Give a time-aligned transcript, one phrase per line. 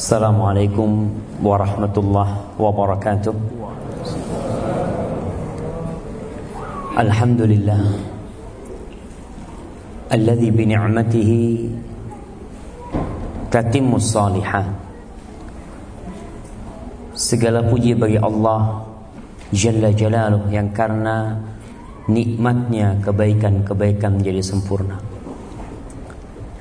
[0.00, 1.12] Assalamualaikum
[1.44, 3.36] warahmatullahi wabarakatuh.
[6.96, 8.00] Alhamdulillah.
[10.08, 11.44] Alladhi bini'matihi
[13.52, 14.72] Tatimmus salihat
[17.12, 18.80] Segala puji bagi Allah
[19.52, 21.36] Jalla Jalaluh yang karena
[22.08, 25.09] nikmatnya kebaikan-kebaikan menjadi sempurna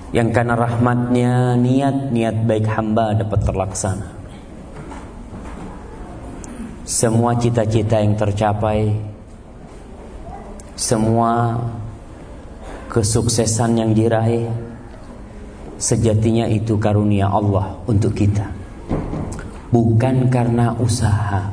[0.10, 4.10] yang karena rahmatnya niat-niat baik hamba dapat terlaksana.
[6.89, 9.10] Semua cita-cita yang tercapai
[10.80, 11.60] semua
[12.89, 14.47] kesuksesan yang diraih
[15.75, 18.47] sejatinya itu karunia Allah untuk kita.
[19.69, 21.52] Bukan karena usaha.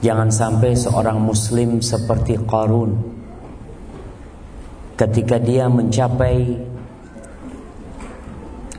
[0.00, 3.15] Jangan sampai seorang muslim seperti Qarun
[4.96, 6.56] ketika dia mencapai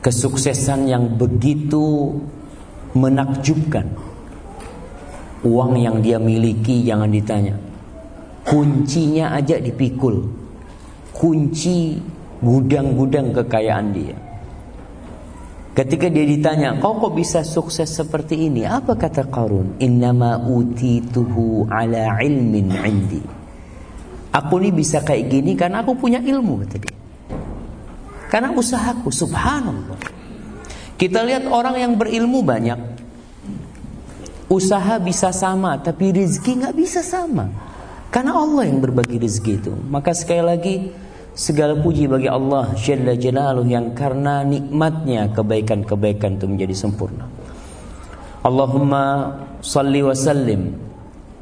[0.01, 2.17] kesuksesan yang begitu
[2.97, 3.85] menakjubkan
[5.45, 7.53] uang yang dia miliki jangan ditanya
[8.41, 10.25] kuncinya aja dipikul
[11.13, 12.01] kunci
[12.41, 14.17] gudang-gudang kekayaan dia
[15.77, 18.65] Ketika dia ditanya, kau kok bisa sukses seperti ini?
[18.65, 19.77] Apa kata Qarun?
[19.77, 23.36] Innama utituhu ala ilmin indi.
[24.37, 26.89] Aku ini bisa kayak gini karena aku punya ilmu tadi.
[28.29, 29.97] Karena usahaku, subhanallah.
[30.99, 32.77] Kita lihat orang yang berilmu banyak.
[34.47, 37.49] Usaha bisa sama, tapi rezeki nggak bisa sama.
[38.13, 39.73] Karena Allah yang berbagi rezeki itu.
[39.89, 40.75] Maka sekali lagi,
[41.33, 47.27] segala puji bagi Allah Jalla Jalaluh yang karena nikmatnya kebaikan-kebaikan itu menjadi sempurna.
[48.41, 50.86] Allahumma salli wa sallim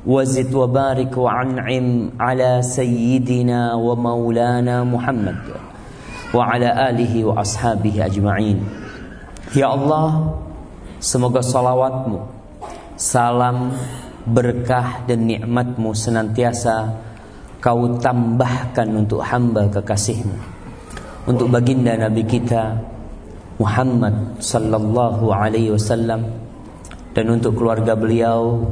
[0.07, 5.39] وزد وبارك وعنعم على سيدنا ومولانا محمد
[6.35, 8.59] وعلى آله وأصحابه أجمعين
[9.51, 10.31] Ya Allah
[11.03, 12.23] Semoga salawatmu
[12.95, 13.75] Salam
[14.23, 16.95] Berkah dan nikmatmu senantiasa
[17.59, 20.39] Kau tambahkan untuk hamba kekasihmu
[21.27, 22.79] Untuk baginda Nabi kita
[23.59, 26.31] Muhammad Sallallahu alaihi wasallam
[27.11, 28.71] Dan untuk keluarga beliau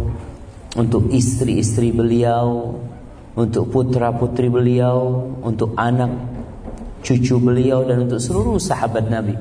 [0.74, 2.78] untuk istri-istri beliau,
[3.38, 6.10] untuk putra-putri beliau, untuk anak
[7.04, 9.36] cucu beliau dan untuk seluruh sahabat Nabi.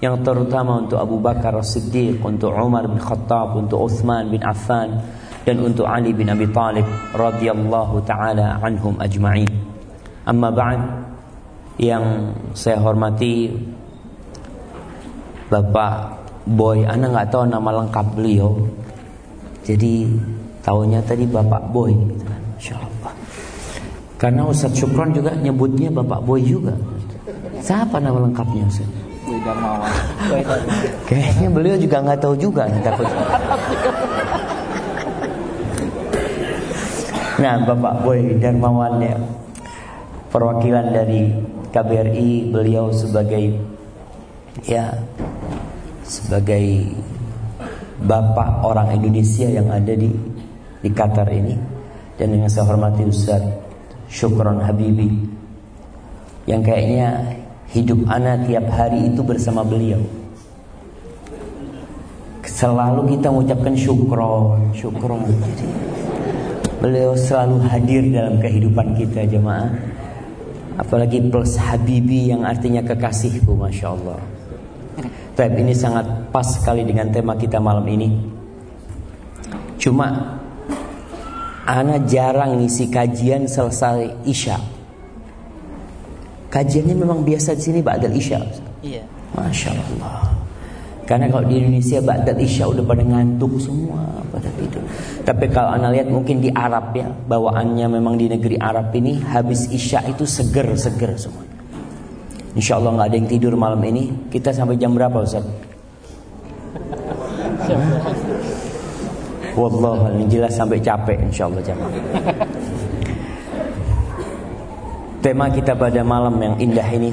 [0.00, 5.00] Yang terutama untuk Abu Bakar As-Siddiq, untuk Umar bin Khattab, untuk Uthman bin Affan
[5.44, 9.48] dan untuk Ali bin Abi Talib radhiyallahu taala anhum ajma'in.
[10.24, 10.80] Amma ba'd
[11.80, 13.52] yang saya hormati
[15.48, 18.68] Bapak Boy, Anda nggak tahu nama lengkap beliau.
[19.64, 20.08] Jadi
[20.64, 22.40] Taunya tadi Bapak Boy gitu kan.
[22.56, 23.12] Masya Allah.
[24.16, 26.72] Karena Ustaz Syukron juga nyebutnya Bapak Boy juga.
[27.60, 28.88] Siapa nama lengkapnya Ustaz?
[31.04, 33.08] Kayaknya beliau juga nggak tahu juga takut.
[37.34, 39.18] Nah, Bapak Boy Darmawan ya
[40.30, 41.34] perwakilan dari
[41.74, 43.54] KBRI beliau sebagai
[44.66, 44.94] ya
[46.02, 46.90] sebagai
[48.02, 50.10] bapak orang Indonesia yang ada di
[50.84, 51.56] di Qatar ini.
[52.20, 53.40] Dan yang saya hormati Ustaz
[54.12, 55.08] Syukron Habibi.
[56.44, 57.08] Yang kayaknya
[57.72, 59.98] hidup anak tiap hari itu bersama beliau.
[62.44, 65.24] Selalu kita mengucapkan syukron syukron.
[65.26, 65.66] Jadi
[66.78, 69.72] beliau selalu hadir dalam kehidupan kita jemaah.
[70.78, 74.20] Apalagi plus Habibi yang artinya kekasihku Masya Allah.
[75.34, 78.10] Tapi ini sangat pas sekali dengan tema kita malam ini.
[79.78, 80.38] Cuma
[81.64, 84.60] Ana jarang ngisi kajian selesai Isya.
[86.52, 88.38] Kajiannya memang biasa di sini Ba'dal Isya.
[88.84, 89.02] Iya.
[89.34, 90.30] Masya Allah.
[91.04, 94.84] Karena kalau di Indonesia Ba'dal Isya udah pada ngantuk semua pada tidur.
[95.24, 99.66] Tapi kalau Anda lihat mungkin di Arab ya, bawaannya memang di negeri Arab ini habis
[99.72, 101.44] Isya itu seger-seger semua.
[102.54, 104.30] Insya Allah nggak ada yang tidur malam ini.
[104.30, 105.42] Kita sampai jam berapa Ustaz?
[109.54, 111.94] Wallah jelas sampai capek insyaallah jamaah.
[115.22, 117.08] Tema kita pada malam yang indah ini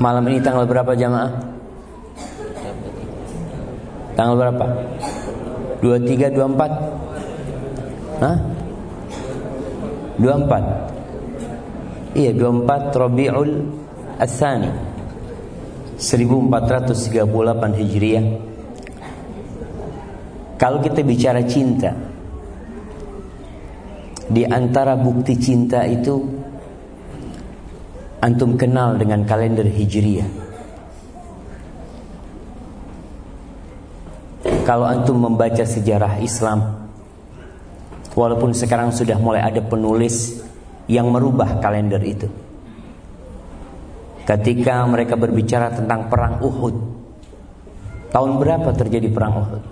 [0.00, 1.28] Malam ini tanggal berapa jamaah?
[4.16, 4.64] Tanggal berapa?
[5.84, 8.24] 23, 24?
[8.24, 8.36] Hah?
[10.24, 13.50] 24 Iya 24 Rabiul
[14.16, 14.72] Athani
[16.00, 18.49] 1438 Hijriah
[20.60, 21.88] kalau kita bicara cinta,
[24.28, 26.20] di antara bukti cinta itu
[28.20, 30.28] antum kenal dengan kalender Hijriah.
[34.68, 36.60] Kalau antum membaca sejarah Islam,
[38.12, 40.44] walaupun sekarang sudah mulai ada penulis
[40.92, 42.28] yang merubah kalender itu.
[44.28, 46.76] Ketika mereka berbicara tentang perang Uhud,
[48.12, 49.64] tahun berapa terjadi perang Uhud?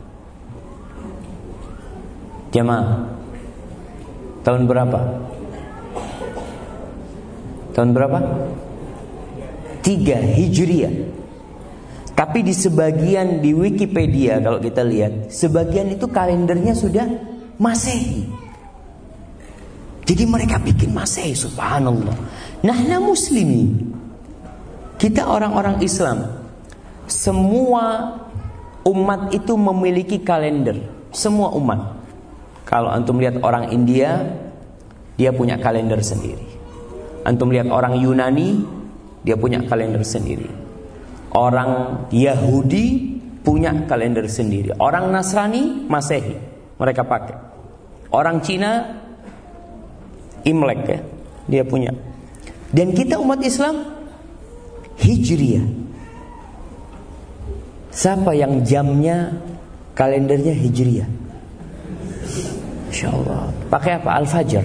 [2.49, 3.05] Jemaah,
[4.41, 5.01] tahun berapa?
[7.77, 8.19] Tahun berapa?
[9.85, 10.95] Tiga Hijriah.
[12.17, 17.07] Tapi di sebagian di Wikipedia kalau kita lihat, sebagian itu kalendernya sudah
[17.63, 18.27] Masehi.
[20.09, 22.17] Jadi mereka bikin Masehi, subhanallah.
[22.65, 23.71] Nah, muslimi.
[24.99, 26.27] Kita orang-orang Islam.
[27.07, 28.19] Semua
[28.83, 30.81] umat itu memiliki kalender.
[31.15, 31.98] Semua umat.
[32.69, 34.29] Kalau antum lihat orang India,
[35.17, 36.45] dia punya kalender sendiri.
[37.25, 38.61] Antum lihat orang Yunani,
[39.25, 40.53] dia punya kalender sendiri.
[41.33, 44.77] Orang Yahudi punya kalender sendiri.
[44.77, 46.37] Orang Nasrani Masehi
[46.77, 47.37] mereka pakai.
[48.13, 49.01] Orang Cina
[50.45, 51.01] Imlek ya,
[51.49, 51.93] dia punya.
[52.69, 53.81] Dan kita umat Islam
[55.01, 55.65] Hijriah.
[57.89, 59.41] Siapa yang jamnya
[59.97, 61.28] kalendernya Hijriah?
[62.99, 63.47] Insya Allah.
[63.71, 64.11] Pakai apa?
[64.19, 64.65] Al-Fajr.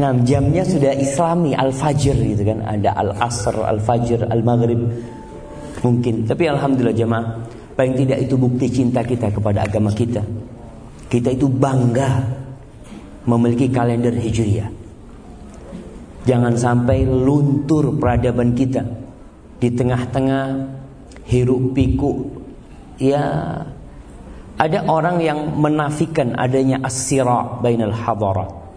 [0.00, 2.64] Nah, jamnya sudah Islami Al-Fajr gitu kan.
[2.64, 4.80] Ada Al-Asr, Al-Fajr, Al-Maghrib.
[5.84, 6.24] Mungkin.
[6.24, 7.36] Tapi alhamdulillah jemaah,
[7.76, 10.24] paling tidak itu bukti cinta kita kepada agama kita.
[11.12, 12.24] Kita itu bangga
[13.28, 14.72] memiliki kalender Hijriah.
[16.24, 18.88] Jangan sampai luntur peradaban kita
[19.60, 20.64] di tengah-tengah
[21.28, 22.40] hiruk pikuk.
[22.96, 23.20] Ya,
[24.58, 28.68] ada orang yang menafikan adanya as-sira bainal hadarat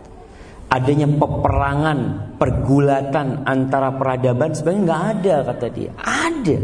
[0.71, 1.99] adanya peperangan,
[2.39, 5.91] pergulatan antara peradaban sebenarnya nggak ada kata dia.
[5.99, 6.57] Ada.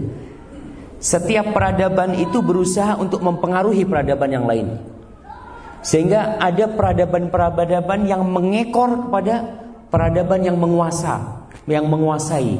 [0.98, 4.68] Setiap peradaban itu berusaha untuk mempengaruhi peradaban yang lain.
[5.84, 9.36] Sehingga ada peradaban-peradaban yang mengekor kepada
[9.94, 12.58] peradaban yang menguasa, yang menguasai.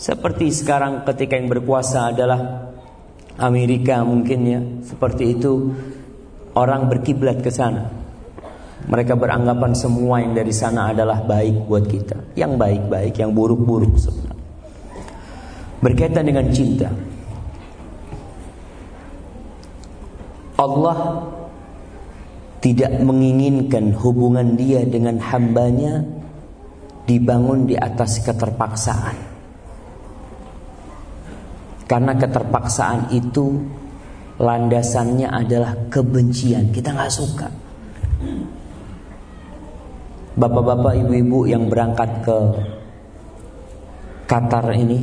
[0.00, 2.69] Seperti sekarang ketika yang berkuasa adalah
[3.40, 5.72] Amerika mungkin ya, seperti itu
[6.52, 7.88] orang berkiblat ke sana.
[8.84, 12.36] Mereka beranggapan semua yang dari sana adalah baik buat kita.
[12.36, 14.44] Yang baik-baik, yang buruk-buruk sebenarnya.
[15.80, 16.88] Berkaitan dengan cinta.
[20.60, 21.24] Allah
[22.60, 26.04] tidak menginginkan hubungan dia dengan hambanya
[27.08, 29.29] dibangun di atas keterpaksaan.
[31.90, 33.58] Karena keterpaksaan itu
[34.38, 36.70] landasannya adalah kebencian.
[36.70, 37.50] Kita nggak suka.
[40.38, 42.38] Bapak-bapak, ibu-ibu yang berangkat ke
[44.30, 45.02] Qatar ini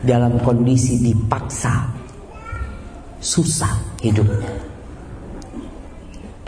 [0.00, 1.92] dalam kondisi dipaksa,
[3.20, 4.48] susah hidupnya.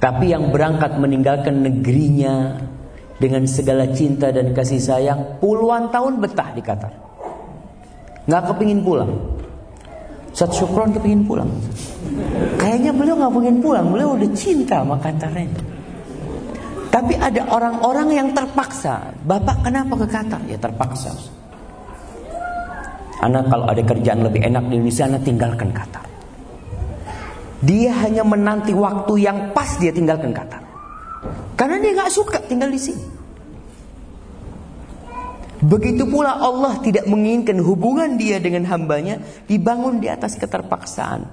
[0.01, 2.57] Tapi yang berangkat meninggalkan negerinya
[3.21, 7.06] dengan segala cinta dan kasih sayang, puluhan tahun betah di Qatar.
[8.27, 9.11] Nggak kepingin pulang.
[10.37, 11.49] Sat Syukron kepingin pulang.
[12.61, 15.33] Kayaknya beliau nggak pengen pulang, beliau udah cinta sama Qatar.
[16.93, 19.17] Tapi ada orang-orang yang terpaksa.
[19.25, 20.41] Bapak kenapa ke Qatar?
[20.49, 21.13] Ya terpaksa.
[23.25, 26.05] Anak kalau ada kerjaan lebih enak di Indonesia, anak tinggalkan Qatar.
[27.65, 30.61] Dia hanya menanti waktu yang pas dia tinggalkan Qatar.
[31.57, 33.05] Karena dia nggak suka tinggal di sini.
[35.67, 39.19] Begitu pula Allah tidak menginginkan hubungan dia dengan hambanya
[39.51, 41.27] dibangun di atas keterpaksaan.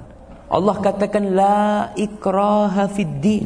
[0.50, 3.46] Allah katakan la ikraha fid din.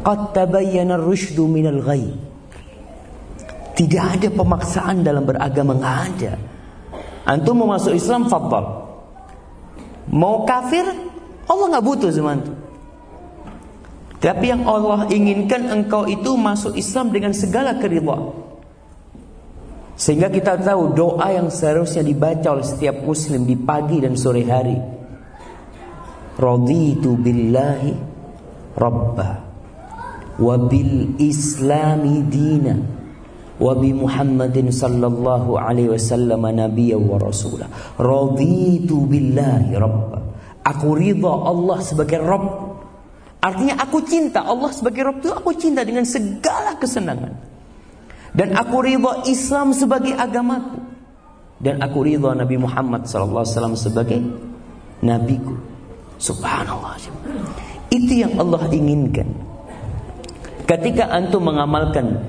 [0.00, 2.16] Qad tabayyana rusydu minal ghai.
[3.76, 6.32] Tidak ada pemaksaan dalam beragama, nggak ada.
[7.28, 8.88] Antum mau masuk Islam, fadal.
[10.08, 10.84] Mau kafir,
[11.44, 12.56] Allah nggak butuh sama antum.
[14.22, 18.43] Tapi yang Allah inginkan engkau itu masuk Islam dengan segala keridhaan.
[19.94, 24.74] Sehingga kita tahu doa yang seharusnya dibaca oleh setiap muslim di pagi dan sore hari.
[26.34, 27.94] Raditu billahi
[28.74, 29.32] rabbah
[30.42, 32.74] wabil islami dina
[33.62, 37.70] wabi Muhammadin sallallahu alaihi wasallam nabiyya wa rasulah.
[37.94, 40.18] Raditu billahi rabba.
[40.66, 42.50] Aku ridha Allah sebagai Rabb.
[43.44, 47.53] Artinya aku cinta Allah sebagai Rabb itu aku cinta dengan segala kesenangan
[48.34, 50.82] dan aku ridha Islam sebagai agamaku
[51.62, 54.20] dan aku ridha Nabi Muhammad sallallahu alaihi wasallam sebagai
[55.00, 55.54] nabiku
[56.18, 56.98] subhanallah
[57.94, 59.54] itu yang Allah inginkan
[60.64, 62.24] Ketika antum mengamalkan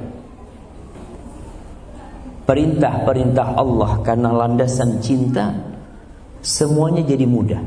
[2.44, 5.56] perintah-perintah Allah karena landasan cinta,
[6.44, 7.64] semuanya jadi mudah.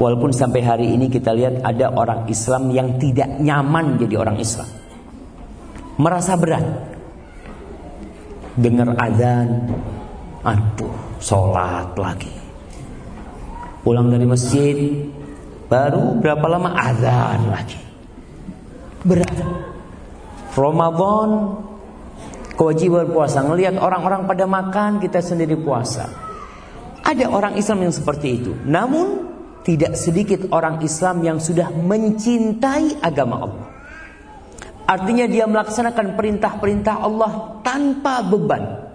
[0.00, 4.77] Walaupun sampai hari ini kita lihat ada orang Islam yang tidak nyaman jadi orang Islam.
[5.98, 6.62] Merasa berat.
[8.58, 9.70] Dengar azan,
[10.42, 12.30] aduh, sholat lagi.
[13.82, 14.78] Pulang dari masjid,
[15.70, 17.78] baru berapa lama azan lagi.
[19.06, 19.38] Berat.
[20.58, 21.54] Ramadan
[22.58, 26.10] kewajiban puasa ngelihat orang-orang pada makan kita sendiri puasa
[27.06, 29.30] ada orang Islam yang seperti itu namun
[29.62, 33.67] tidak sedikit orang Islam yang sudah mencintai agama Allah
[34.88, 38.88] artinya dia melaksanakan perintah-perintah Allah tanpa beban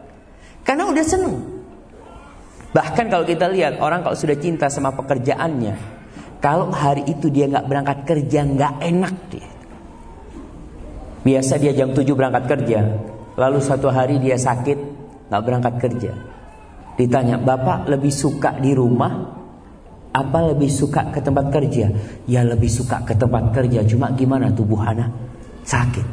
[0.66, 1.36] karena udah seneng
[2.74, 5.78] bahkan kalau kita lihat orang kalau sudah cinta sama pekerjaannya
[6.42, 9.50] kalau hari itu dia nggak berangkat kerja nggak enak dia
[11.22, 12.80] biasa dia jam 7 berangkat kerja
[13.34, 14.78] Lalu satu hari dia sakit,
[15.30, 16.12] nggak berangkat kerja.
[16.94, 19.14] Ditanya, bapak lebih suka di rumah,
[20.14, 21.90] apa lebih suka ke tempat kerja?
[22.30, 23.82] Ya lebih suka ke tempat kerja.
[23.90, 25.33] Cuma gimana tubuh anak
[25.64, 26.08] sakit.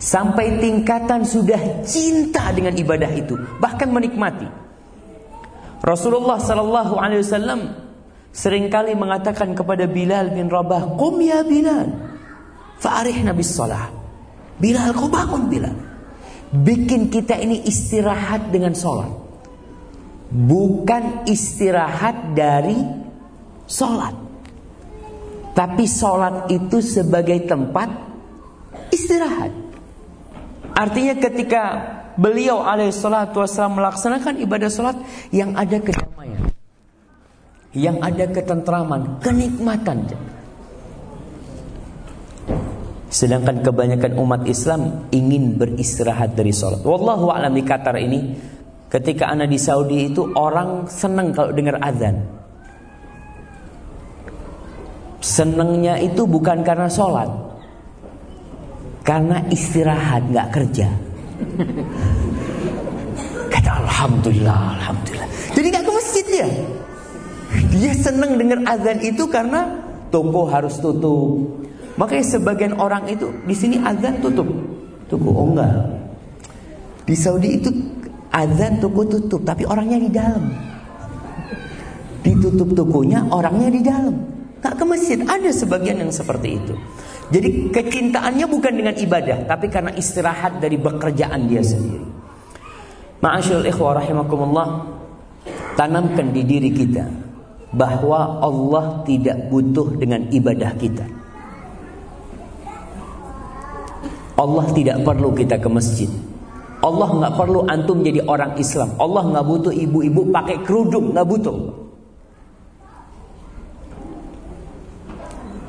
[0.00, 4.48] Sampai tingkatan sudah cinta dengan ibadah itu, bahkan menikmati.
[5.84, 7.60] Rasulullah Sallallahu Alaihi Wasallam
[8.32, 11.92] sering kali mengatakan kepada Bilal bin Rabah, "Qum ya Bilal,
[12.80, 13.92] fa'arihna bis salah."
[14.56, 15.76] Bilal kau bangun Bilal.
[16.50, 19.08] Bikin kita ini istirahat dengan sholat.
[20.32, 22.76] Bukan istirahat dari
[23.70, 24.14] sholat.
[25.54, 28.09] Tapi sholat itu sebagai tempat
[28.90, 29.52] istirahat.
[30.76, 31.62] Artinya ketika
[32.16, 34.96] beliau alaihissalatu wassalam melaksanakan ibadah sholat
[35.34, 36.52] yang ada kedamaian.
[37.70, 40.10] Yang ada ketentraman, kenikmatan.
[43.10, 46.82] Sedangkan kebanyakan umat Islam ingin beristirahat dari sholat.
[46.86, 48.38] Wallahu a'lam di Qatar ini,
[48.86, 52.22] ketika anak di Saudi itu orang senang kalau dengar azan.
[55.18, 57.49] Senangnya itu bukan karena sholat,
[59.10, 60.86] karena istirahat nggak kerja.
[63.50, 65.28] Kata Alhamdulillah, Alhamdulillah.
[65.50, 66.48] Jadi nggak ke masjid dia.
[67.74, 69.66] Dia senang dengar azan itu karena
[70.14, 71.42] toko harus tutup,
[71.98, 74.46] Makanya sebagian orang itu di sini azan tutup.
[75.10, 75.74] Toko oh enggak.
[77.02, 77.74] Di Saudi itu
[78.30, 80.44] azan toko tutup, tapi orangnya di dalam.
[82.22, 84.14] Ditutup tokonya, orangnya di dalam.
[84.62, 85.18] Tak ke masjid.
[85.18, 86.78] Ada sebagian yang seperti itu.
[87.30, 92.02] Jadi kecintaannya bukan dengan ibadah, tapi karena istirahat dari pekerjaan dia sendiri.
[93.22, 94.68] Ma'asyul ikhwah rahimakumullah,
[95.78, 97.06] tanamkan di diri kita
[97.70, 101.06] bahwa Allah tidak butuh dengan ibadah kita.
[104.34, 106.10] Allah tidak perlu kita ke masjid.
[106.80, 108.96] Allah nggak perlu antum jadi orang Islam.
[108.96, 111.56] Allah nggak butuh ibu-ibu pakai kerudung, nggak butuh.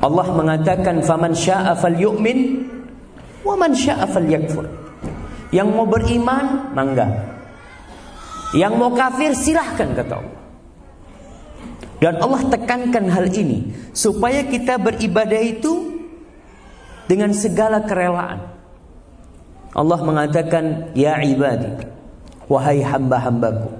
[0.02, 2.66] Allah mengatakan faman syaa falyu'min
[3.46, 4.66] wa man syaa falyakfur.
[5.54, 7.06] Yang mau beriman, mangga.
[8.52, 10.40] Yang mau kafir silahkan kata Allah.
[12.02, 16.02] Dan Allah tekankan hal ini supaya kita beribadah itu
[17.06, 18.52] dengan segala kerelaan.
[19.72, 21.88] Allah mengatakan ya ibadi
[22.44, 23.72] wahai hamba-hambaku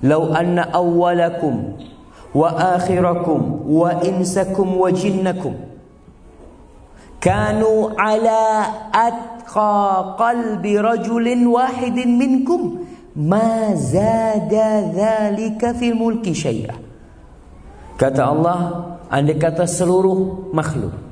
[0.00, 1.76] lau anna awwalakum
[2.34, 5.56] wa akhirakum wa insakum wa jinnakum
[7.20, 12.84] kanu ala atqa qalbi rajulin wahidin minkum
[13.16, 16.76] ma zada dhalika fil mulki syai'a
[17.96, 18.58] kata Allah
[19.08, 21.08] andai kata seluruh makhluk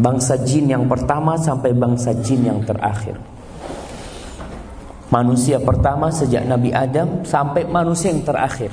[0.00, 3.18] Bangsa jin yang pertama sampai bangsa jin yang terakhir.
[5.10, 8.70] Manusia pertama sejak Nabi Adam sampai manusia yang terakhir.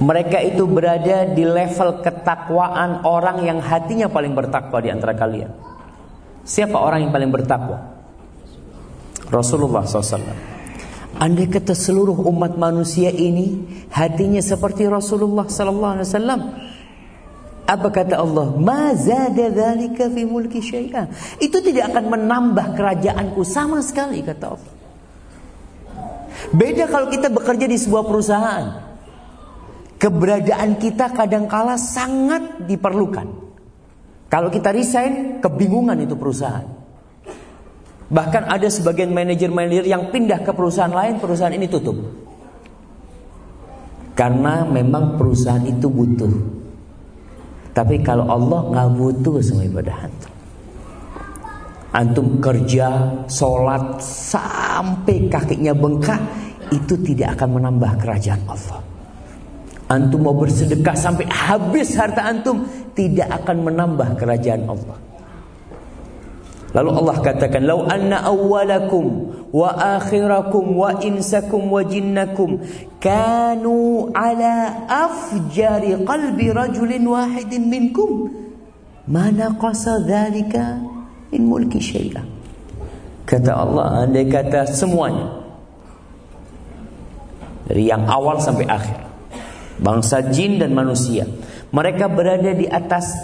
[0.00, 5.52] Mereka itu berada di level ketakwaan orang yang hatinya paling bertakwa di antara kalian.
[6.40, 8.00] Siapa orang yang paling bertakwa?
[9.28, 10.24] Rasulullah SAW.
[11.20, 13.60] Andai kata seluruh umat manusia ini
[13.92, 16.16] hatinya seperti Rasulullah SAW,
[17.70, 18.56] apa kata Allah?
[20.10, 20.24] Fi.
[21.38, 24.72] Itu tidak akan menambah kerajaanku sama sekali kata Allah.
[26.50, 28.89] Beda kalau kita bekerja di sebuah perusahaan.
[30.00, 33.28] Keberadaan kita kadangkala sangat diperlukan.
[34.32, 36.64] Kalau kita resign, kebingungan itu perusahaan.
[38.10, 42.00] Bahkan ada sebagian manajer-manajer yang pindah ke perusahaan lain, perusahaan ini tutup.
[44.16, 46.60] Karena memang perusahaan itu butuh
[47.70, 50.32] tapi kalau Allah nggak butuh semua ibadah antum.
[51.90, 52.86] Antum kerja,
[53.26, 56.20] sholat sampai kakinya bengkak,
[56.70, 58.78] itu tidak akan menambah kerajaan Allah.
[59.90, 62.62] Antum mau bersedekah sampai habis harta antum,
[62.94, 65.10] tidak akan menambah kerajaan Allah.
[66.70, 72.62] Lalu Allah katakan, "Lau anna awwalakum wa akhirakum wa insakum wa jinnakum
[73.02, 78.30] kanu ala afjari qalbi rajulin wahidin minkum,
[79.10, 80.78] mana qasa dzalika
[81.34, 82.30] min mulki syai'an."
[83.26, 85.42] Kata Allah, andai kata semuanya
[87.66, 89.09] dari yang awal sampai akhir,
[89.80, 91.24] bangsa jin dan manusia,
[91.72, 93.16] mereka berada di atas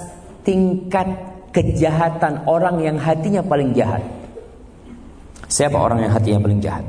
[0.42, 1.06] tingkat
[1.52, 4.02] kejahatan orang yang hatinya paling jahat.
[5.46, 6.84] Siapa orang yang hatinya paling jahat?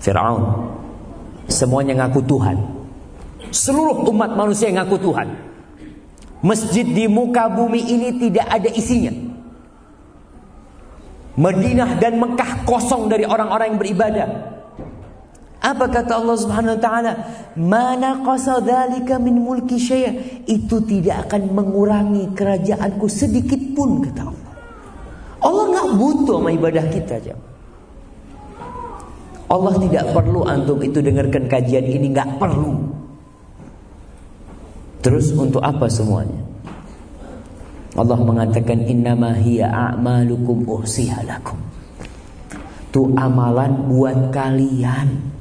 [0.00, 0.44] Fir'aun.
[1.50, 2.56] Semuanya ngaku Tuhan.
[3.50, 5.28] Seluruh umat manusia yang ngaku Tuhan.
[6.40, 9.12] Masjid di muka bumi ini tidak ada isinya.
[11.36, 14.28] Madinah dan Mekah kosong dari orang-orang yang beribadah.
[15.60, 17.12] Apa kata Allah Subhanahu wa taala?
[17.52, 24.52] Mana qasadalika min mulki syai' itu tidak akan mengurangi kerajaanku sedikit pun kata Allah.
[25.40, 27.34] Allah nggak butuh sama ibadah kita aja.
[29.50, 32.80] Allah tidak perlu antum itu dengarkan kajian ini nggak perlu.
[35.00, 36.40] Terus untuk apa semuanya?
[37.98, 41.58] Allah mengatakan innama hiya a'malukum uhsiha lakum.
[42.90, 45.39] Itu amalan buat kalian.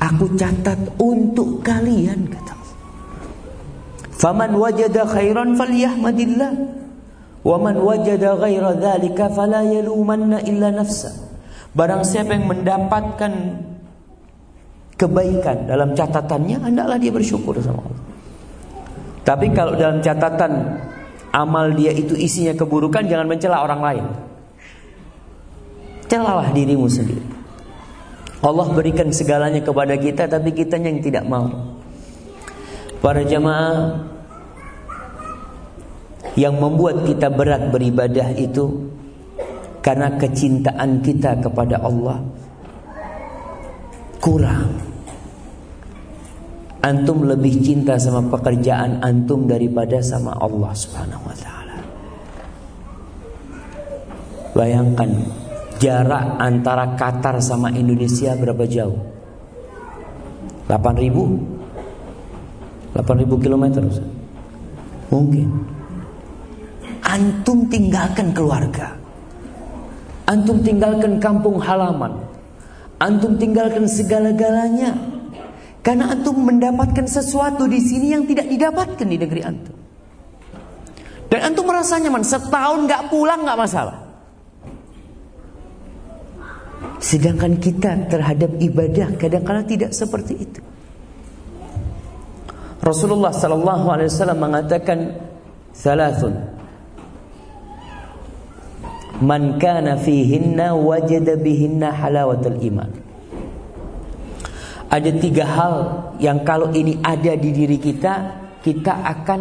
[0.00, 2.60] Aku catat untuk kalian kata
[4.20, 6.52] Faman wajada khairan falyahmadillah
[7.40, 11.08] wa man wajada ghaira dzalika fala yalumanna illa nafsa.
[11.72, 13.32] Barang siapa yang mendapatkan
[15.00, 18.04] kebaikan dalam catatannya hendaklah dia bersyukur sama Allah.
[19.24, 20.52] Tapi kalau dalam catatan
[21.32, 24.04] amal dia itu isinya keburukan jangan mencela orang lain.
[26.12, 27.29] Celalah dirimu sendiri.
[28.40, 31.76] Allah berikan segalanya kepada kita tapi kita yang tidak mau.
[33.04, 34.00] Para jamaah
[36.40, 38.92] yang membuat kita berat beribadah itu
[39.84, 42.24] karena kecintaan kita kepada Allah
[44.20, 44.88] kurang.
[46.80, 51.76] Antum lebih cinta sama pekerjaan antum daripada sama Allah Subhanahu wa taala.
[54.56, 55.39] Bayangkan
[55.80, 59.00] Jarak antara Qatar sama Indonesia berapa jauh?
[60.68, 63.64] 8000 8000 km
[65.08, 65.48] Mungkin.
[67.00, 68.92] Antum tinggalkan keluarga.
[70.28, 72.28] Antum tinggalkan kampung halaman.
[73.00, 74.94] Antum tinggalkan segala-galanya.
[75.80, 79.74] Karena antum mendapatkan sesuatu di sini yang tidak didapatkan di negeri antum.
[81.32, 82.22] Dan antum merasa nyaman.
[82.22, 84.09] Setahun gak pulang gak masalah
[87.00, 90.60] Sedangkan kita terhadap ibadah kadang-kadang tidak seperti itu.
[92.80, 94.98] Rasulullah sallallahu alaihi wasallam mengatakan
[95.76, 96.32] thalathun
[99.20, 102.88] Man kana fihinna wajada bihinna halawatul iman.
[104.88, 105.74] Ada tiga hal
[106.24, 108.14] yang kalau ini ada di diri kita,
[108.64, 109.40] kita akan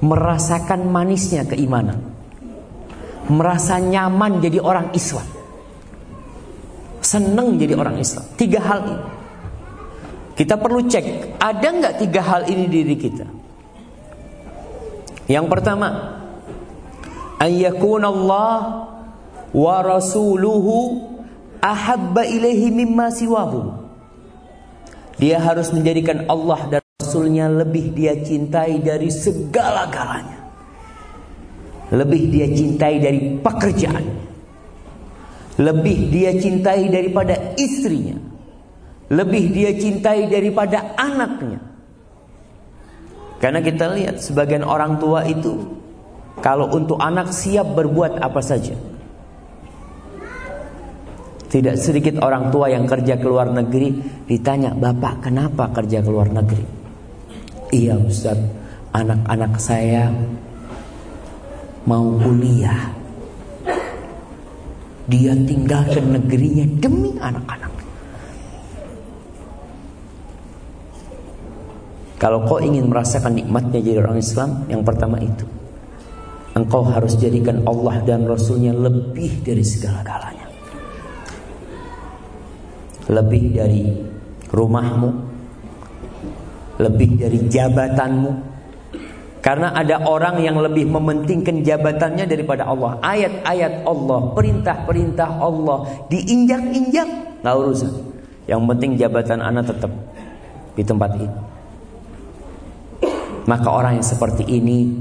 [0.00, 2.00] merasakan manisnya keimanan.
[3.28, 5.41] Merasa nyaman jadi orang Islam
[7.12, 8.24] senang jadi orang Islam.
[8.40, 9.04] Tiga hal ini.
[10.32, 13.26] Kita perlu cek, ada nggak tiga hal ini di diri kita?
[15.28, 15.88] Yang pertama,
[17.36, 18.88] ayyakun Allah
[19.52, 21.04] wa rasuluhu
[21.60, 23.84] ahabba ilaihi mimma siwahu.
[25.20, 30.40] Dia harus menjadikan Allah dan Rasulnya lebih dia cintai dari segala-galanya.
[31.92, 34.31] Lebih dia cintai dari pekerjaan
[35.60, 38.16] lebih dia cintai daripada istrinya.
[39.12, 41.60] Lebih dia cintai daripada anaknya.
[43.36, 45.82] Karena kita lihat sebagian orang tua itu
[46.40, 48.72] kalau untuk anak siap berbuat apa saja.
[51.52, 53.92] Tidak sedikit orang tua yang kerja ke luar negeri
[54.24, 56.64] ditanya, "Bapak, kenapa kerja ke luar negeri?"
[57.76, 58.40] "Iya, Ustaz,
[58.96, 60.08] anak-anak saya
[61.84, 63.01] mau kuliah."
[65.10, 67.72] Dia tinggalkan negerinya demi anak-anak.
[72.22, 75.42] Kalau kau ingin merasakan nikmatnya jadi orang Islam, yang pertama itu.
[76.54, 80.46] Engkau harus jadikan Allah dan Rasulnya lebih dari segala-galanya.
[83.10, 83.82] Lebih dari
[84.54, 85.10] rumahmu,
[86.78, 88.51] lebih dari jabatanmu,
[89.42, 93.02] Karena ada orang yang lebih mementingkan jabatannya daripada Allah.
[93.02, 97.90] Ayat-ayat Allah, perintah-perintah Allah diinjak-injak, nggak urusan.
[98.46, 99.90] Yang penting jabatan anak tetap
[100.78, 101.36] di tempat ini.
[103.50, 104.94] Maka orang yang seperti ini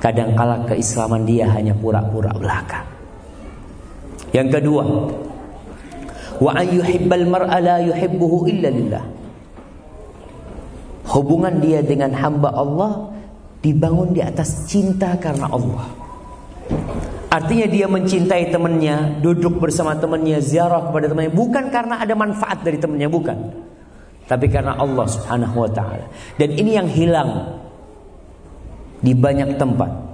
[0.00, 2.80] kadangkala keislaman dia hanya pura-pura belaka.
[4.32, 4.84] Yang kedua,
[6.40, 9.04] wa an yuhibbal mar'a la yuhibbuhu illa lillah.
[11.12, 13.17] Hubungan dia dengan hamba Allah
[13.68, 15.84] dibangun di atas cinta karena Allah.
[17.28, 22.80] Artinya dia mencintai temannya, duduk bersama temannya, ziarah kepada temannya bukan karena ada manfaat dari
[22.80, 23.36] temannya, bukan.
[24.24, 26.08] Tapi karena Allah Subhanahu wa taala.
[26.40, 27.60] Dan ini yang hilang
[29.04, 30.08] di banyak tempat.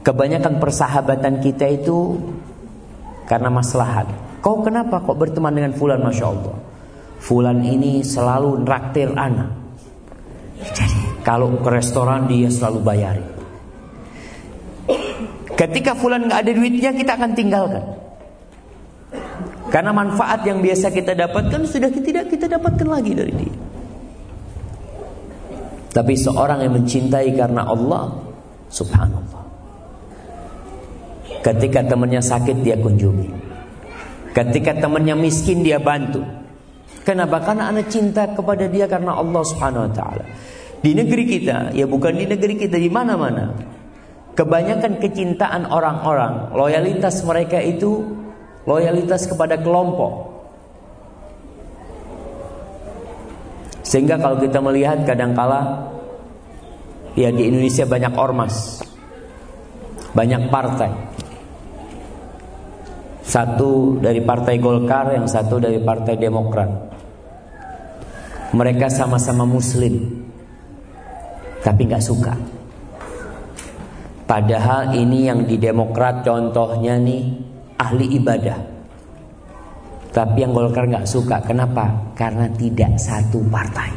[0.00, 2.16] Kebanyakan persahabatan kita itu
[3.28, 4.08] karena maslahat.
[4.40, 6.54] Kau kenapa kok berteman dengan fulan Masya Allah
[7.18, 9.50] Fulan ini selalu nraktir anak
[10.70, 13.28] Jadi kalau ke restoran dia selalu bayarin.
[15.58, 17.84] Ketika fulan nggak ada duitnya kita akan tinggalkan.
[19.66, 23.56] Karena manfaat yang biasa kita dapatkan sudah tidak kita dapatkan lagi dari dia.
[25.90, 28.14] Tapi seorang yang mencintai karena Allah,
[28.70, 29.42] subhanallah.
[31.42, 33.30] Ketika temannya sakit dia kunjungi.
[34.30, 36.22] Ketika temannya miskin dia bantu.
[37.02, 37.42] Kenapa?
[37.42, 40.24] Karena anak cinta kepada dia karena Allah subhanahu wa ta'ala.
[40.86, 43.50] Di negeri kita, ya bukan di negeri kita, di mana-mana.
[44.38, 48.06] Kebanyakan kecintaan orang-orang, loyalitas mereka itu
[48.70, 50.30] loyalitas kepada kelompok.
[53.82, 55.90] Sehingga kalau kita melihat kadangkala
[57.18, 58.78] ya di Indonesia banyak ormas.
[60.14, 60.90] Banyak partai.
[63.26, 66.70] Satu dari partai Golkar, yang satu dari partai Demokrat.
[68.54, 70.25] Mereka sama-sama muslim
[71.66, 72.34] tapi nggak suka.
[74.22, 77.22] Padahal ini yang di Demokrat contohnya nih
[77.74, 78.58] ahli ibadah.
[80.14, 81.42] Tapi yang Golkar nggak suka.
[81.42, 82.14] Kenapa?
[82.14, 83.90] Karena tidak satu partai.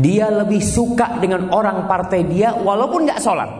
[0.00, 3.50] Dia lebih suka dengan orang partai dia walaupun nggak sholat.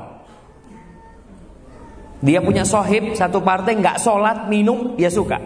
[2.25, 5.37] Dia punya sohib satu partai nggak sholat minum dia suka.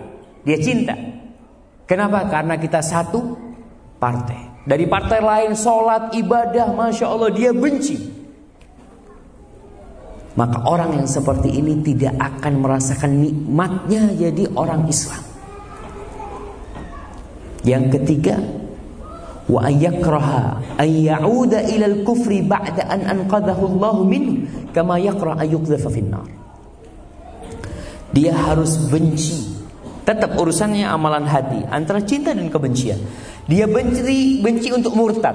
[0.46, 0.94] Dia cinta.
[1.90, 2.30] Kenapa?
[2.30, 3.34] Karena kita satu
[4.00, 4.51] partai.
[4.62, 7.98] Dari partai lain sholat, ibadah, Masya Allah dia benci.
[10.32, 15.20] Maka orang yang seperti ini tidak akan merasakan nikmatnya jadi orang Islam.
[17.68, 18.40] Yang ketiga,
[19.50, 23.96] wa ayakraha ya'uda ila al-kufri ba'da an Allah
[24.72, 24.96] kama
[25.44, 26.24] yuqdhafa finnar.
[28.16, 29.51] Dia harus benci.
[30.02, 32.98] Tetap urusannya amalan hati antara cinta dan kebencian.
[33.46, 35.34] Dia benci benci untuk murtad.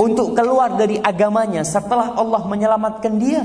[0.00, 3.42] Untuk keluar dari agamanya setelah Allah menyelamatkan dia.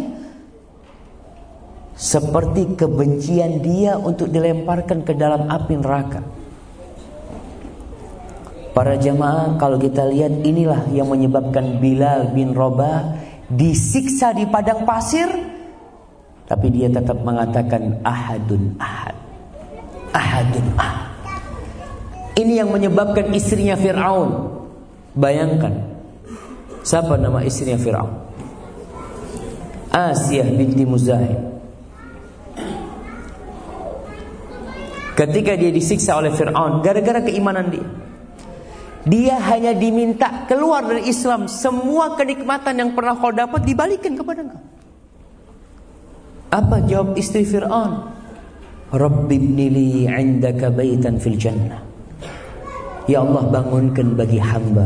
[1.95, 6.21] Seperti kebencian dia untuk dilemparkan ke dalam api neraka.
[8.75, 15.55] Para jamaah kalau kita lihat inilah yang menyebabkan Bilal bin Rabah disiksa di padang pasir
[16.45, 19.24] tapi dia tetap mengatakan ahadun ahad.
[20.15, 21.11] Ahadun ahad.
[22.39, 24.55] Ini yang menyebabkan istrinya Fir'aun.
[25.15, 25.75] Bayangkan.
[26.83, 28.11] Siapa nama istrinya Fir'aun?
[29.91, 31.39] Asiyah binti Muzahid.
[35.15, 36.83] Ketika dia disiksa oleh Fir'aun.
[36.83, 37.87] Gara-gara keimanan dia.
[39.07, 41.47] Dia hanya diminta keluar dari Islam.
[41.47, 44.63] Semua kenikmatan yang pernah kau dapat dibalikin kepada kau.
[46.51, 48.11] Apa jawab istri Fir'aun?
[48.93, 51.81] Rabbi ibnili indaka baitan fil jannah.
[53.09, 54.85] Ya Allah bangunkan bagi hamba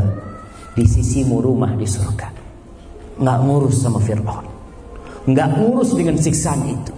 [0.72, 2.28] di sisimu rumah di surga.
[3.20, 4.46] Nggak ngurus sama Fir'aun.
[5.28, 6.94] Nggak ngurus dengan siksaan itu.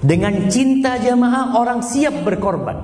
[0.00, 2.80] Dengan cinta jamaah orang siap berkorban.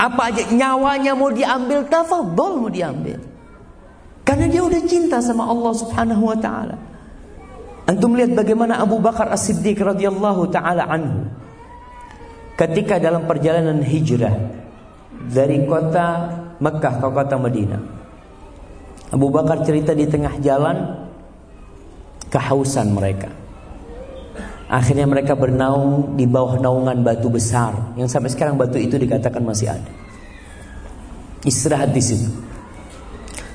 [0.00, 3.20] Apa aja nyawanya mau diambil tafadhol mau diambil.
[4.24, 6.76] Karena dia udah cinta sama Allah Subhanahu wa taala.
[7.84, 11.28] Antum lihat bagaimana Abu Bakar As-Siddiq radhiyallahu taala anhu
[12.60, 14.36] ketika dalam perjalanan hijrah
[15.32, 16.28] dari kota
[16.60, 17.82] Mekah ke kota Madinah.
[19.10, 20.76] Abu Bakar cerita di tengah jalan
[22.28, 23.32] kehausan mereka.
[24.70, 29.74] Akhirnya mereka bernaung di bawah naungan batu besar yang sampai sekarang batu itu dikatakan masih
[29.74, 29.90] ada.
[31.42, 32.28] Istirahat di situ.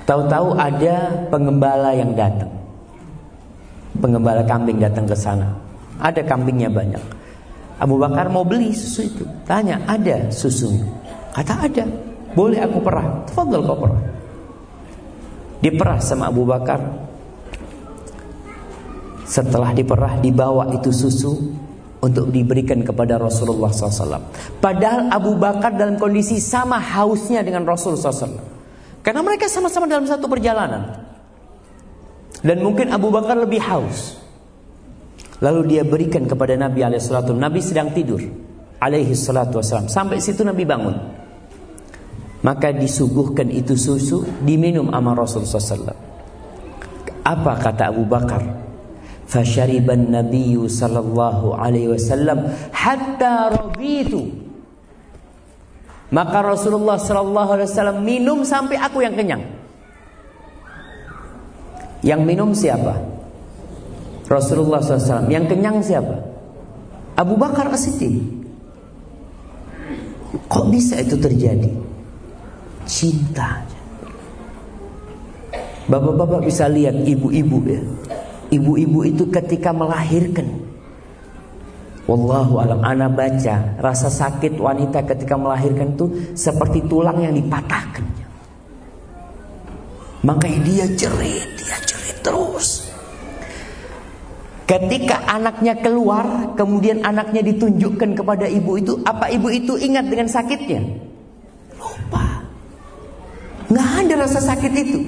[0.03, 2.51] Tahu-tahu ada pengembala yang datang.
[3.95, 5.55] Pengembala kambing datang ke sana.
[6.03, 7.14] Ada kambingnya banyak.
[7.75, 9.23] Abu Bakar mau beli susu itu.
[9.43, 10.87] Tanya, ada susunya.
[11.35, 11.83] Kata ada.
[12.31, 13.27] Boleh aku perah.
[13.27, 14.01] Tafadhal kau perah.
[15.59, 16.79] Diperah sama Abu Bakar.
[19.25, 21.35] Setelah diperah dibawa itu susu
[21.99, 24.21] untuk diberikan kepada Rasulullah SAW.
[24.61, 28.39] Padahal Abu Bakar dalam kondisi sama hausnya dengan Rasulullah SAW.
[29.01, 31.01] Karena mereka sama-sama dalam satu perjalanan.
[32.45, 34.24] Dan mungkin Abu Bakar lebih haus.
[35.43, 37.35] Lalu dia berikan kepada Nabi alaihissalatu.
[37.35, 38.23] Nabi sedang tidur
[38.79, 39.59] alaihi salatu.
[39.63, 40.95] Sampai situ Nabi bangun.
[42.45, 45.97] Maka disuguhkan itu susu diminum sama Rasulullah SAW.
[47.25, 48.45] Apa kata Abu Bakar?
[49.25, 54.29] Fashariban Nabi sallallahu alaihi wasallam hatta raditu.
[56.13, 59.41] Maka Rasulullah sallallahu alaihi wasallam minum sampai aku yang kenyang.
[62.05, 63.14] Yang minum siapa?
[64.25, 65.29] Rasulullah SAW.
[65.29, 66.15] Yang kenyang siapa?
[67.15, 68.43] Abu Bakar As-Siddiq.
[70.49, 71.71] Kok bisa itu terjadi?
[72.85, 73.63] Cinta.
[75.85, 77.81] Bapak-bapak bisa lihat ibu-ibu ya.
[78.49, 80.65] Ibu-ibu itu ketika melahirkan
[82.05, 88.05] Wallahu alam ana baca rasa sakit wanita ketika melahirkan itu seperti tulang yang dipatahkan.
[90.21, 92.84] Makanya dia jerit, dia jerit terus.
[94.65, 100.81] Ketika anaknya keluar, kemudian anaknya ditunjukkan kepada ibu itu, apa ibu itu ingat dengan sakitnya?
[101.77, 102.41] Lupa.
[103.69, 104.99] Nggak ada rasa sakit itu.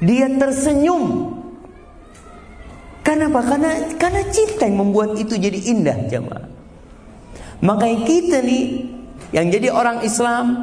[0.00, 1.32] Dia tersenyum
[3.04, 3.44] Kenapa?
[3.44, 6.48] Karena karena cinta yang membuat itu jadi indah jemaah.
[7.60, 8.64] Makanya kita nih
[9.36, 10.56] yang jadi orang Islam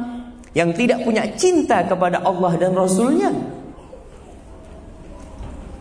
[0.50, 3.30] yang tidak punya cinta kepada Allah dan Rasulnya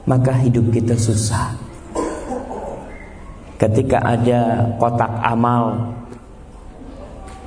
[0.05, 1.70] maka hidup kita susah.
[3.61, 5.93] Ketika ada kotak amal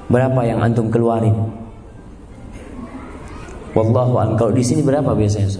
[0.06, 1.34] berapa yang antum keluarin?
[3.74, 4.38] Wallahu a'lam.
[4.38, 5.50] Kalau di sini berapa biasanya?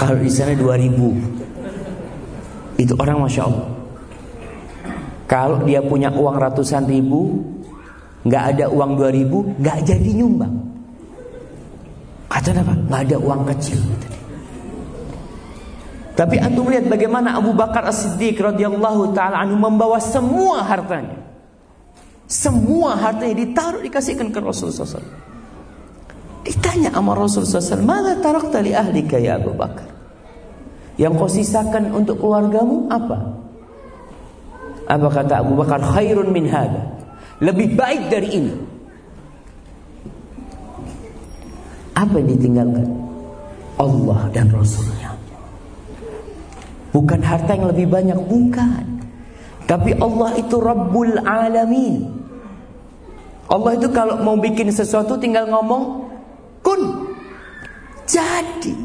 [0.00, 1.42] Kalau di sana 2000
[2.82, 3.68] itu orang Masya Allah
[5.30, 7.38] Kalau dia punya uang ratusan ribu
[8.22, 10.54] nggak ada uang dua ribu nggak jadi nyumbang
[12.30, 12.74] Kata apa?
[12.88, 13.80] Nggak ada uang kecil
[16.12, 21.16] Tapi antum lihat bagaimana Abu Bakar As-Siddiq radhiyallahu taala anhu membawa semua hartanya.
[22.28, 25.04] Semua hartanya ditaruh dikasihkan ke Rasulullah SAW.
[26.44, 29.88] Ditanya sama Rasulullah SAW, "Mana tarakta li ahlika ya Abu Bakar?"
[31.00, 33.18] Yang kau sisakan untuk keluargamu apa?
[34.92, 35.80] Apa kata Abu Bakar?
[35.80, 36.92] Khairun min hada.
[37.40, 38.54] Lebih baik dari ini.
[41.96, 42.86] Apa yang ditinggalkan?
[43.80, 45.01] Allah dan Rasulnya.
[46.92, 48.84] Bukan harta yang lebih banyak, bukan.
[49.64, 52.04] Tapi Allah itu Rabbul Alamin.
[53.48, 56.08] Allah itu kalau mau bikin sesuatu tinggal ngomong
[56.60, 57.08] kun.
[58.04, 58.76] Jadi.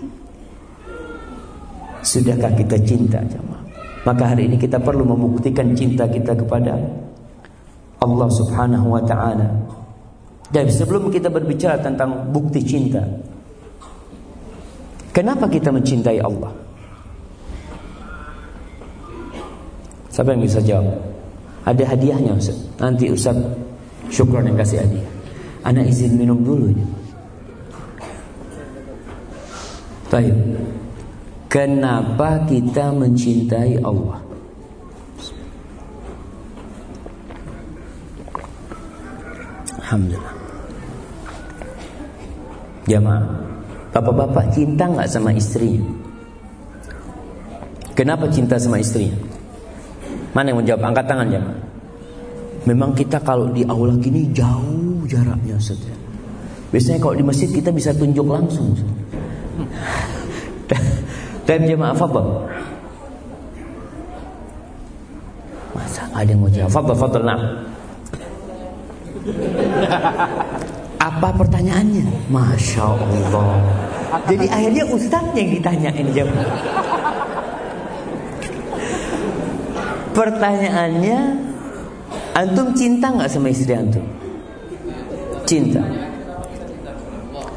[2.04, 3.64] Sudahkah kita cinta jemaah?
[4.08, 6.80] Maka hari ini kita perlu membuktikan cinta kita kepada
[8.00, 9.52] Allah Subhanahu wa taala.
[10.48, 13.04] Dan sebelum kita berbicara tentang bukti cinta,
[15.12, 16.67] kenapa kita mencintai Allah?
[20.18, 20.98] Siapa yang bisa jawab?
[21.62, 22.58] Ada hadiahnya Ustaz.
[22.82, 23.38] Nanti Ustaz
[24.10, 25.06] syukron yang kasih hadiah.
[25.62, 26.88] Anak izin minum dulu ya.
[30.10, 30.34] Baik.
[31.54, 34.18] Kenapa kita mencintai Allah?
[39.86, 40.36] Alhamdulillah.
[42.90, 43.24] Jamaah,
[43.94, 45.86] bapak-bapak cinta nggak sama istrinya?
[47.94, 49.27] Kenapa cinta sama istrinya?
[50.38, 50.94] Mana yang menjawab?
[50.94, 51.62] Angkat tangan jamaah.
[52.70, 55.58] Memang kita kalau di aula gini jauh jaraknya.
[55.58, 55.98] Ya.
[56.70, 58.78] Biasanya kalau di masjid kita bisa tunjuk langsung.
[61.42, 62.46] Dan jemaah fadl.
[65.74, 66.70] Masa ada yang mau jawab?
[66.70, 67.42] Fadl, fadl, nah.
[71.02, 72.30] Apa pertanyaannya?
[72.30, 73.58] Masya Allah.
[74.30, 77.17] Jadi akhirnya ustadznya yang ditanyain jemaah.
[80.18, 81.20] Pertanyaannya,
[82.34, 84.02] antum cinta nggak sama istri antum?
[85.46, 85.78] Cinta.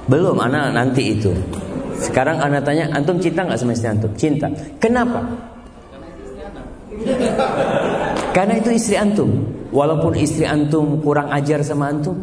[0.05, 1.33] Belum, anak nanti itu.
[1.97, 4.13] Sekarang anak tanya, antum cinta nggak sama istri antum?
[4.13, 4.53] Cinta.
[4.77, 5.25] Kenapa?
[8.37, 9.41] Karena itu istri antum.
[9.73, 12.21] Walaupun istri antum kurang ajar sama antum.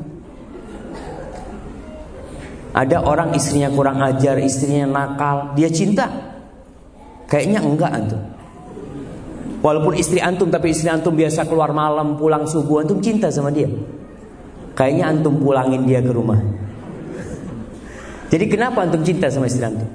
[2.77, 6.05] Ada orang istrinya kurang ajar, istrinya nakal, dia cinta.
[7.25, 8.36] Kayaknya enggak antum.
[9.67, 13.67] Walaupun istri antum tapi istri antum biasa keluar malam, pulang subuh, antum cinta sama dia.
[14.71, 16.39] Kayaknya antum pulangin dia ke rumah.
[18.31, 19.91] Jadi kenapa antum cinta sama istri antum?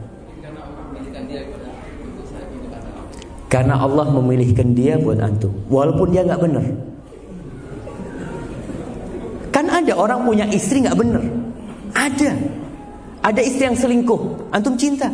[3.48, 6.64] Karena Allah memilihkan dia buat antum, walaupun dia nggak benar.
[9.56, 11.24] Kan ada orang punya istri nggak benar,
[11.96, 12.30] ada,
[13.24, 15.08] ada istri yang selingkuh, antum cinta.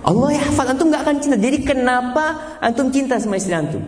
[0.00, 1.36] Allah ya hafal antum nggak akan cinta.
[1.36, 3.84] Jadi kenapa antum cinta sama istri antum?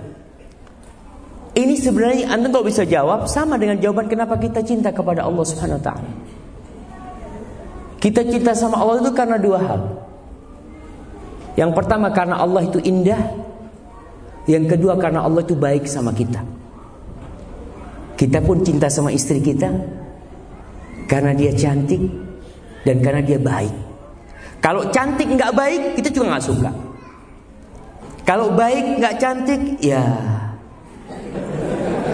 [1.53, 5.81] Ini sebenarnya antum kalau bisa jawab sama dengan jawaban kenapa kita cinta kepada Allah Subhanahu
[5.81, 6.11] Wa Taala.
[8.03, 9.81] Kita cinta sama Allah itu karena dua hal.
[11.55, 13.20] Yang pertama karena Allah itu indah.
[14.48, 16.42] Yang kedua karena Allah itu baik sama kita.
[18.18, 19.70] Kita pun cinta sama istri kita
[21.07, 22.01] karena dia cantik
[22.83, 23.91] dan karena dia baik.
[24.62, 26.70] Kalau cantik nggak baik, kita juga nggak suka.
[28.22, 29.98] Kalau baik nggak cantik, ya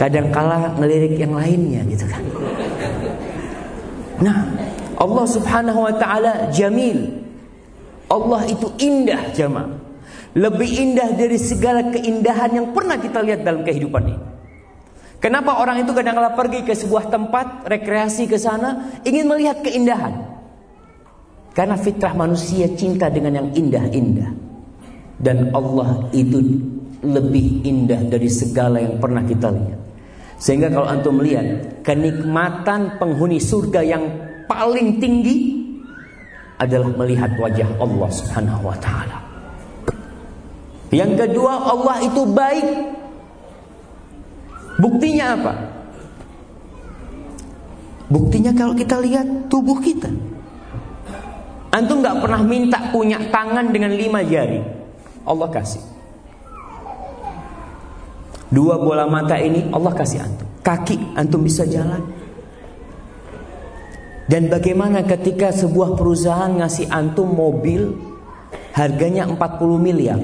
[0.00, 2.24] kadang kala ngelirik yang lainnya gitu kan.
[4.24, 4.48] Nah,
[4.96, 7.20] Allah Subhanahu wa taala jamil.
[8.08, 9.68] Allah itu indah jemaah.
[10.32, 14.20] Lebih indah dari segala keindahan yang pernah kita lihat dalam kehidupan ini.
[15.18, 20.37] Kenapa orang itu kadang-kala pergi ke sebuah tempat rekreasi ke sana ingin melihat keindahan?
[21.58, 24.30] Karena fitrah manusia cinta dengan yang indah-indah.
[25.18, 26.38] Dan Allah itu
[27.02, 29.80] lebih indah dari segala yang pernah kita lihat.
[30.38, 34.06] Sehingga kalau antum melihat kenikmatan penghuni surga yang
[34.46, 35.66] paling tinggi
[36.62, 39.18] adalah melihat wajah Allah Subhanahu wa taala.
[40.94, 42.68] Yang kedua, Allah itu baik.
[44.78, 45.54] Buktinya apa?
[48.06, 50.37] Buktinya kalau kita lihat tubuh kita.
[51.68, 54.60] Antum nggak pernah minta punya tangan dengan lima jari.
[55.28, 55.84] Allah kasih.
[58.48, 60.48] Dua bola mata ini Allah kasih antum.
[60.64, 62.00] Kaki antum bisa jalan.
[64.28, 67.96] Dan bagaimana ketika sebuah perusahaan ngasih antum mobil
[68.72, 69.36] harganya 40
[69.80, 70.20] miliar.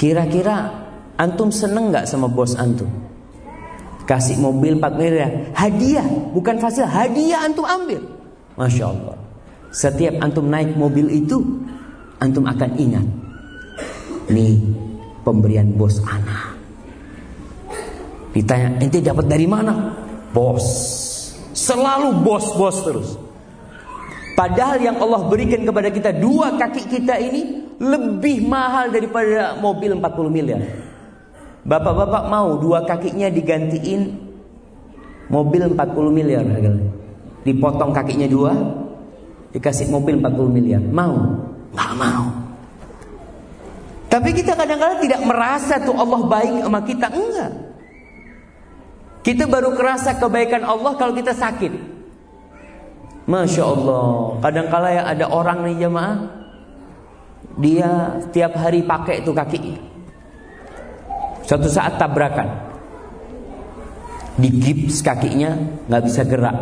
[0.00, 0.72] Kira-kira
[1.16, 2.88] antum seneng nggak sama bos antum?
[4.08, 8.00] Kasih mobil 4 miliar, hadiah, bukan fasil, hadiah antum ambil.
[8.56, 9.27] Masya Allah.
[9.68, 11.40] Setiap antum naik mobil itu,
[12.18, 13.06] antum akan ingat.
[14.32, 14.60] Nih
[15.24, 16.56] pemberian bos anak.
[18.32, 19.92] Ditanya, ente dapat dari mana?
[20.32, 20.64] Bos.
[21.52, 23.08] Selalu bos-bos terus.
[24.38, 30.30] Padahal yang Allah berikan kepada kita dua kaki kita ini lebih mahal daripada mobil 40
[30.30, 30.62] miliar.
[31.66, 34.14] Bapak-bapak mau dua kakinya digantiin
[35.26, 35.74] mobil 40
[36.14, 36.46] miliar
[37.42, 38.52] Dipotong kakinya dua,
[39.52, 40.82] dikasih mobil 40 miliar.
[40.82, 41.16] Mau?
[41.72, 42.24] Nggak mau.
[44.08, 47.06] Tapi kita kadang-kadang tidak merasa tuh Allah baik sama kita.
[47.12, 47.52] Enggak.
[49.20, 51.72] Kita baru kerasa kebaikan Allah kalau kita sakit.
[53.28, 54.40] Masya Allah.
[54.40, 56.16] Kadang-kala ya ada orang nih jemaah.
[57.60, 59.76] Dia tiap hari pakai itu kaki.
[61.44, 62.48] Suatu saat tabrakan.
[64.40, 65.52] Di gips kakinya
[65.84, 66.56] nggak bisa gerak.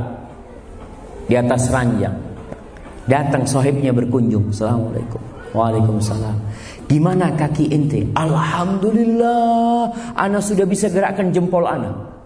[1.30, 2.25] Di atas ranjang.
[3.06, 4.50] Datang sohibnya berkunjung.
[4.50, 5.22] Assalamualaikum.
[5.54, 6.36] Waalaikumsalam.
[6.90, 8.10] Gimana kaki ente?
[8.18, 10.14] Alhamdulillah.
[10.18, 12.16] Ana sudah bisa gerakkan jempol ana.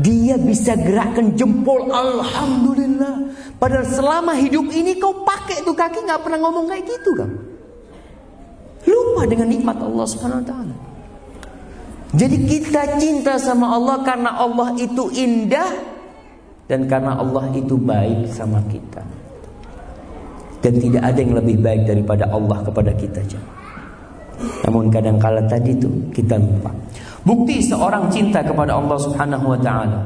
[0.00, 6.40] Dia bisa gerakkan jempol Alhamdulillah Padahal selama hidup ini kau pakai tuh kaki nggak pernah
[6.40, 7.30] ngomong kayak gitu kan
[8.88, 10.74] Lupa dengan nikmat Allah subhanahu wa ta'ala
[12.16, 15.93] Jadi kita cinta sama Allah karena Allah itu indah
[16.64, 19.04] Dan karena Allah itu baik sama kita.
[20.64, 23.20] Dan tidak ada yang lebih baik daripada Allah kepada kita
[24.64, 26.72] Namun kadang kala tadi itu kita lupa.
[27.24, 30.00] Bukti seorang cinta kepada Allah Subhanahu wa taala.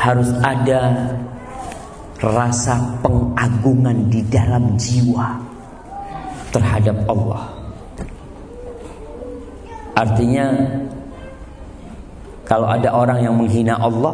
[0.00, 0.80] Harus ada
[2.20, 5.36] rasa pengagungan di dalam jiwa
[6.52, 7.44] terhadap Allah.
[9.96, 10.44] Artinya
[12.50, 14.10] kalau ada orang yang menghina Allah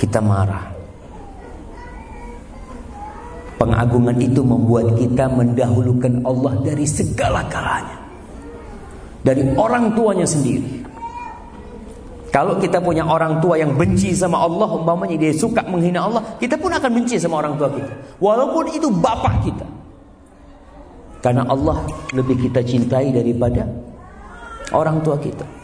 [0.00, 0.72] kita marah.
[3.60, 8.00] Pengagungan itu membuat kita mendahulukan Allah dari segala galanya.
[9.20, 10.88] Dari orang tuanya sendiri.
[12.32, 16.56] Kalau kita punya orang tua yang benci sama Allah, umpamanya dia suka menghina Allah, kita
[16.56, 17.92] pun akan benci sama orang tua kita.
[18.20, 19.66] Walaupun itu bapak kita.
[21.20, 21.80] Karena Allah
[22.12, 23.68] lebih kita cintai daripada
[24.72, 25.55] orang tua kita.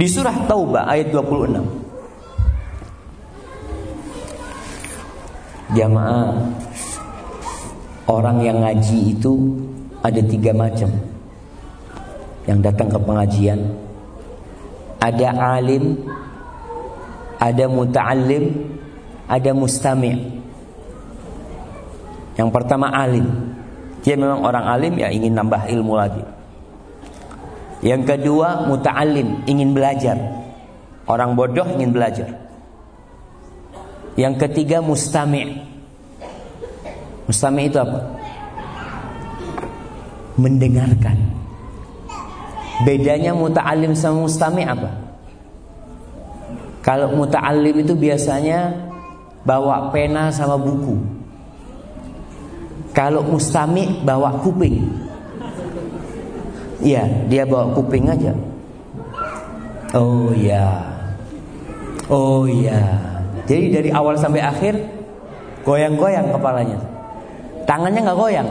[0.00, 1.60] Di surah Taubah ayat 26.
[5.76, 6.32] Jamaah
[8.08, 9.60] Orang yang ngaji itu
[10.02, 10.88] ada tiga macam
[12.48, 13.60] Yang datang ke pengajian
[14.98, 16.00] Ada alim
[17.40, 18.44] ada muta'allim,
[19.24, 20.44] ada mustami'.
[22.36, 23.24] Yang pertama alim.
[24.04, 26.20] Dia memang orang alim ya ingin nambah ilmu lagi.
[27.80, 30.16] Yang kedua muta'allim, ingin belajar.
[31.08, 32.28] Orang bodoh ingin belajar.
[34.20, 35.64] Yang ketiga mustami'.
[37.24, 38.00] Mustami' itu apa?
[40.36, 41.16] Mendengarkan.
[42.84, 44.90] Bedanya muta'allim sama mustami' apa?
[46.84, 48.72] Kalau muta'allim itu biasanya
[49.44, 50.96] bawa pena sama buku.
[52.92, 54.84] Kalau mustami' bawa kuping.
[56.80, 58.32] Iya, dia bawa kuping aja.
[59.92, 60.80] Oh ya.
[62.08, 62.80] Oh ya.
[63.44, 64.74] Jadi dari awal sampai akhir
[65.66, 66.78] goyang-goyang kepalanya.
[67.68, 68.48] Tangannya nggak goyang.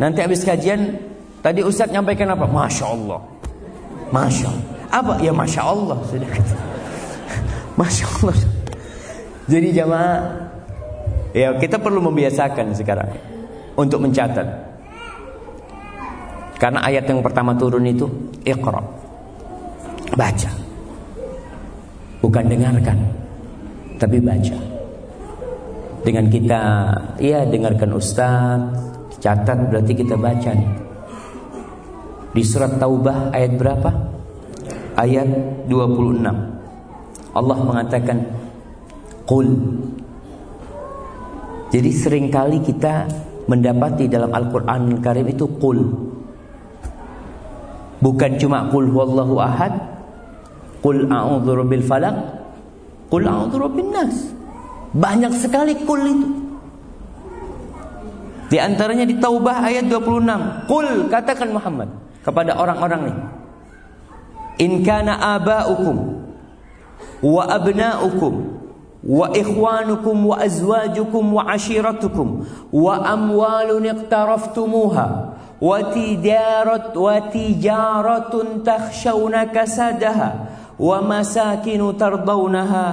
[0.00, 0.96] Nanti habis kajian
[1.44, 2.46] tadi Ustadz nyampaikan apa?
[2.46, 3.20] Masya Allah.
[4.14, 4.66] Masya Allah.
[4.90, 5.12] Apa?
[5.20, 6.30] Ya Masya Allah sudah.
[7.80, 8.36] Masya Allah.
[9.50, 10.18] Jadi jamaah,
[11.34, 13.10] ya kita perlu membiasakan sekarang
[13.74, 14.69] untuk mencatat.
[16.60, 18.04] Karena ayat yang pertama turun itu
[18.44, 18.84] Iqra.
[20.12, 20.50] Baca.
[22.20, 22.98] Bukan dengarkan
[23.96, 24.58] Tapi baca.
[26.04, 26.60] Dengan kita
[27.16, 28.60] Ya dengarkan Ustaz.
[29.24, 30.72] Catat berarti kita baca nih.
[32.36, 33.90] Di surat Taubah ayat berapa?
[35.00, 35.28] Ayat
[35.64, 36.24] 26
[37.32, 38.18] Allah mengatakan
[39.24, 39.48] Qul.
[41.72, 43.08] Jadi sering kali kita
[43.48, 46.09] mendapati dalam Al-Quran Karim itu Qul
[48.00, 49.76] Bukan cuma qul huwallahu ahad,
[50.80, 52.16] qul a'udzu rabbil falaq,
[53.12, 54.32] qul a'udzu rabbin nas.
[54.96, 56.28] Banyak sekali qul itu.
[58.50, 60.66] Di antaranya di Taubah ayat 26.
[60.66, 61.86] Qul katakan Muhammad
[62.26, 63.22] kepada orang-orang ini.
[64.60, 65.96] In kana aba'ukum
[67.22, 68.32] wa abna'ukum
[69.00, 75.06] wa ikhwanukum wa azwajukum wa ashiratukum wa amwalun iqtaraftumuha
[75.61, 78.33] وتجارة وتجارة
[78.65, 80.31] تخشون كسادها
[80.79, 82.87] ومساكن ترضونها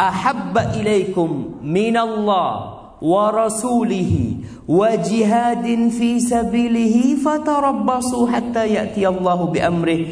[0.00, 1.30] أحب إليكم
[1.62, 2.54] من الله
[3.02, 4.12] ورسوله
[4.68, 10.02] وجهاد في سبيله فتربصوا حتى يأتي الله بأمره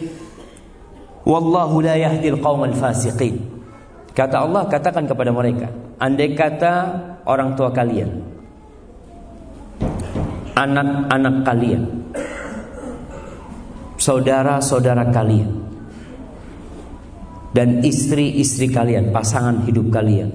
[1.27, 3.37] والله لا يهدي القوم الفاسقين
[4.19, 5.71] Kata Allah katakan kepada mereka
[6.03, 6.75] Andai kata
[7.23, 8.32] orang tua kalian
[10.54, 11.84] anak-anak kalian,
[13.98, 15.50] saudara-saudara kalian,
[17.54, 20.30] dan istri-istri kalian, pasangan hidup kalian,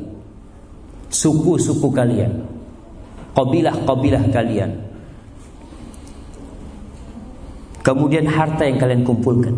[1.10, 2.46] suku-suku kalian,
[3.34, 4.70] kabilah-kabilah kalian.
[7.82, 9.54] Kemudian harta yang kalian kumpulkan,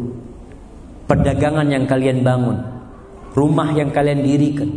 [1.09, 2.63] perdagangan yang kalian bangun,
[3.35, 4.71] rumah yang kalian dirikan,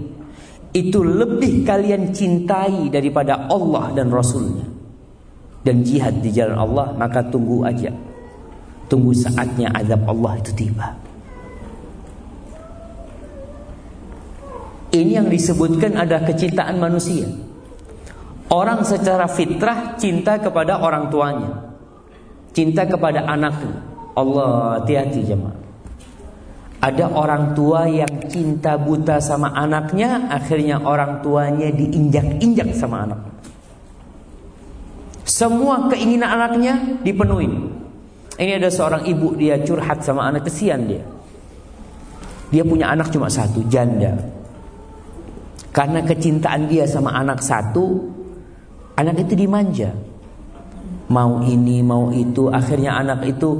[0.73, 4.72] itu lebih kalian cintai daripada Allah dan Rasulnya
[5.63, 7.89] dan jihad di jalan Allah maka tunggu aja.
[8.91, 10.87] Tunggu saatnya azab Allah itu tiba.
[14.93, 17.25] Ini yang disebutkan ada kecintaan manusia.
[18.53, 21.73] Orang secara fitrah cinta kepada orang tuanya.
[22.53, 23.81] Cinta kepada anaknya.
[24.13, 25.57] Allah hati-hati jemaah.
[26.83, 33.32] Ada orang tua yang cinta buta sama anaknya akhirnya orang tuanya diinjak-injak sama anaknya
[35.33, 37.49] semua keinginan anaknya dipenuhi.
[38.37, 41.01] Ini ada seorang ibu dia curhat sama anak kesian dia.
[42.53, 44.13] Dia punya anak cuma satu, janda.
[45.73, 48.13] Karena kecintaan dia sama anak satu,
[48.93, 49.89] anak itu dimanja.
[51.09, 53.57] Mau ini, mau itu, akhirnya anak itu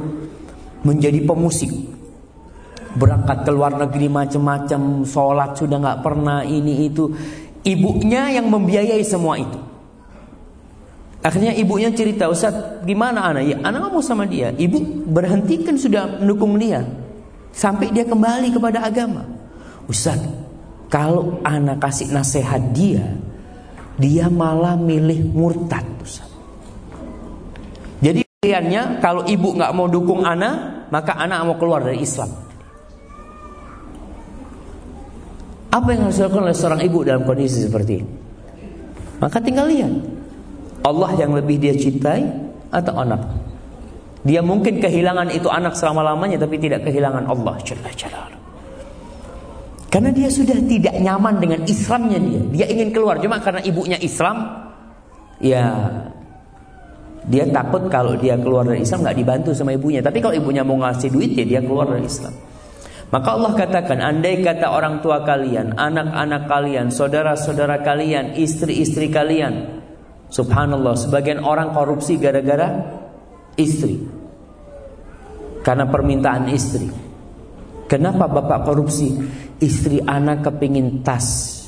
[0.86, 1.74] menjadi pemusik.
[2.94, 7.10] Berangkat ke luar negeri macam-macam, sholat sudah nggak pernah ini itu.
[7.66, 9.73] Ibunya yang membiayai semua itu.
[11.24, 13.44] Akhirnya ibunya cerita, Ustaz, gimana anak?
[13.48, 14.52] Ya, anak mau sama dia.
[14.52, 16.84] Ibu berhentikan sudah mendukung dia.
[17.56, 19.24] Sampai dia kembali kepada agama.
[19.88, 20.20] Ustaz,
[20.92, 23.16] kalau anak kasih nasihat dia,
[23.96, 25.88] dia malah milih murtad.
[26.04, 26.28] Ustaz.
[28.04, 32.36] Jadi pilihannya, kalau ibu nggak mau dukung anak, maka anak mau keluar dari Islam.
[35.72, 38.12] Apa yang harus dilakukan oleh seorang ibu dalam kondisi seperti ini?
[39.24, 40.23] Maka tinggal lihat.
[40.84, 42.28] Allah yang lebih dia cintai
[42.70, 43.24] atau anak?
[44.24, 48.24] Dia mungkin kehilangan itu anak selama-lamanya tapi tidak kehilangan Allah Jalla Jalla.
[49.92, 52.42] Karena dia sudah tidak nyaman dengan Islamnya dia.
[52.50, 54.64] Dia ingin keluar cuma karena ibunya Islam
[55.38, 55.92] ya
[57.28, 60.00] dia takut kalau dia keluar dari Islam nggak dibantu sama ibunya.
[60.04, 62.34] Tapi kalau ibunya mau ngasih duit ya dia keluar dari Islam.
[63.14, 69.83] Maka Allah katakan, andai kata orang tua kalian, anak-anak kalian, saudara-saudara kalian, istri-istri kalian,
[70.34, 72.74] subhanallah, sebagian orang korupsi gara-gara
[73.54, 74.02] istri.
[75.62, 76.90] Karena permintaan istri.
[77.88, 79.14] Kenapa bapak korupsi?
[79.62, 81.62] Istri anak kepingin tas.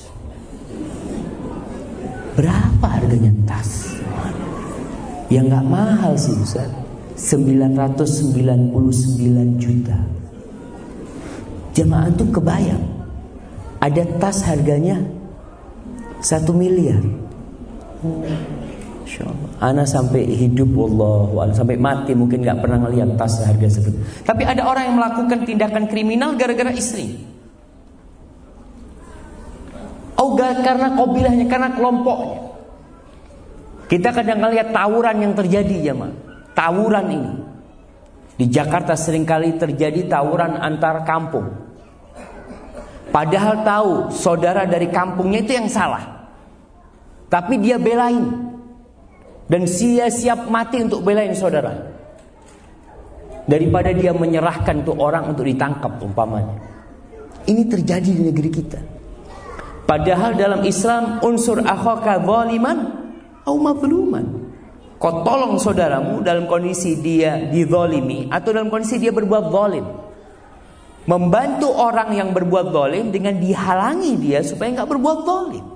[2.35, 3.95] Berapa harganya tas?
[5.31, 6.67] Ya nggak mahal sih Ustaz.
[7.15, 8.35] 999
[9.55, 9.95] juta.
[11.71, 12.83] Jemaah tuh kebayang.
[13.79, 14.99] Ada tas harganya
[16.19, 16.99] satu miliar.
[19.61, 23.95] Ana sampai hidup Allah, sampai mati mungkin nggak pernah ngeliat tas harga segitu.
[24.25, 27.15] Tapi ada orang yang melakukan tindakan kriminal gara-gara istri.
[30.15, 32.39] Oh, karena kobilahnya, karena kelompoknya.
[33.85, 36.09] Kita kadang ngeliat tawuran yang terjadi ya, ma.
[36.57, 37.33] Tawuran ini.
[38.35, 41.47] Di Jakarta sering kali terjadi tawuran antar kampung.
[43.13, 46.14] Padahal tahu saudara dari kampungnya itu yang salah.
[47.35, 48.47] Tapi dia belain.
[49.51, 51.75] Dan dia siap mati untuk belain saudara.
[53.43, 56.55] Daripada dia menyerahkan tuh orang untuk ditangkap umpamanya.
[57.43, 58.79] Ini terjadi di negeri kita.
[59.83, 62.77] Padahal dalam Islam unsur akhaka zaliman
[63.43, 64.25] au mazluman.
[64.95, 69.85] Kau tolong saudaramu dalam kondisi dia dizalimi atau dalam kondisi dia berbuat zalim
[71.05, 75.74] membantu orang yang berbuat dolim dengan dihalangi dia supaya nggak berbuat dolim.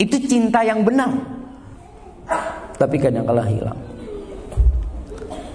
[0.00, 1.10] Itu cinta yang benar.
[2.74, 3.80] Tapi kadang kala hilang.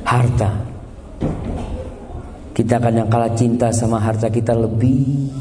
[0.07, 0.49] Harta.
[2.55, 5.31] Kita kadang kala cinta sama harta kita lebih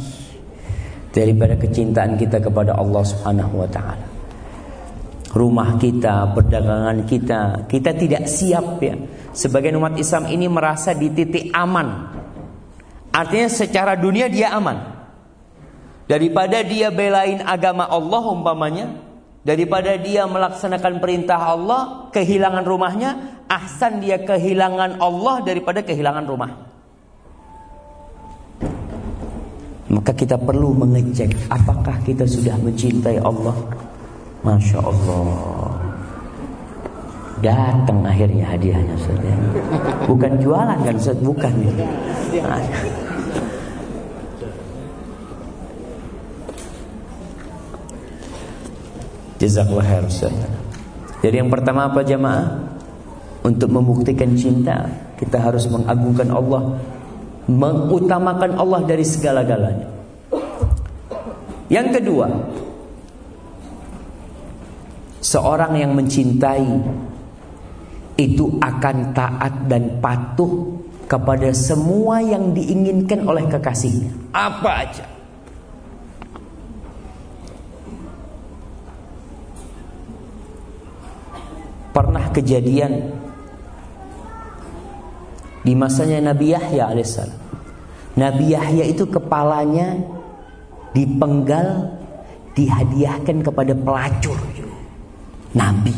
[1.10, 4.06] daripada kecintaan kita kepada Allah Subhanahu wa taala.
[5.28, 8.96] Rumah kita, perdagangan kita, kita tidak siap ya.
[9.34, 12.18] Sebagai umat Islam ini merasa di titik aman
[13.18, 14.97] Artinya secara dunia dia aman.
[16.08, 18.96] Daripada dia belain agama Allah umpamanya,
[19.44, 26.50] daripada dia melaksanakan perintah Allah, kehilangan rumahnya, ahsan dia kehilangan Allah daripada kehilangan rumah.
[29.88, 33.56] Maka kita perlu mengecek apakah kita sudah mencintai Allah.
[34.44, 35.76] Masya Allah.
[37.44, 39.48] Datang akhirnya hadiahnya saudara.
[40.08, 41.52] Bukan jualan kan bukan.
[42.40, 42.64] Nah.
[49.38, 50.04] Jazakallah khair
[51.22, 52.58] Jadi yang pertama apa jamaah?
[53.46, 56.62] Untuk membuktikan cinta Kita harus mengagungkan Allah
[57.48, 59.88] Mengutamakan Allah dari segala-galanya.
[61.70, 62.26] Yang kedua
[65.22, 66.70] Seorang yang mencintai
[68.18, 74.34] Itu akan taat dan patuh Kepada semua yang diinginkan oleh kekasihnya.
[74.34, 75.17] Apa aja
[81.92, 83.12] pernah kejadian
[85.62, 87.40] di masanya Nabi Yahya alaihissalam.
[88.18, 90.00] Nabi Yahya itu kepalanya
[90.96, 91.94] dipenggal
[92.56, 94.38] dihadiahkan kepada pelacur
[95.54, 95.94] Nabi.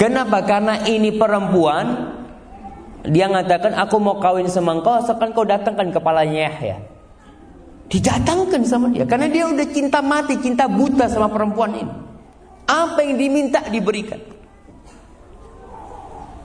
[0.00, 0.42] Kenapa?
[0.42, 2.10] Karena ini perempuan
[3.06, 6.76] dia mengatakan aku mau kawin sama engkau asalkan kau datangkan kepalanya Yahya.
[7.86, 11.94] Didatangkan sama dia karena dia udah cinta mati, cinta buta sama perempuan ini.
[12.66, 14.20] Apa yang diminta diberikan.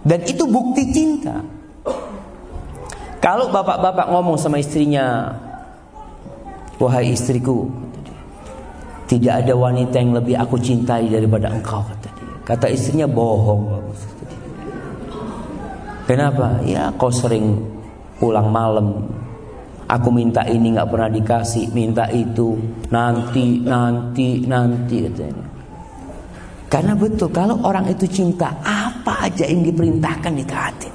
[0.08, 1.44] Dan itu bukti cinta.
[3.20, 5.36] Kalau bapak-bapak ngomong sama istrinya,
[6.80, 7.68] wahai istriku,
[9.12, 12.28] tidak ada wanita yang lebih aku cintai daripada engkau kata dia.
[12.48, 13.84] Kata istrinya bohong.
[16.08, 16.64] Kenapa?
[16.64, 17.60] Ya kau sering
[18.16, 19.12] pulang malam.
[19.88, 22.60] Aku minta ini nggak pernah dikasih, minta itu
[22.92, 25.47] nanti, nanti, nanti katanya.
[26.68, 30.90] Karena betul kalau orang itu cinta apa aja yang diperintahkan ditaati.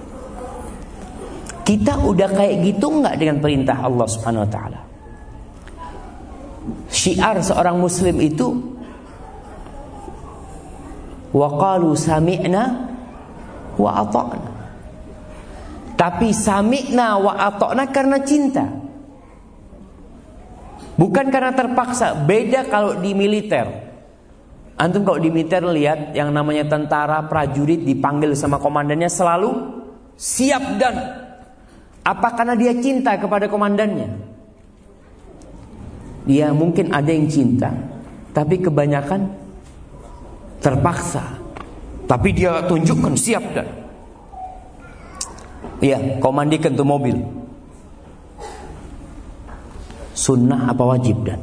[1.64, 4.80] Kita udah kayak gitu nggak dengan perintah Allah Subhanahu wa taala?
[6.92, 8.52] Syiar seorang muslim itu
[11.32, 12.62] waqalu sami'na
[13.80, 14.52] wa ata'na.
[15.96, 18.66] Tapi sami'na wa ata'na karena cinta.
[21.00, 22.12] Bukan karena terpaksa.
[22.28, 23.91] Beda kalau di militer.
[24.82, 29.54] Antum kalau di militer lihat yang namanya tentara prajurit dipanggil sama komandannya selalu
[30.18, 31.22] siap dan
[32.02, 34.10] apa karena dia cinta kepada komandannya?
[36.26, 37.70] Dia mungkin ada yang cinta,
[38.34, 39.30] tapi kebanyakan
[40.58, 41.38] terpaksa.
[42.10, 43.68] Tapi dia tunjukkan siap dan
[45.82, 47.18] Iya, komandikan tuh mobil.
[50.14, 51.42] Sunnah apa wajib dan?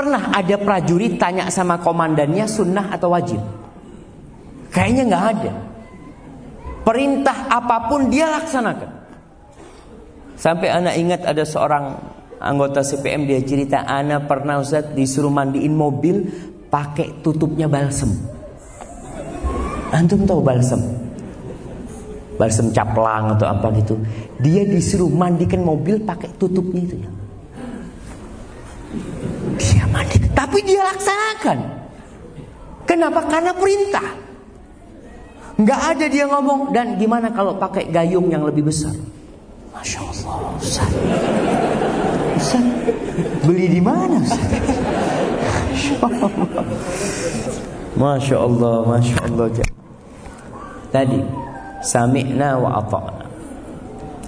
[0.00, 3.36] Pernah ada prajurit tanya sama komandannya sunnah atau wajib?
[4.72, 5.52] Kayaknya nggak ada.
[6.80, 8.88] Perintah apa pun dia laksanakan.
[10.40, 12.00] Sampai anak ingat ada seorang
[12.40, 16.24] anggota CPM dia cerita anak pernah Ustaz disuruh mandiin mobil
[16.72, 18.08] pakai tutupnya balsem.
[19.92, 20.80] Antum tahu balsem?
[22.40, 24.00] Balsem caplang atau apa gitu.
[24.40, 27.10] Dia disuruh mandikan mobil pakai tutupnya itu ya.
[29.60, 30.18] Dia mandi,
[30.64, 31.58] dia laksanakan.
[32.88, 33.20] Kenapa?
[33.30, 34.08] Karena perintah.
[35.60, 38.96] Nggak ada dia ngomong dan gimana kalau pakai gayung yang lebih besar?
[39.76, 40.92] Masya Allah, Ustaz.
[42.40, 42.64] Ustaz,
[43.44, 44.40] beli di mana Ustaz?
[48.00, 49.46] Masya Allah, Masya Allah.
[50.88, 51.20] Tadi,
[51.84, 53.24] sami'na wa ata'na.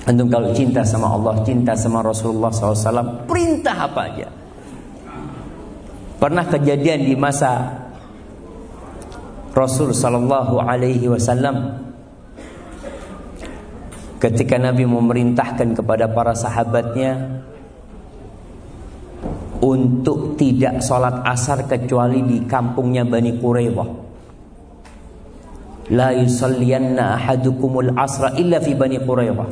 [0.03, 4.41] Antum kalau cinta sama Allah, cinta sama Rasulullah SAW, perintah apa aja.
[6.23, 7.83] Pernah kejadian di masa
[9.51, 11.83] Rasul sallallahu alaihi wasallam
[14.23, 17.43] ketika Nabi memerintahkan kepada para sahabatnya
[19.59, 23.89] untuk tidak sholat asar kecuali di kampungnya Bani Quraidah.
[25.91, 29.49] La yusalliyanna ahadukumul asra illa fi Bani Quraidah.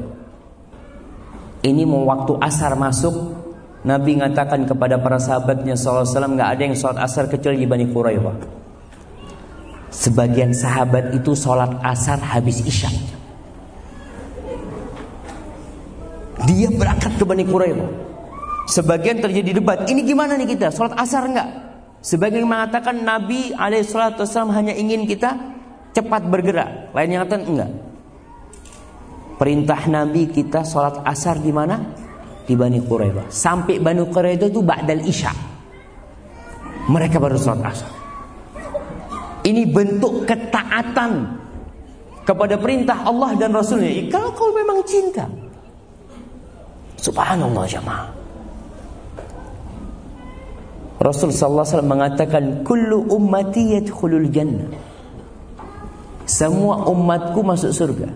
[1.66, 3.39] Ini mau waktu asar masuk,
[3.80, 6.04] Nabi mengatakan kepada para sahabatnya SAW
[6.36, 8.36] nggak ada yang sholat asar kecuali di Bani Quraidah.
[9.88, 12.92] Sebagian sahabat itu sholat asar habis isya.
[16.44, 17.88] Dia berangkat ke Bani Quraidah.
[18.68, 19.88] Sebagian terjadi debat.
[19.88, 20.68] Ini gimana nih kita?
[20.68, 21.48] Sholat asar enggak?
[22.04, 25.36] Sebagian mengatakan Nabi Alaihissalam hanya ingin kita
[25.96, 26.92] cepat bergerak.
[26.92, 27.70] Lain yang mengatakan enggak.
[29.40, 32.09] Perintah Nabi kita sholat asar di mana?
[32.50, 33.30] Di Bani Quraidah.
[33.30, 35.30] Sampai Bani Quraidah itu ba'dal isya.
[36.90, 37.90] Mereka baru sholat asar.
[39.46, 41.38] Ini bentuk ketaatan
[42.26, 44.10] kepada perintah Allah dan Rasulnya.
[44.10, 45.30] Kalau kau memang cinta.
[46.98, 48.10] Subhanallah jamaah.
[51.00, 54.68] Rasul sallallahu alaihi wasallam mengatakan kullu ummati yadkhulul jannah.
[56.26, 58.10] Semua umatku masuk surga.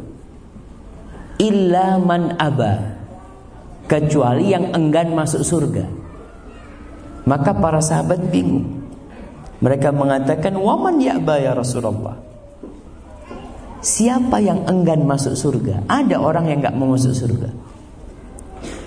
[1.38, 3.03] Illa man aba.
[3.84, 5.84] Kecuali yang enggan masuk surga.
[7.24, 8.84] Maka para sahabat bingung.
[9.64, 11.16] Mereka mengatakan, "Waman ya
[11.56, 12.16] Rasulullah?"
[13.84, 15.84] Siapa yang enggan masuk surga?
[15.84, 17.52] Ada orang yang enggak mau masuk surga.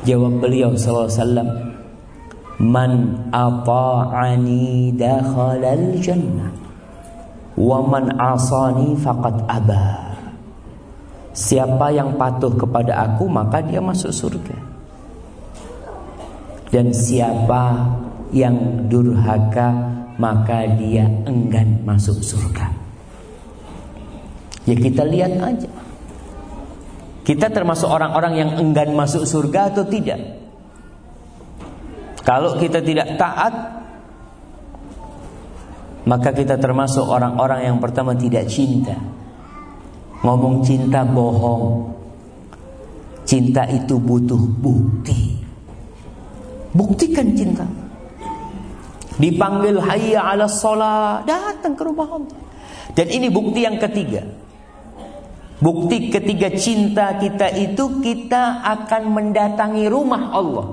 [0.09, 1.49] Jawab beliau sallallahu alaihi wasallam,
[2.57, 2.91] "Man
[3.29, 6.49] ata'ani dakhalal jannah
[7.53, 7.85] wa
[8.33, 10.17] asani faqad aba."
[11.37, 14.66] Siapa yang patuh kepada aku maka dia masuk surga.
[16.68, 17.95] Dan siapa
[18.36, 22.74] yang durhaka maka dia enggan masuk surga.
[24.68, 25.70] Ya kita lihat aja.
[27.24, 30.20] Kita termasuk orang-orang yang enggan masuk surga atau tidak?
[32.28, 33.53] Kalau kita tidak taat,
[36.07, 38.95] maka kita termasuk orang-orang yang pertama tidak cinta.
[40.24, 41.95] Ngomong cinta bohong.
[43.28, 45.46] Cinta itu butuh bukti.
[46.76, 47.68] Buktikan cinta.
[49.18, 51.26] Dipanggil hayya ala sholat.
[51.26, 52.38] Datang ke rumah Allah.
[52.93, 54.26] Dan ini bukti yang ketiga.
[55.57, 60.68] Bukti ketiga cinta kita itu kita akan mendatangi rumah Allah.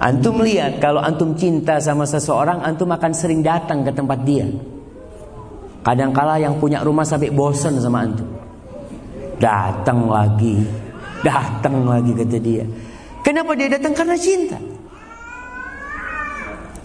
[0.00, 4.48] Antum lihat kalau antum cinta sama seseorang antum akan sering datang ke tempat dia.
[5.84, 8.28] Kadangkala yang punya rumah sampai bosan sama antum.
[9.36, 10.56] Datang lagi,
[11.20, 12.64] datang lagi kata dia.
[13.24, 13.96] Kenapa dia datang?
[13.96, 14.60] Karena cinta.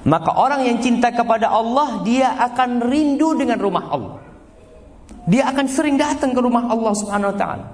[0.07, 4.17] Maka orang yang cinta kepada Allah Dia akan rindu dengan rumah Allah
[5.27, 7.65] Dia akan sering datang ke rumah Allah subhanahu wa ta'ala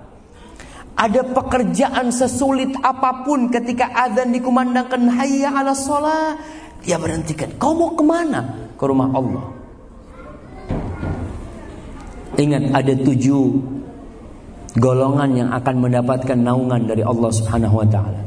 [0.98, 6.42] Ada pekerjaan sesulit apa pun Ketika azan dikumandangkan Hayya ala sholat
[6.82, 8.74] Dia berhentikan Kau mau ke mana?
[8.74, 9.46] Ke rumah Allah
[12.42, 13.46] Ingat ada tujuh
[14.76, 18.25] Golongan yang akan mendapatkan naungan dari Allah subhanahu wa ta'ala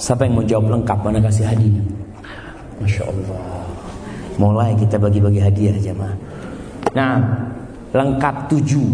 [0.00, 0.98] Siapa yang mau jawab lengkap?
[1.04, 1.84] Mana kasih hadiah?
[2.80, 3.44] Masya Allah.
[4.40, 6.16] Mulai kita bagi-bagi hadiah jemaah.
[6.96, 7.20] Nah
[7.90, 8.86] Lengkap tujuh.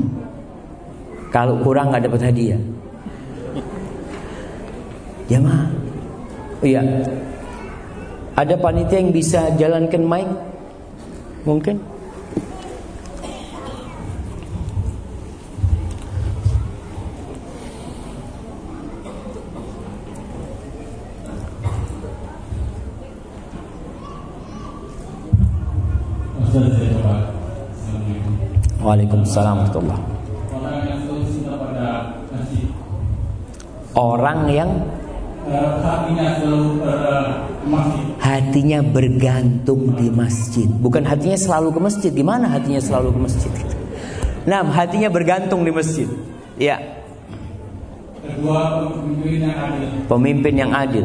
[1.28, 2.60] Kalau kurang nggak dapat hadiah.
[5.28, 5.68] Jemaah.
[6.64, 6.80] Iya.
[8.36, 10.28] Ada panitia yang bisa jalankan mic?
[11.44, 11.76] Mungkin
[28.96, 30.00] Waalaikumsalam warahmatullah.
[33.92, 34.72] Orang yang
[35.48, 35.68] eh,
[38.24, 40.64] hatinya bergantung di masjid.
[40.80, 42.08] Bukan hatinya selalu ke masjid.
[42.12, 43.52] Di mana hatinya selalu ke masjid?
[44.48, 46.08] Nah, hatinya bergantung di masjid.
[46.56, 46.80] Ya,
[48.24, 49.88] Kedua pemimpin yang adil.
[50.08, 51.04] pemimpin yang adil.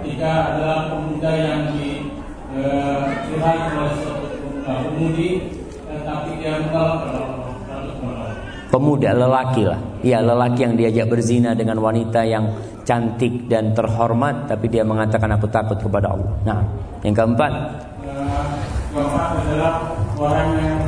[0.00, 5.59] Ketiga adalah pemuda yang dilihat oleh suatu
[8.70, 9.80] Pemuda lelaki lah.
[10.00, 12.54] Ya, lelaki yang diajak berzina dengan wanita yang
[12.86, 16.32] cantik dan terhormat tapi dia mengatakan aku takut kepada Allah.
[16.46, 16.60] Nah,
[17.02, 17.52] yang keempat,
[18.90, 19.74] Keempat adalah
[20.18, 20.78] orang yang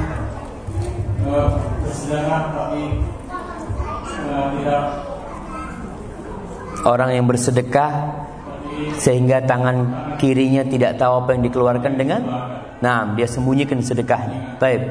[1.22, 2.82] bersedekah tapi
[4.58, 4.84] tidak
[6.82, 7.92] orang yang bersedekah
[8.98, 9.76] sehingga tangan
[10.18, 12.20] kirinya tidak tahu apa yang dikeluarkan dengan
[12.82, 14.58] nah dia sembunyikan sedekahnya.
[14.58, 14.82] Baik.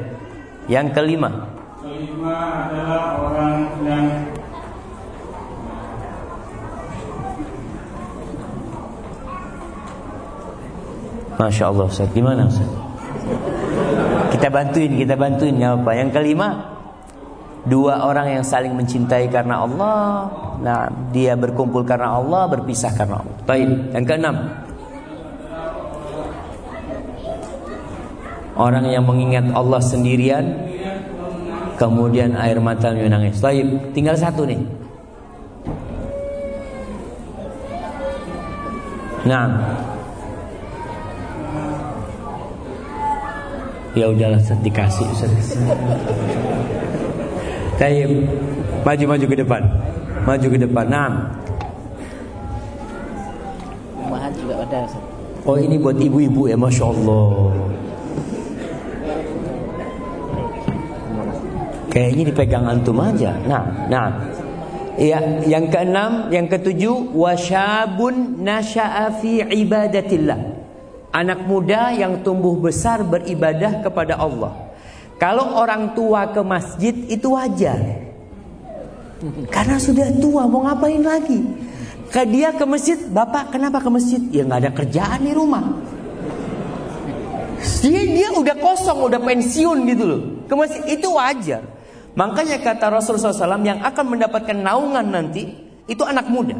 [0.72, 1.52] Yang kelima,
[1.84, 4.08] kelima adalah orang yang
[11.36, 12.72] Masya Allah Ustaz, gimana Ustaz?
[14.32, 15.92] Kita bantuin, kita bantuin ya apa?
[15.92, 16.48] Yang kelima,
[17.68, 20.32] dua orang yang saling mencintai karena Allah.
[20.64, 23.36] Nah, dia berkumpul karena Allah, berpisah karena Allah.
[23.44, 23.92] Baik.
[23.92, 24.36] Yang keenam,
[28.62, 30.46] orang yang mengingat Allah sendirian,
[31.82, 33.42] kemudian air mata menangis.
[33.42, 33.66] Baik,
[33.98, 34.62] tinggal satu nih.
[39.26, 39.50] Nah,
[43.92, 45.60] Ya udahlah dikasih Ustaz.
[47.76, 48.24] Tayyib.
[48.88, 49.62] Maju maju ke depan.
[50.24, 50.86] Maju ke depan.
[50.88, 51.12] Nah.
[54.32, 55.04] Juga ada Ustaz.
[55.44, 57.52] Oh ini buat ibu-ibu ya Masya Allah
[61.92, 64.08] Kayaknya dipegang antum aja Nah, nah
[65.00, 65.18] Ya,
[65.48, 70.60] yang keenam, yang ketujuh wasyabun nasya'a fi ibadatillah.
[71.16, 74.52] Anak muda yang tumbuh besar beribadah kepada Allah.
[75.16, 77.80] Kalau orang tua ke masjid itu wajar.
[79.50, 81.40] Karena sudah tua mau ngapain lagi?
[82.12, 84.22] Ke dia ke masjid, bapak kenapa ke masjid?
[84.30, 85.66] Ya nggak ada kerjaan di rumah.
[87.82, 90.22] Dia dia udah kosong, udah pensiun gitu loh.
[90.46, 91.81] Ke masjid itu wajar.
[92.12, 95.48] Makanya kata Rasulullah SAW yang akan mendapatkan naungan nanti
[95.88, 96.60] itu anak muda.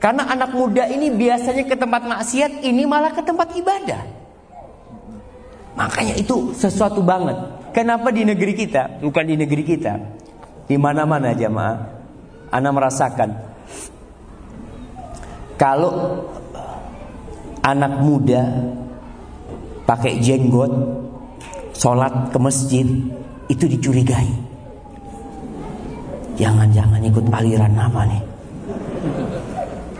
[0.00, 4.02] Karena anak muda ini biasanya ke tempat maksiat, ini malah ke tempat ibadah.
[5.78, 7.38] Makanya itu sesuatu banget.
[7.70, 9.94] Kenapa di negeri kita, bukan di negeri kita,
[10.66, 11.76] di mana-mana jamaah,
[12.50, 13.30] Anda merasakan
[15.62, 16.26] kalau
[17.62, 18.42] anak muda
[19.86, 20.74] pakai jenggot,
[21.78, 22.86] sholat ke masjid,
[23.52, 24.32] itu dicurigai.
[26.40, 28.22] Jangan-jangan ikut aliran apa nih?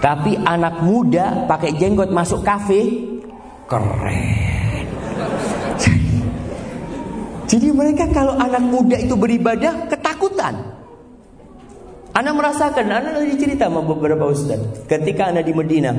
[0.01, 3.05] Tapi anak muda pakai jenggot masuk kafe,
[3.69, 4.19] keren.
[7.53, 10.81] Jadi mereka kalau anak muda itu beribadah ketakutan.
[12.13, 14.61] Anda merasakan, Anda lagi cerita sama beberapa ustaz.
[14.85, 15.97] Ketika Anda di Medina,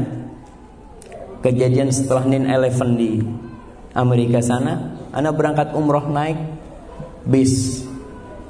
[1.42, 3.12] kejadian setelah 9/11 di
[3.98, 6.63] Amerika sana, Anda berangkat umroh naik
[7.28, 7.84] bis,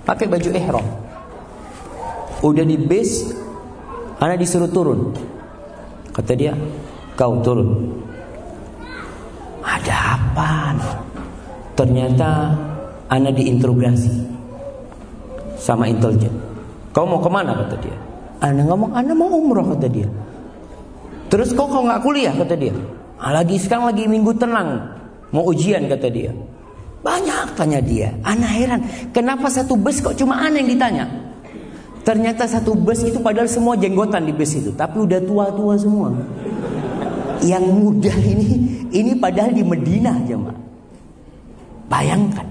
[0.06, 0.88] pakai baju ihram.
[2.44, 3.32] Udah di bis,
[4.20, 5.16] Anda disuruh turun.
[6.14, 6.54] Kata dia,
[7.16, 7.90] kau turun.
[9.64, 10.52] Ada apa?
[11.74, 12.54] Ternyata
[13.10, 14.14] Ana diinterogasi
[15.58, 16.34] sama intelijen.
[16.94, 17.98] Kau mau ke mana kata dia?
[18.42, 20.10] Ana ngomong, Ana mau umroh kata dia.
[21.30, 22.74] Terus kau kau nggak kuliah kata dia.
[23.18, 24.84] Ah, lagi sekarang lagi minggu tenang,
[25.32, 26.36] mau ujian kata dia.
[27.04, 28.16] Banyak tanya dia.
[28.24, 28.80] Ana heran,
[29.12, 31.06] kenapa satu bus kok cuma Ana yang ditanya?
[32.08, 36.16] Ternyata satu bus itu padahal semua jenggotan di bus itu, tapi udah tua-tua semua.
[37.44, 38.50] Yang muda ini,
[38.96, 40.56] ini padahal di Medina jemaah.
[41.92, 42.48] Bayangkan,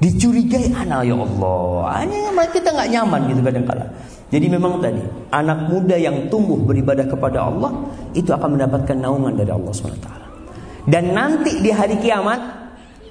[0.00, 2.04] dicurigai anak ya Allah.
[2.08, 3.86] Ini kita nggak nyaman gitu kadang-kala.
[4.26, 7.70] Jadi memang tadi anak muda yang tumbuh beribadah kepada Allah
[8.16, 10.08] itu akan mendapatkan naungan dari Allah swt.
[10.88, 12.65] Dan nanti di hari kiamat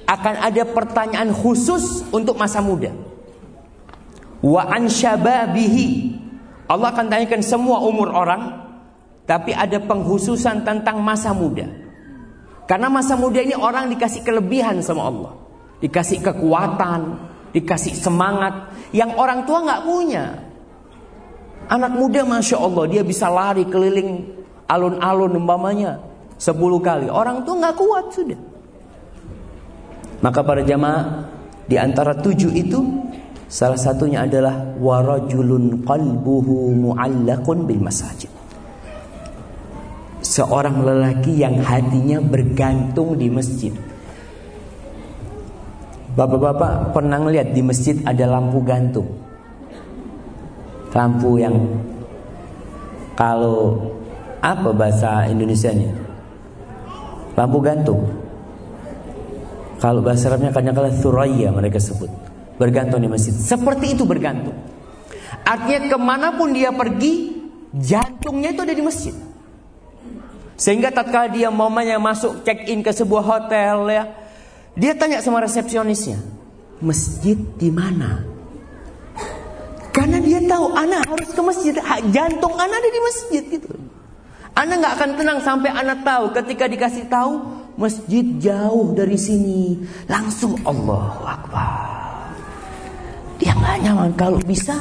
[0.05, 2.93] akan ada pertanyaan khusus untuk masa muda.
[4.45, 6.13] Wa an syababihi.
[6.65, 8.65] Allah akan tanyakan semua umur orang,
[9.29, 11.69] tapi ada penghususan tentang masa muda.
[12.65, 15.33] Karena masa muda ini orang dikasih kelebihan sama Allah.
[15.77, 17.01] Dikasih kekuatan,
[17.53, 20.41] dikasih semangat yang orang tua nggak punya.
[21.69, 24.25] Anak muda Masya Allah dia bisa lari keliling
[24.65, 26.01] alun-alun umpamanya
[26.37, 27.09] 10 kali.
[27.09, 28.54] Orang tua nggak kuat sudah.
[30.23, 31.27] Maka para jamaah
[31.65, 32.79] di antara tujuh itu
[33.49, 38.31] salah satunya adalah warajulun qalbuhu muallakun bil masajid.
[40.25, 43.71] Seorang lelaki yang hatinya bergantung di masjid.
[46.15, 49.07] Bapak-bapak pernah lihat di masjid ada lampu gantung.
[50.95, 51.59] Lampu yang
[53.19, 53.91] kalau
[54.39, 55.91] apa bahasa Indonesianya?
[57.35, 58.24] Lampu gantung.
[59.85, 62.09] Kalau bahasa Arabnya kadang-kadang thuraya mereka sebut.
[62.57, 63.37] Bergantung di masjid.
[63.37, 64.57] Seperti itu bergantung.
[65.45, 67.37] Artinya ke mana pun dia pergi,
[67.69, 69.13] jantungnya itu ada di masjid.
[70.57, 74.09] Sehingga tatkala dia momennya masuk check in ke sebuah hotel ya,
[74.73, 76.17] dia tanya sama resepsionisnya,
[76.81, 78.25] masjid di mana?
[79.93, 81.77] Karena dia tahu anak harus ke masjid,
[82.09, 83.69] jantung anak ada di masjid gitu.
[84.57, 90.55] Anak nggak akan tenang sampai anak tahu ketika dikasih tahu masjid jauh dari sini, langsung
[90.63, 91.71] Allah Akbar.
[93.39, 94.75] Dia nggak nyaman kalau bisa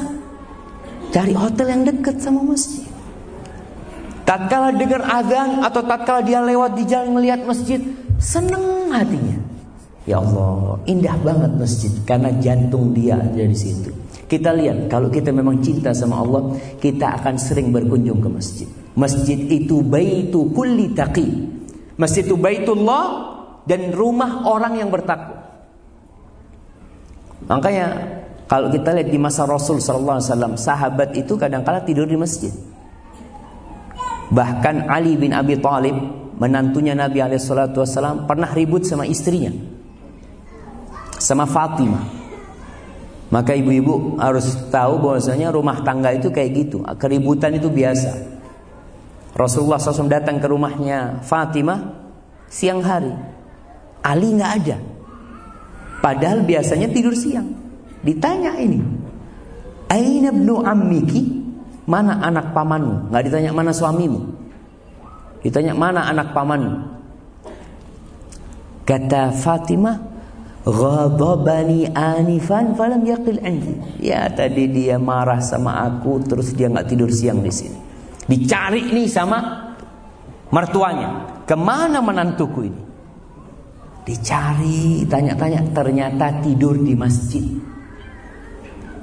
[1.11, 2.87] cari hotel yang dekat sama masjid.
[4.25, 7.83] Tatkala dengar azan atau tatkala dia lewat di jalan melihat masjid,
[8.17, 9.37] seneng hatinya.
[10.05, 13.89] Ya Allah, indah banget masjid karena jantung dia ada di situ.
[14.25, 18.69] Kita lihat kalau kita memang cinta sama Allah, kita akan sering berkunjung ke masjid.
[18.97, 21.29] Masjid itu baitu kulli taqi.
[21.95, 23.35] Masjid itu baitullah
[23.65, 25.47] dan rumah orang yang bertakwa.
[27.47, 27.87] Makanya
[28.51, 32.53] kalau kita lihat di masa Rasul sallallahu alaihi wasallam, sahabat itu kadang-kala tidur di masjid.
[34.33, 35.95] Bahkan Ali bin Abi Thalib
[36.41, 39.55] menantunya Nabi Alaihissalam pernah ribut sama istrinya,
[41.21, 42.27] sama Fatimah.
[43.31, 48.34] Maka ibu-ibu harus tahu bahwasanya rumah tangga itu kayak gitu, keributan itu biasa.
[49.35, 52.07] Rasulullah SAW datang ke rumahnya Fatimah
[52.47, 53.11] siang hari,
[53.99, 54.79] Ali nggak ada.
[55.99, 57.51] Padahal biasanya tidur siang.
[58.05, 58.79] Ditanya ini,
[59.91, 61.43] Aina ibnu ammiki?
[61.85, 63.13] Mana anak pamanmu?
[63.13, 64.21] Nggak ditanya mana suamimu.
[65.45, 66.97] Ditanya mana anak pamanmu.
[68.89, 69.97] Kata Fatimah,
[70.65, 73.77] ghadabani anifan falam yaqil indi.
[74.01, 77.84] Ya tadi dia marah sama aku terus dia nggak tidur siang di sini.
[78.25, 79.39] Dicari nih sama
[80.49, 81.43] mertuanya.
[81.45, 82.83] Ke mana menantuku ini?
[84.05, 87.45] Dicari, tanya-tanya, ternyata tidur di masjid.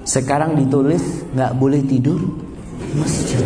[0.01, 2.17] Sekarang ditulis nggak boleh tidur
[2.97, 3.41] masjid.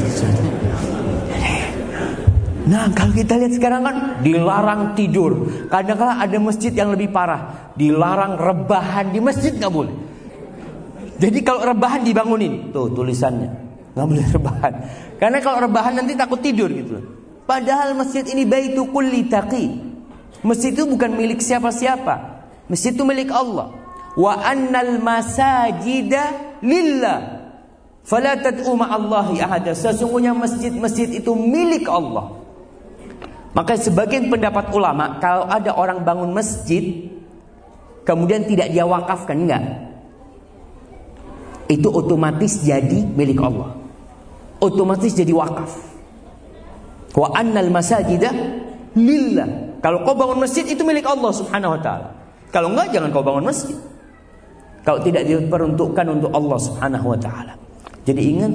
[2.65, 5.47] Nah kalau kita lihat sekarang kan dilarang tidur.
[5.67, 9.95] Kadang-kadang ada masjid yang lebih parah, dilarang rebahan di masjid nggak boleh.
[11.19, 13.64] Jadi kalau rebahan dibangunin, tuh tulisannya
[13.95, 14.73] nggak boleh rebahan.
[15.15, 16.99] Karena kalau rebahan nanti takut tidur gitu.
[17.47, 19.71] Padahal masjid ini baitu kulli taqi.
[20.43, 22.43] Masjid itu bukan milik siapa-siapa.
[22.67, 23.71] Masjid itu milik Allah.
[24.19, 27.47] Wa annal masajida lillah.
[28.05, 29.71] Fala tad'u ma'allahi ahada.
[29.73, 32.45] Sesungguhnya masjid-masjid itu milik Allah.
[33.55, 37.07] Maka sebagian pendapat ulama kalau ada orang bangun masjid
[38.03, 39.63] kemudian tidak dia wakafkan enggak.
[41.71, 43.84] Itu otomatis jadi milik Allah.
[44.65, 45.71] Otomatis jadi wakaf.
[47.15, 48.33] Wa annal masajida
[48.97, 49.79] lillah.
[49.79, 52.09] Kalau kau bangun masjid itu milik Allah Subhanahu wa taala.
[52.49, 53.77] Kalau enggak jangan kau bangun masjid.
[54.85, 57.53] Kalau tidak diperuntukkan untuk Allah Subhanahu wa taala.
[58.05, 58.53] Jadi ingat,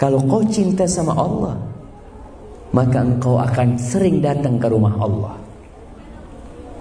[0.00, 1.54] kalau kau cinta sama Allah,
[2.72, 5.36] maka engkau akan sering datang ke rumah Allah.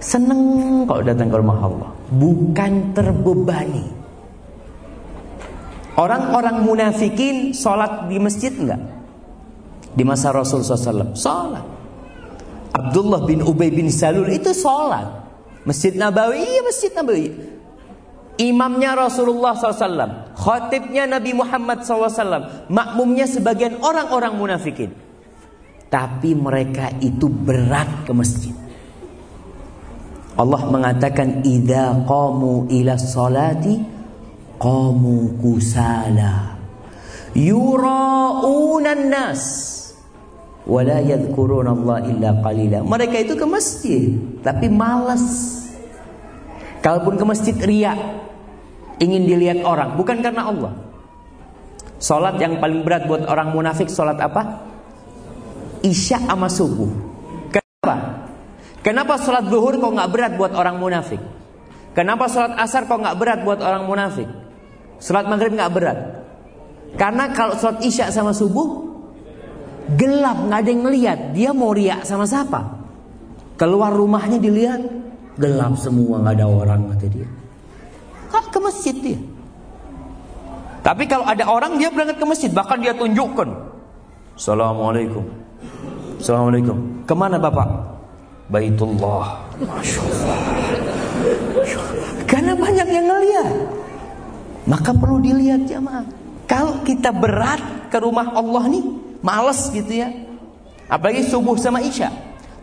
[0.02, 0.41] Seneng
[0.88, 4.01] kau datang ke rumah Allah, bukan terbebani.
[6.00, 8.80] Orang-orang munafikin sholat di masjid enggak?
[9.92, 11.64] Di masa Rasul SAW Sholat.
[12.72, 15.04] Abdullah bin Ubay bin Salul itu sholat.
[15.68, 17.28] Masjid Nabawi, iya Masjid Nabawi.
[18.39, 24.96] Imamnya Rasulullah SAW Khatibnya Nabi Muhammad SAW Makmumnya sebagian orang-orang munafikin.
[25.92, 28.56] Tapi mereka itu berat ke masjid.
[30.39, 33.91] Allah mengatakan Idza qamu ila salati
[34.62, 36.62] Qamu kusala
[37.34, 39.43] Yura'unan nas
[40.70, 44.14] Wala yadhkurun Allah illa qalila Mereka itu ke masjid
[44.45, 45.57] Tapi malas
[46.82, 47.97] Kalaupun ke masjid riak
[49.01, 50.74] ingin dilihat orang, bukan karena Allah.
[52.01, 54.66] Salat yang paling berat buat orang munafik salat apa?
[55.86, 56.89] Isya sama subuh.
[57.53, 58.26] Kenapa?
[58.82, 61.22] Kenapa salat zuhur kok nggak berat buat orang munafik?
[61.93, 64.30] Kenapa salat asar kok nggak berat buat orang munafik?
[65.02, 65.99] Salat maghrib nggak berat.
[66.93, 68.86] Karena kalau salat isya sama subuh
[69.97, 71.20] gelap nggak ada yang ngeliat.
[71.34, 72.80] Dia mau riak sama siapa?
[73.58, 74.82] Keluar rumahnya dilihat,
[75.41, 77.30] Gelap semua nggak ada orang kata dia.
[78.30, 79.20] Kan ke masjid dia.
[80.82, 83.49] Tapi kalau ada orang dia berangkat ke masjid, bahkan dia tunjukkan.
[84.38, 85.26] Assalamualaikum.
[86.22, 87.06] Assalamualaikum.
[87.10, 87.70] Ke mana bapak?
[88.49, 89.45] Baitullah.
[89.62, 90.38] Masya Allah.
[92.28, 93.49] Karena banyak yang ngeliat.
[94.72, 96.07] Maka perlu dilihat jamaah.
[96.47, 98.84] Kalau kita berat ke rumah Allah nih,
[99.19, 100.07] males gitu ya.
[100.88, 102.07] Apalagi subuh sama isya.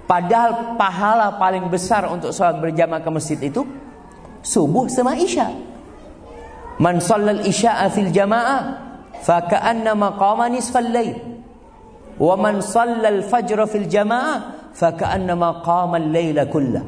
[0.08, 3.60] Padahal pahala paling besar untuk sholat berjamaah ke masjid itu
[4.40, 5.52] subuh sama isya.
[6.80, 8.88] Man shallal isya'a fil jamaah
[9.20, 11.12] faka'annama qama nisfal lail.
[12.16, 16.84] Wa man shallal fajra fil jamaah faka'annama qama al-laila kullah.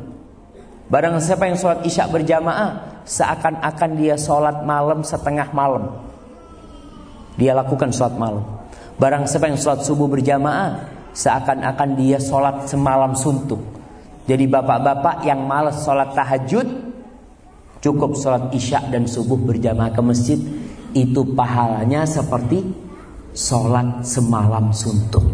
[0.89, 5.99] Barang siapa yang sholat isya berjamaah seakan-akan dia sholat malam setengah malam.
[7.35, 8.47] Dia lakukan sholat malam.
[9.03, 13.81] Barang siapa yang sholat subuh berjamaah seakan-akan dia sholat semalam suntuk.
[14.31, 16.69] Jadi bapak-bapak yang malas sholat tahajud
[17.83, 20.39] Cukup sholat isya dan subuh berjamaah ke masjid
[20.95, 22.63] Itu pahalanya seperti
[23.35, 25.25] sholat semalam suntuk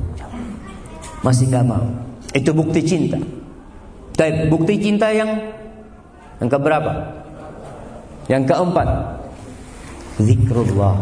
[1.20, 1.84] Masih gak mau
[2.32, 3.20] Itu bukti cinta
[4.16, 5.44] Dan bukti cinta yang
[6.40, 7.25] Yang keberapa?
[8.26, 8.88] Yang keempat
[10.16, 10.98] Zikrullah.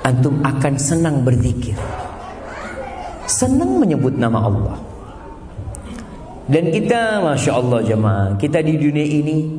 [0.00, 1.76] Antum akan senang berzikir.
[3.28, 4.78] Senang menyebut nama Allah.
[6.50, 9.54] Dan kita Masya Allah jemaah Kita di dunia ini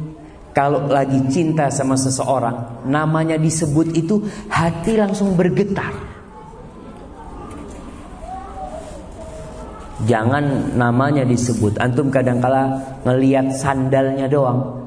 [0.51, 4.19] Kalau lagi cinta sama seseorang Namanya disebut itu
[4.51, 6.11] Hati langsung bergetar.
[10.01, 11.77] Jangan namanya disebut.
[11.77, 12.73] Antum kadangkala
[13.05, 14.80] ngelihat sandalnya doang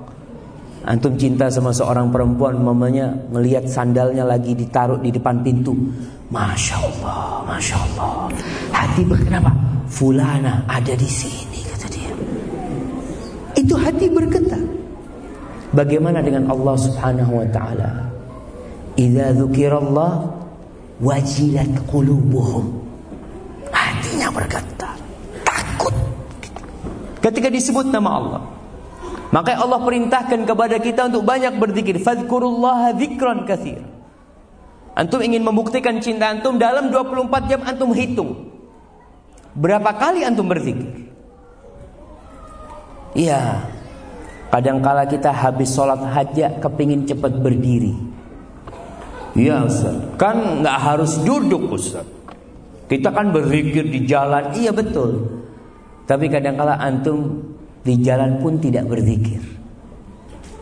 [0.85, 5.73] Antum cinta sama seorang perempuan Mamanya ngelihat sandalnya lagi ditaruh di depan pintu
[6.29, 8.29] Masya Allah Masya Allah
[8.69, 9.49] Hati berkenapa
[9.89, 11.55] Fulana ada di sini
[13.55, 14.61] itu hati bergetar.
[15.75, 17.91] Bagaimana dengan Allah Subhanahu wa taala?
[18.95, 20.13] Idza dzukirallah
[21.03, 22.83] wajilat qulubuhum.
[23.75, 24.95] Hatinya bergetar,
[25.43, 25.95] takut.
[27.19, 28.43] Ketika disebut nama Allah.
[29.35, 31.99] Maka Allah perintahkan kepada kita untuk banyak berzikir.
[31.99, 33.83] Fadhkurullaha dzikran katsir.
[34.95, 38.55] Antum ingin membuktikan cinta antum dalam 24 jam antum hitung.
[39.59, 41.11] Berapa kali antum berzikir?
[43.19, 43.67] Iya.
[44.55, 47.91] Kadangkala kita habis sholat hajat kepingin cepat berdiri.
[49.35, 49.99] Iya Ustaz.
[50.15, 52.07] Kan nggak harus duduk Ustaz.
[52.87, 54.55] Kita kan berzikir di jalan.
[54.55, 55.43] Iya betul.
[56.07, 57.54] Tapi kadangkala antum
[57.85, 59.45] di jalan pun tidak berzikir.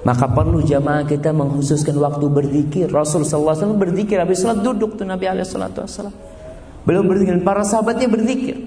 [0.03, 2.87] Maka perlu jamaah kita mengkhususkan waktu berzikir.
[2.91, 6.11] Rasul SAW berzikir habis sholat duduk tuh Nabi SAW.
[6.83, 7.39] Belum berzikir.
[7.47, 8.66] Para sahabatnya berzikir.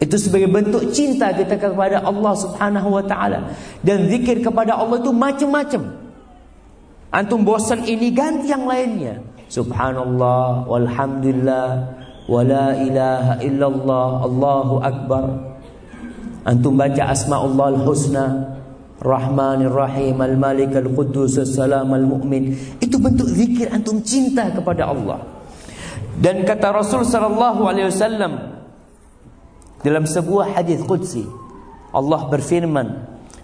[0.00, 3.52] Itu sebagai bentuk cinta kita kepada Allah Subhanahu wa taala.
[3.80, 5.82] Dan zikir kepada Allah itu macam-macam.
[7.12, 9.24] Antum bosan ini ganti yang lainnya.
[9.48, 11.66] Subhanallah walhamdulillah
[12.28, 15.49] wala ilaha illallah Allahu akbar.
[16.44, 18.56] Antum baca asmaullah al-husna
[19.00, 22.76] Rahmanir Rahim Al-Malik Al-Quddus As-Salam Al-Mu'min.
[22.80, 25.24] Itu bentuk zikir antum cinta kepada Allah.
[26.20, 28.60] Dan kata Rasul sallallahu alaihi wasallam
[29.80, 31.24] dalam sebuah hadis qudsi
[31.96, 32.88] Allah berfirman,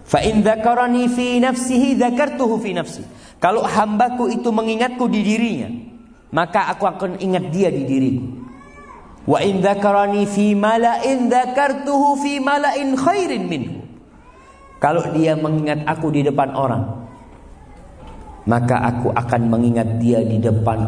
[0.05, 3.01] "Fa in dzakarani fi nafsihi dzakartuhu fi nafsi."
[3.41, 5.69] Kalau hambaku itu mengingatku di dirinya,
[6.29, 8.25] maka aku akan ingat dia di diriku.
[9.27, 13.83] Wa in dzakarani fi mala'in dzakartuhu fi mala'in khairin minhu.
[14.79, 16.83] Kalau dia mengingat aku di depan orang,
[18.47, 20.79] maka aku akan mengingat dia di depan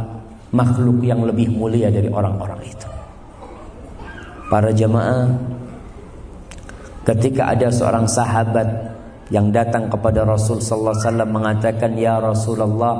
[0.56, 2.88] makhluk yang lebih mulia dari orang-orang itu.
[4.48, 5.60] Para jamaah
[7.10, 8.70] Ketika ada seorang sahabat
[9.34, 12.96] yang datang kepada Rasul sallallahu alaihi wasallam mengatakan ya Rasulullah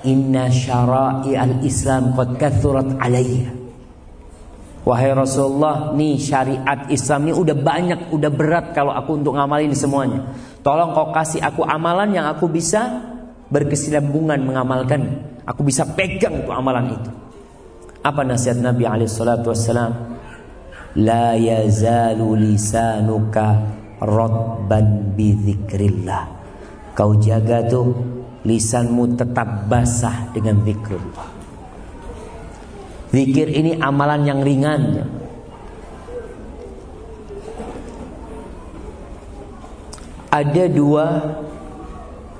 [0.00, 3.59] inna syara'i al-Islam qad kathurat alayya
[4.80, 10.32] Wahai Rasulullah, nih syariat Islam ini udah banyak, udah berat kalau aku untuk ngamalin semuanya.
[10.64, 12.88] Tolong kau kasih aku amalan yang aku bisa
[13.52, 15.30] berkesinambungan mengamalkan.
[15.44, 17.10] Aku bisa pegang tuh amalan itu.
[18.00, 20.10] Apa nasihat Nabi alaihi salatu wassalam?
[20.98, 23.62] la yazalu lisanuka
[24.02, 26.26] rotban bidzikrillah
[26.98, 27.94] kau jaga tuh
[28.42, 31.29] lisanmu tetap basah dengan zikrullah
[33.10, 35.06] zikir ini amalan yang ringan
[40.30, 41.06] ada dua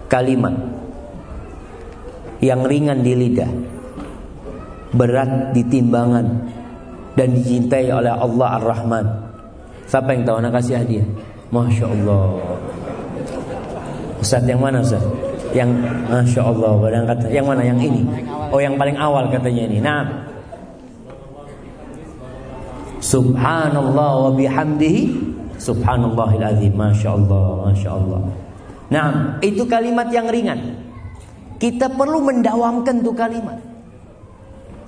[0.06, 0.54] kalimat
[2.40, 3.50] yang ringan di lidah
[4.94, 6.26] berat di timbangan
[7.14, 9.06] dan dicintai oleh Allah Ar-Rahman.
[9.86, 11.06] Siapa yang tahu anak kasih hadiah?
[11.50, 12.26] Masya Allah.
[14.22, 15.02] Ustaz yang mana Ustaz?
[15.50, 15.70] Yang
[16.06, 16.72] Masya Allah
[17.26, 18.06] yang mana yang ini?
[18.54, 19.78] Oh yang paling awal katanya ini.
[19.82, 20.29] Nah.
[23.00, 25.02] Subhanallah wa bihamdihi
[25.60, 26.72] Subhanallahil azim.
[26.72, 28.20] Masya Allah, Masya Allah.
[28.90, 29.08] Nah,
[29.44, 30.80] itu kalimat yang ringan.
[31.60, 33.60] Kita perlu mendawamkan tuh kalimat.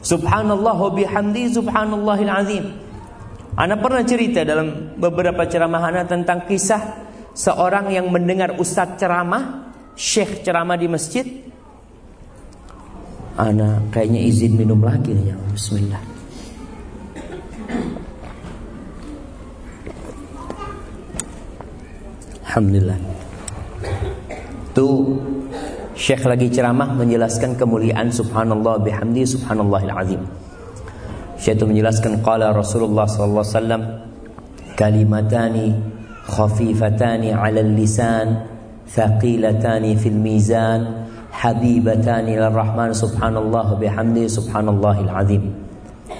[0.01, 2.65] Subhanallah wa bihamdihi Subhanallahil azim.
[3.53, 7.05] Ana pernah cerita dalam beberapa ceramah tentang kisah
[7.37, 11.27] seorang yang mendengar ustadz ceramah, syekh ceramah di masjid.
[13.37, 15.37] Ana kayaknya izin minum lagi ya.
[15.53, 16.01] Bismillah.
[22.53, 23.01] Alhamdulillah.
[24.77, 25.17] Tuh
[25.97, 30.21] Syekh lagi ceramah menjelaskan kemuliaan subhanallah bihamdi subhanallahil azim.
[31.41, 33.83] Syekh itu menjelaskan qala Rasulullah sallallahu alaihi wasallam
[34.77, 35.67] kalimatani
[36.29, 38.45] khafifatani 'ala lisan
[38.85, 45.57] thaqilatani fil mizan habibatani rahman subhanallah bihamdi subhanallahil azim.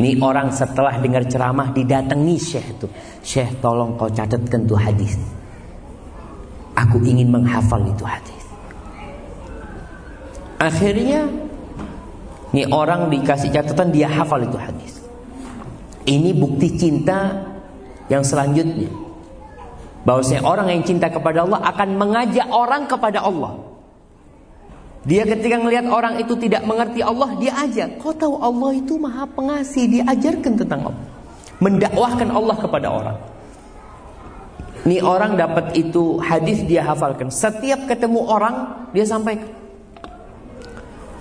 [0.01, 2.89] Ini orang setelah dengar ceramah didatangi Syekh itu.
[3.21, 5.42] Syekh tolong kau catatkan tuh hadis.
[6.73, 8.45] Aku ingin menghafal itu hadis.
[10.57, 11.27] Akhirnya
[12.53, 15.01] ini orang dikasih catatan dia hafal itu hadis.
[16.05, 17.49] Ini bukti cinta
[18.13, 18.91] yang selanjutnya.
[20.03, 23.55] Bahwasanya orang yang cinta kepada Allah akan mengajak orang kepada Allah.
[25.03, 27.99] Dia ketika melihat orang itu tidak mengerti Allah, dia ajak.
[27.99, 31.07] Kau tahu Allah itu maha pengasih, diajarkan tentang Allah.
[31.59, 33.19] Mendakwahkan Allah kepada orang.
[34.83, 37.31] Ini orang dapat itu hadis dia hafalkan.
[37.31, 39.47] Setiap ketemu orang dia sampaikan.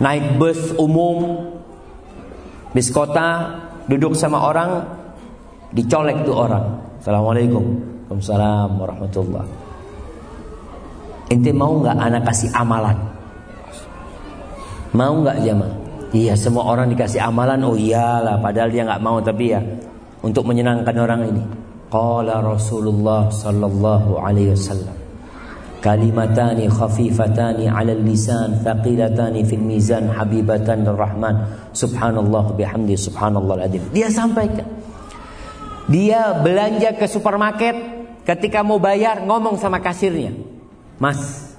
[0.01, 1.45] Naik bus umum,
[2.74, 3.53] bis kota,
[3.86, 4.82] duduk sama orang
[5.78, 6.66] dicolek tuh orang.
[6.97, 7.66] Assalamualaikum.
[8.09, 9.45] Waalaikumsalam warahmatullah.
[11.30, 12.97] Ente mau nggak anak kasih amalan?
[14.91, 15.82] Mau nggak jamaah
[16.12, 17.64] iya semua orang dikasih amalan.
[17.64, 19.62] Oh iyalah padahal dia nggak mau tapi ya
[20.22, 21.43] untuk menyenangkan orang ini
[21.92, 24.96] qala Rasulullah sallallahu alaihi wasallam
[25.84, 34.66] kalimatani khafifatani 'ala lisan thaqilatani fil mizan habibatan rahman subhanallah bihamdi subhanallah adim dia sampaikan.
[35.92, 37.76] Dia belanja ke supermarket
[38.24, 40.32] ketika mau bayar ngomong sama kasirnya
[40.96, 41.52] mas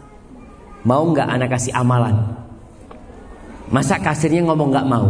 [0.89, 2.17] mau nggak anak kasih amalan?
[3.69, 5.09] Masa kasirnya ngomong nggak mau?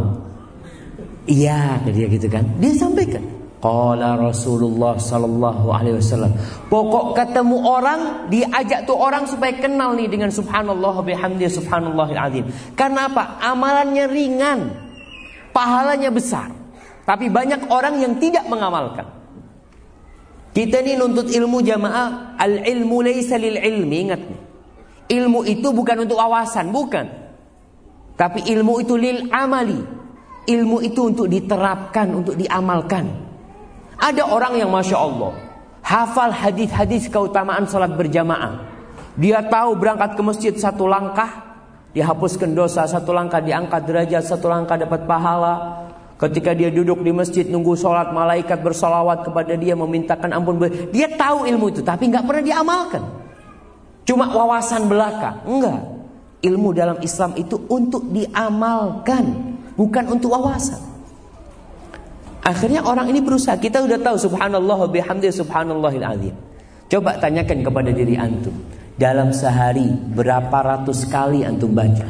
[1.30, 2.42] Iya dia gitu kan.
[2.58, 6.34] Dia sampaikan Qala Rasulullah sallallahu alaihi wasallam.
[6.66, 12.44] Pokok ketemu orang diajak tuh orang supaya kenal nih dengan subhanallah bihamdi subhanallahil azim.
[12.74, 13.38] Karena apa?
[13.38, 14.60] Amalannya ringan.
[15.54, 16.50] Pahalanya besar.
[17.06, 19.06] Tapi banyak orang yang tidak mengamalkan.
[20.50, 24.40] Kita ini nuntut ilmu jamaah, al ilmu laisa lil ilmi, ingat nih.
[25.22, 27.06] Ilmu itu bukan untuk awasan, bukan.
[28.18, 29.78] Tapi ilmu itu lil amali.
[30.50, 33.21] Ilmu itu untuk diterapkan, untuk diamalkan.
[34.02, 35.52] Ada orang yang masya Allah
[35.86, 38.66] hafal hadis-hadis keutamaan sholat berjamaah.
[39.14, 41.52] Dia tahu berangkat ke masjid satu langkah
[41.92, 45.84] dihapuskan dosa, satu langkah diangkat derajat, satu langkah dapat pahala.
[46.16, 50.70] Ketika dia duduk di masjid nunggu sholat, malaikat bersolawat kepada dia memintakan ampun.
[50.94, 53.02] Dia tahu ilmu itu, tapi nggak pernah diamalkan.
[54.06, 55.82] Cuma wawasan belaka, enggak.
[56.42, 60.91] Ilmu dalam Islam itu untuk diamalkan, bukan untuk wawasan.
[62.42, 63.54] Akhirnya orang ini berusaha.
[63.54, 66.34] Kita udah tahu subhanallah bihamdi subhanallahil azim.
[66.90, 68.52] Coba tanyakan kepada diri antum.
[68.98, 72.04] Dalam sehari berapa ratus kali antum baca?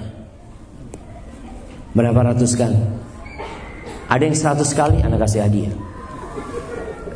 [1.93, 2.81] Berapa ratus kali?
[4.09, 5.77] Ada yang seratus kali anak kasih hadiah.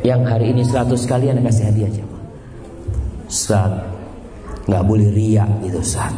[0.05, 2.19] Yang hari ini seratus kali anak kasih hadiah coba.
[3.27, 3.73] Ustaz,
[4.69, 6.13] nggak boleh ria gitu Ustaz.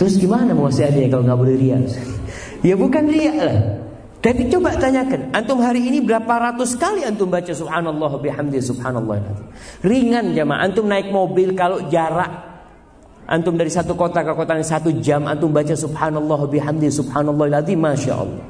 [0.00, 1.76] Terus gimana mau kasih hadiah kalau nggak boleh ria?
[2.64, 3.60] Ya bukan ria lah.
[4.20, 9.16] Tapi coba tanyakan, antum hari ini berapa ratus kali antum baca subhanallah bihamdi subhanallah.
[9.80, 12.28] Ringan jamaah, antum naik mobil kalau jarak
[13.24, 18.12] antum dari satu kota ke kota yang satu jam antum baca subhanallah bihamdi subhanallah masya
[18.12, 18.44] Allah.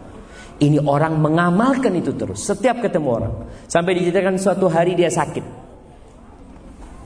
[0.59, 3.35] Ini orang mengamalkan itu terus setiap ketemu orang.
[3.71, 5.63] Sampai diceritakan suatu hari dia sakit.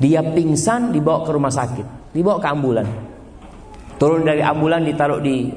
[0.00, 2.88] Dia pingsan dibawa ke rumah sakit, dibawa ke ambulan.
[4.00, 5.52] Turun dari ambulan ditaruh di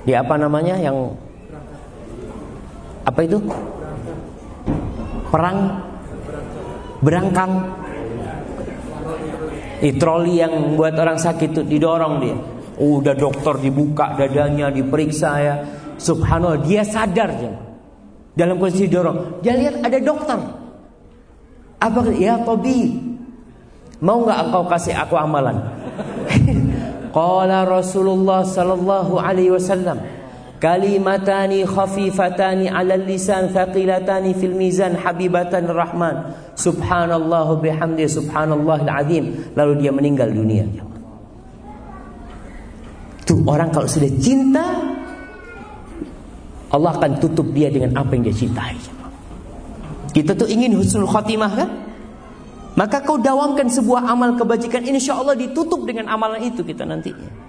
[0.00, 1.12] di apa namanya yang
[3.04, 3.38] apa itu?
[5.30, 5.58] Perang
[7.00, 7.52] berangkang.
[9.80, 12.36] Di troli yang buat orang sakit itu didorong dia.
[12.80, 15.54] Udah dokter dibuka dadanya, diperiksa ya.
[15.96, 17.52] Subhanallah, dia sadar ya.
[18.36, 19.40] Dalam kondisi dorong.
[19.40, 20.38] Dia lihat ada dokter.
[21.80, 22.92] Apa ya Tobi?
[24.04, 25.56] Mau nggak engkau kasih aku amalan?
[27.16, 30.19] Qala Rasulullah sallallahu alaihi wasallam
[30.60, 36.36] Kalimatani khafifatani ala lisan thaqilatani fil mizan habibatan rahman.
[36.52, 39.56] Subhanallah bihamdi subhanallah azim.
[39.56, 40.68] Lalu dia meninggal dunia.
[43.24, 44.84] Tuh orang kalau sudah cinta
[46.70, 48.76] Allah akan tutup dia dengan apa yang dia cintai.
[50.12, 51.70] Kita tuh ingin husnul khatimah kan?
[52.76, 54.84] Maka kau dawamkan sebuah amal kebajikan.
[54.84, 57.48] Insya Allah ditutup dengan amalan itu kita nantinya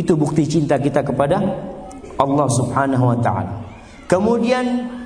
[0.00, 1.36] Itu bukti cinta kita kepada
[2.16, 3.52] Allah subhanahu wa ta'ala.
[4.08, 4.96] Kemudian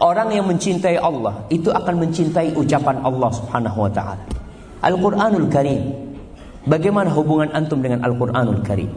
[0.00, 4.24] Orang yang mencintai Allah Itu akan mencintai ucapan Allah subhanahu wa ta'ala.
[4.80, 5.82] Al-Quranul Karim.
[6.64, 8.88] Bagaimana hubungan antum dengan Al-Quranul Karim?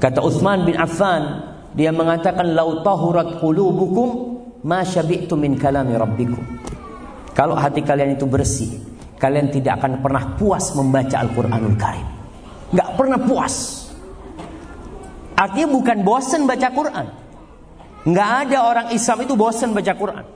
[0.00, 1.44] Kata Uthman bin Affan
[1.76, 6.42] Dia mengatakan Lau tahurat qulubukum Ma syabi'tu min kalami rabbikum.
[7.30, 8.66] Kalau hati kalian itu bersih,
[9.14, 12.06] kalian tidak akan pernah puas membaca Al-Quranul Karim.
[12.74, 13.77] Gak pernah puas.
[15.38, 17.06] Artinya bukan bosan baca Quran.
[18.10, 20.26] Gak ada orang Islam itu bosan baca Quran.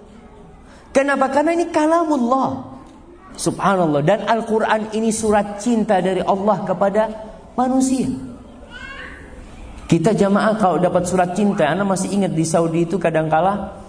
[0.95, 1.27] Kenapa?
[1.35, 2.79] Karena ini kalamullah.
[3.35, 4.07] Subhanallah.
[4.07, 7.03] Dan Al-Quran ini surat cinta dari Allah kepada
[7.59, 8.07] manusia.
[9.91, 13.83] Kita jamaah kalau dapat surat cinta, Anda masih ingat di Saudi itu kadangkala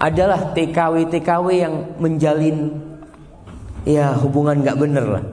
[0.00, 2.72] adalah TKW-TKW yang menjalin
[3.84, 5.24] ya hubungan nggak bener lah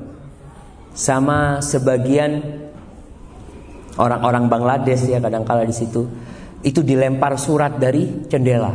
[0.91, 2.66] sama sebagian
[3.97, 6.05] orang-orang Bangladesh ya kadang kala di situ
[6.65, 8.73] itu dilempar surat dari jendela.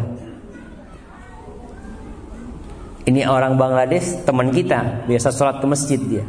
[3.03, 6.24] Ini orang Bangladesh teman kita biasa sholat ke masjid dia.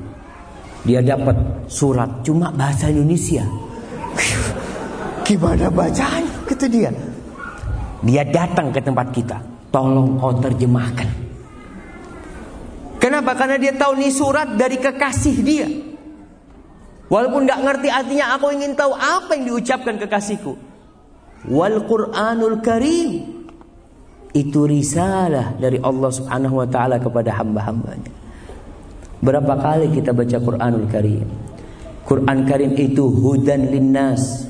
[0.84, 3.45] Dia dapat surat cuma bahasa Indonesia.
[5.26, 6.34] Gimana bacanya?
[6.49, 6.90] Kata dia.
[8.03, 9.38] Dia datang ke tempat kita.
[9.70, 11.10] Tolong kau terjemahkan.
[12.98, 13.32] Kenapa?
[13.38, 15.68] Karena dia tahu ini surat dari kekasih dia.
[17.14, 20.57] Walaupun nggak ngerti artinya, aku ingin tahu apa yang diucapkan kekasihku.
[21.45, 23.10] Wal Quranul Karim
[24.34, 28.10] itu risalah dari Allah Subhanahu wa taala kepada hamba-hambanya.
[29.22, 31.30] Berapa kali kita baca Quranul Karim?
[32.03, 34.49] Quran Karim itu hudan linnas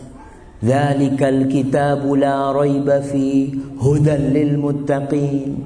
[0.63, 3.51] Dzalikal kitabu la raiba fi
[3.83, 5.59] hudan lil muttaqin.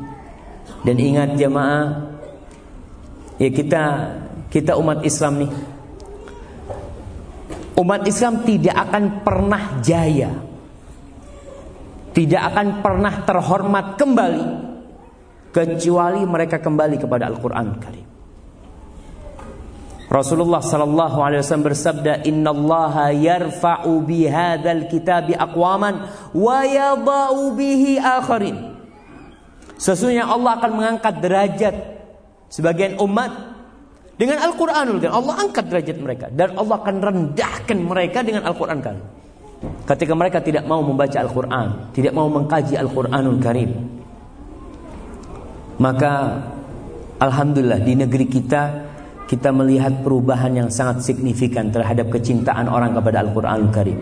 [0.81, 2.17] Dan ingat jemaah
[3.37, 3.83] ya kita
[4.49, 5.51] kita umat Islam nih.
[7.77, 10.33] Umat Islam tidak akan pernah jaya.
[12.09, 14.45] Tidak akan pernah terhormat kembali
[15.53, 17.77] kecuali mereka kembali kepada Al-Qur'an.
[20.07, 28.77] Rasulullah sallallahu alaihi wasallam bersabda innallaha yarfa'u bihadzal kitabi aqwaman wa yadha'u bihi akharin.
[29.77, 31.75] Sesungguhnya Allah akan mengangkat derajat
[32.49, 33.56] sebagian umat
[34.17, 35.13] dengan Al-Qur'anul Karim.
[35.13, 38.81] Allah angkat derajat mereka dan Allah akan rendahkan mereka dengan Al-Qur'an.
[39.87, 43.71] Ketika mereka tidak mau membaca Al-Qur'an, tidak mau mengkaji Al-Qur'anul Karim.
[45.77, 46.41] Maka
[47.21, 48.63] alhamdulillah di negeri kita
[49.27, 53.99] kita melihat perubahan yang sangat signifikan terhadap kecintaan orang kepada al Quran Al Karim.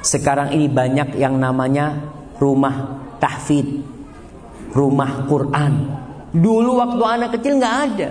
[0.00, 1.98] Sekarang ini banyak yang namanya
[2.40, 3.84] rumah tahfid,
[4.72, 5.72] rumah Quran.
[6.30, 8.08] Dulu waktu anak kecil nggak ada.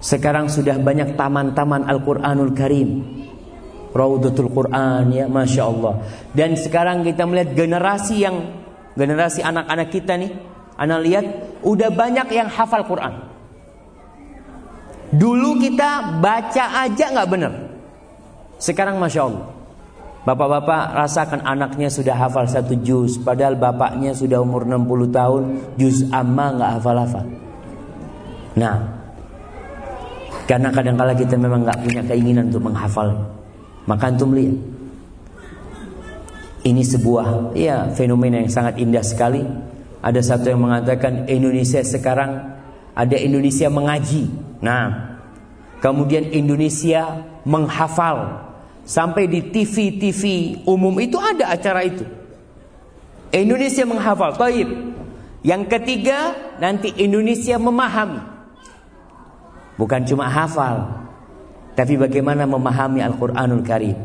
[0.00, 2.90] Sekarang sudah banyak taman-taman Al-Quranul Karim.
[3.92, 5.94] Raudatul Quran ya Masya Allah.
[6.32, 8.36] Dan sekarang kita melihat generasi yang
[8.96, 10.32] generasi anak-anak kita nih.
[10.80, 11.24] Anak lihat
[11.60, 13.28] udah banyak yang hafal Quran.
[15.12, 17.52] Dulu kita baca aja nggak benar.
[18.56, 19.60] Sekarang masya Allah.
[20.20, 25.42] Bapak-bapak rasakan anaknya sudah hafal satu juz Padahal bapaknya sudah umur 60 tahun
[25.80, 27.24] Juz amma nggak hafal-hafal
[28.52, 28.99] Nah
[30.50, 33.14] Karena kadang-kala kita memang nggak punya keinginan untuk menghafal
[33.86, 34.58] Maka antum lihat
[36.66, 39.46] Ini sebuah ya fenomena yang sangat indah sekali
[40.02, 42.58] Ada satu yang mengatakan Indonesia sekarang
[42.98, 45.16] Ada Indonesia mengaji Nah,
[45.80, 48.44] kemudian Indonesia menghafal
[48.84, 50.22] sampai di TV-TV
[50.68, 52.04] umum itu ada acara itu.
[53.32, 54.36] Indonesia menghafal.
[54.36, 54.68] Taib.
[55.40, 58.29] Yang ketiga, nanti Indonesia memahami.
[59.80, 61.08] Bukan cuma hafal,
[61.72, 63.96] tapi bagaimana memahami Al-Qur'anul Karim.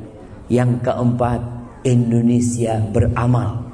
[0.48, 1.42] Yang keempat,
[1.84, 3.66] Indonesia beramal.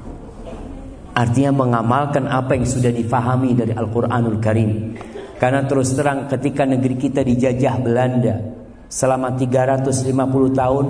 [1.12, 4.96] Artinya mengamalkan apa yang sudah difahami dari Al-Quranul Karim.
[5.36, 8.34] Karena terus terang ketika negeri kita dijajah Belanda
[8.88, 10.08] selama 350
[10.56, 10.86] tahun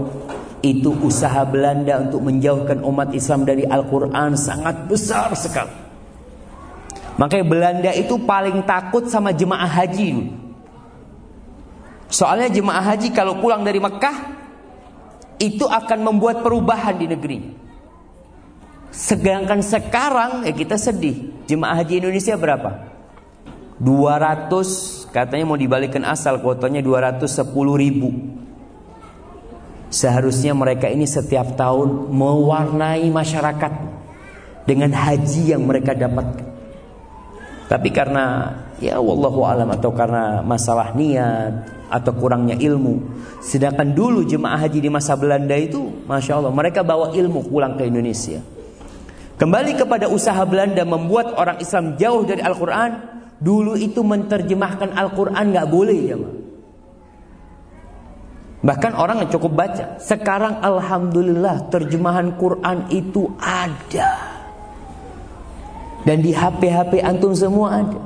[0.63, 5.75] itu usaha Belanda untuk menjauhkan umat Islam dari Al-Quran sangat besar sekali.
[7.19, 10.31] Makanya Belanda itu paling takut sama jemaah haji
[12.13, 14.17] Soalnya jemaah haji kalau pulang dari Mekah
[15.41, 17.39] itu akan membuat perubahan di negeri.
[18.93, 21.33] Sedangkan sekarang ya kita sedih.
[21.49, 22.93] Jemaah haji Indonesia berapa?
[23.81, 27.49] 200 katanya mau dibalikin asal kuotanya 210
[27.81, 28.13] ribu.
[29.89, 33.73] Seharusnya mereka ini setiap tahun mewarnai masyarakat
[34.69, 36.52] dengan haji yang mereka dapatkan.
[37.73, 38.53] Tapi karena
[38.85, 43.01] ya wallahu alam atau karena masalah niat atau kurangnya ilmu.
[43.41, 47.89] Sedangkan dulu jemaah haji di masa Belanda itu Masya Allah mereka bawa ilmu pulang ke
[47.89, 48.45] Indonesia.
[49.41, 53.09] Kembali kepada usaha Belanda membuat orang Islam jauh dari Al-Quran.
[53.41, 56.15] Dulu itu menerjemahkan Al-Quran nggak boleh ya
[58.63, 59.97] Bahkan orang yang cukup baca.
[59.97, 64.32] Sekarang Alhamdulillah terjemahan Quran itu ada.
[66.03, 68.01] Dan di HP-HP antum semua ada.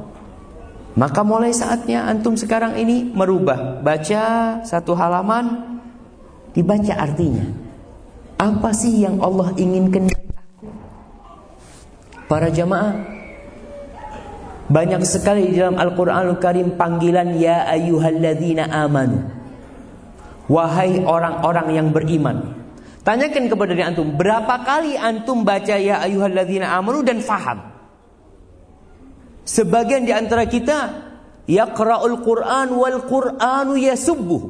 [0.97, 3.85] Maka mulai saatnya antum sekarang ini merubah.
[3.85, 4.25] Baca
[4.65, 5.77] satu halaman,
[6.57, 7.45] dibaca artinya.
[8.41, 10.09] Apa sih yang Allah inginkan
[12.27, 13.07] Para jamaah,
[14.67, 19.31] banyak sekali di dalam Al-Quranul Karim panggilan Ya ayyuhalladzina amanu.
[20.51, 22.57] Wahai orang-orang yang beriman.
[23.07, 27.76] Tanyakan kepada diri antum, berapa kali antum baca Ya ayyuhalladzina amanu dan faham?
[29.47, 31.07] Sebagian di antara kita
[31.47, 34.43] yaqra'ul Qur'an wal Qur'anu yasubbuh.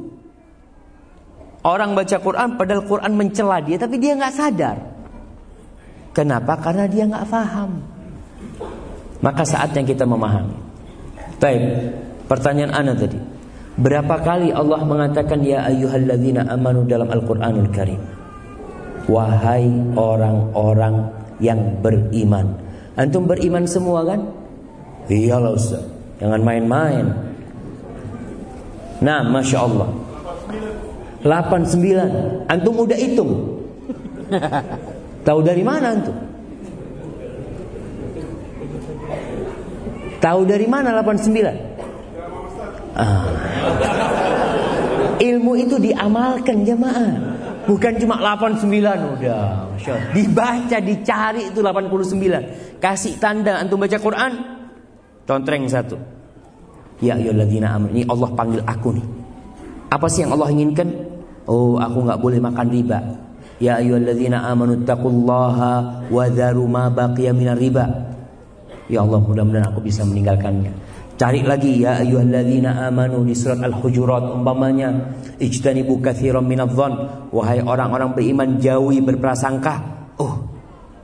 [1.61, 4.77] Orang baca Quran padahal Quran mencela dia tapi dia nggak sadar.
[6.17, 6.57] Kenapa?
[6.57, 7.77] Karena dia nggak paham.
[9.21, 10.57] Maka saatnya kita memahami.
[11.37, 11.63] Baik,
[12.25, 13.21] pertanyaan ana tadi.
[13.77, 18.01] Berapa kali Allah mengatakan ya ayyuhalladzina amanu dalam Al-Qur'anul Karim?
[19.05, 22.57] Wahai orang-orang yang beriman.
[22.97, 24.25] Antum beriman semua kan?
[25.07, 25.83] Iyalah Ustaz.
[26.19, 27.05] Jangan main-main.
[28.99, 29.89] Nah, Masya Allah.
[31.23, 32.49] 89.
[32.49, 33.61] Antum udah hitung.
[35.27, 36.17] Tahu dari mana antum?
[40.17, 42.97] Tahu dari mana 89?
[42.97, 43.29] Ah.
[45.21, 47.37] Ilmu itu diamalkan jemaah.
[47.69, 48.65] Bukan cuma 89
[49.19, 49.69] udah.
[49.77, 50.11] Masya Allah.
[50.15, 52.81] Dibaca, dicari itu 89.
[52.81, 54.31] Kasih tanda antum baca Quran,
[55.27, 55.99] Contreng satu.
[57.03, 57.91] Ya ayyuhalladzina amanu.
[57.91, 59.05] Ini Allah panggil aku nih.
[59.91, 60.87] Apa sih yang Allah inginkan?
[61.45, 62.99] Oh, aku nggak boleh makan riba.
[63.59, 67.85] Ya ayyuhalladzina amanu taqullaha wa dharu ma baqiya minar riba.
[68.87, 70.71] Ya Allah, mudah-mudahan aku bisa meninggalkannya.
[71.17, 76.93] Cari lagi ya ayyuhalladzina amanu di surat Al-Hujurat umpamanya ijtanibu katsiran minadh-dhon
[77.33, 79.96] wahai orang-orang beriman jauhi berprasangka.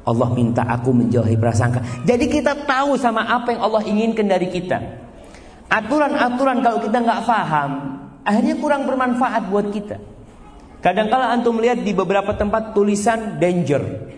[0.03, 1.79] Allah minta aku menjauhi prasangka.
[2.03, 4.79] Jadi kita tahu sama apa yang Allah inginkan dari kita.
[5.71, 7.71] Aturan-aturan kalau kita nggak paham,
[8.27, 9.97] akhirnya kurang bermanfaat buat kita.
[10.83, 14.11] Kadang-kala antum melihat di beberapa tempat tulisan danger.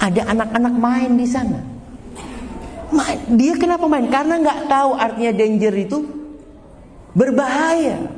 [0.00, 1.60] Ada anak-anak main di sana.
[3.28, 4.08] Dia kenapa main?
[4.08, 5.98] Karena nggak tahu artinya danger itu
[7.12, 8.08] berbahaya.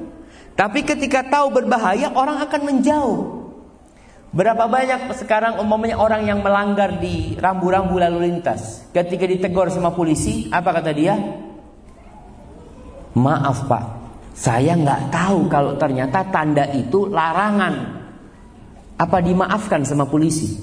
[0.54, 3.37] Tapi ketika tahu berbahaya, orang akan menjauh.
[4.38, 8.86] Berapa banyak sekarang umumnya orang yang melanggar di rambu-rambu lalu lintas.
[8.94, 11.18] Ketika ditegur sama polisi, apa kata dia?
[13.18, 13.82] Maaf pak,
[14.38, 17.98] saya nggak tahu kalau ternyata tanda itu larangan.
[18.94, 20.54] Apa dimaafkan sama polisi?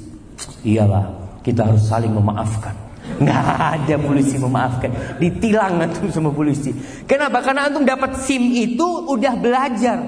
[0.63, 1.11] Iyalah,
[1.43, 2.71] kita harus saling memaafkan.
[3.19, 3.43] Nggak
[3.75, 5.19] ada polisi memaafkan.
[5.19, 6.71] Ditilang antum sama polisi.
[7.03, 7.43] Kenapa?
[7.43, 9.99] Karena antum dapat SIM itu udah belajar.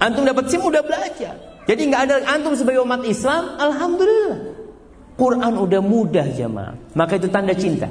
[0.00, 1.45] Antum dapat SIM udah belajar.
[1.66, 4.38] Jadi nggak ada antum sebagai umat Islam, alhamdulillah.
[5.18, 6.78] Quran udah mudah jamaah.
[6.94, 7.90] Maka itu tanda cinta.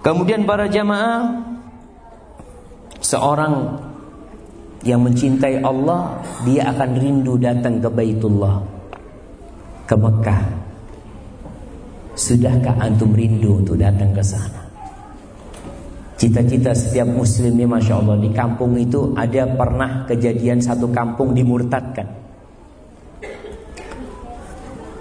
[0.00, 1.44] Kemudian para jamaah
[3.04, 3.76] seorang
[4.86, 8.62] yang mencintai Allah, dia akan rindu datang ke Baitullah,
[9.84, 10.42] ke Mekah.
[12.16, 14.64] Sudahkah antum rindu untuk datang ke sana?
[16.16, 22.25] Cita-cita setiap muslimnya Masya Allah Di kampung itu ada pernah kejadian satu kampung dimurtadkan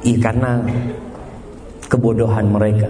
[0.05, 0.61] Iya karena
[1.89, 2.85] kebodohan mereka.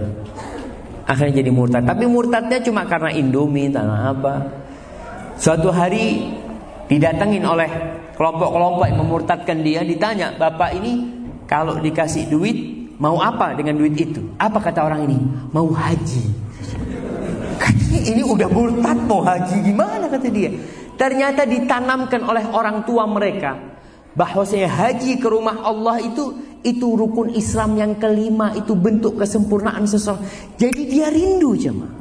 [1.08, 1.88] Akhirnya jadi murtad.
[1.88, 4.34] Tapi murtadnya cuma karena Indomie, tanah apa.
[5.40, 6.28] Suatu hari
[6.92, 7.70] didatengin oleh
[8.20, 9.80] kelompok-kelompok yang memurtadkan dia.
[9.80, 10.92] Ditanya, Bapak ini
[11.48, 12.56] kalau dikasih duit
[13.00, 14.20] mau apa dengan duit itu?
[14.36, 15.18] Apa kata orang ini?
[15.56, 16.24] Mau haji.
[17.56, 20.52] Katanya ini udah murtad mau haji gimana kata dia.
[21.00, 23.56] Ternyata ditanamkan oleh orang tua mereka
[24.16, 26.32] bahwasanya haji ke rumah Allah itu
[26.66, 30.26] itu rukun Islam yang kelima, itu bentuk kesempurnaan seseorang.
[30.58, 31.94] Jadi dia rindu jemaah.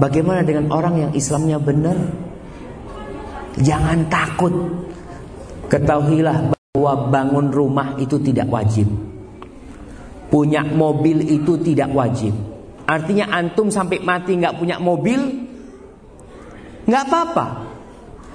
[0.00, 1.92] Bagaimana dengan orang yang Islamnya benar?
[3.60, 4.54] Jangan takut.
[5.68, 8.88] Ketahuilah bahwa bangun rumah itu tidak wajib.
[10.32, 12.32] Punya mobil itu tidak wajib.
[12.88, 15.20] Artinya antum sampai mati nggak punya mobil,
[16.88, 17.69] nggak apa-apa.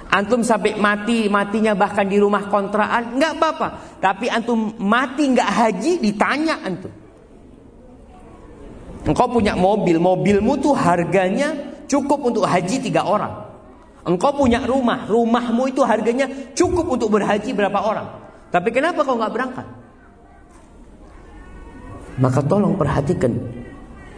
[0.06, 3.68] Antum sampai mati, matinya bahkan di rumah kontrakan, nggak apa-apa.
[3.98, 6.92] Tapi antum mati nggak haji, ditanya antum.
[9.06, 11.54] Engkau punya mobil, mobilmu tuh harganya
[11.90, 13.46] cukup untuk haji tiga orang.
[14.06, 18.06] Engkau punya rumah, rumahmu itu harganya cukup untuk berhaji berapa orang.
[18.54, 19.66] Tapi kenapa kau nggak berangkat?
[22.16, 23.34] Maka tolong perhatikan.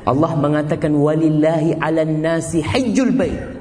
[0.05, 3.57] Allah mengatakan walillahi 'alan nasi hajjul bait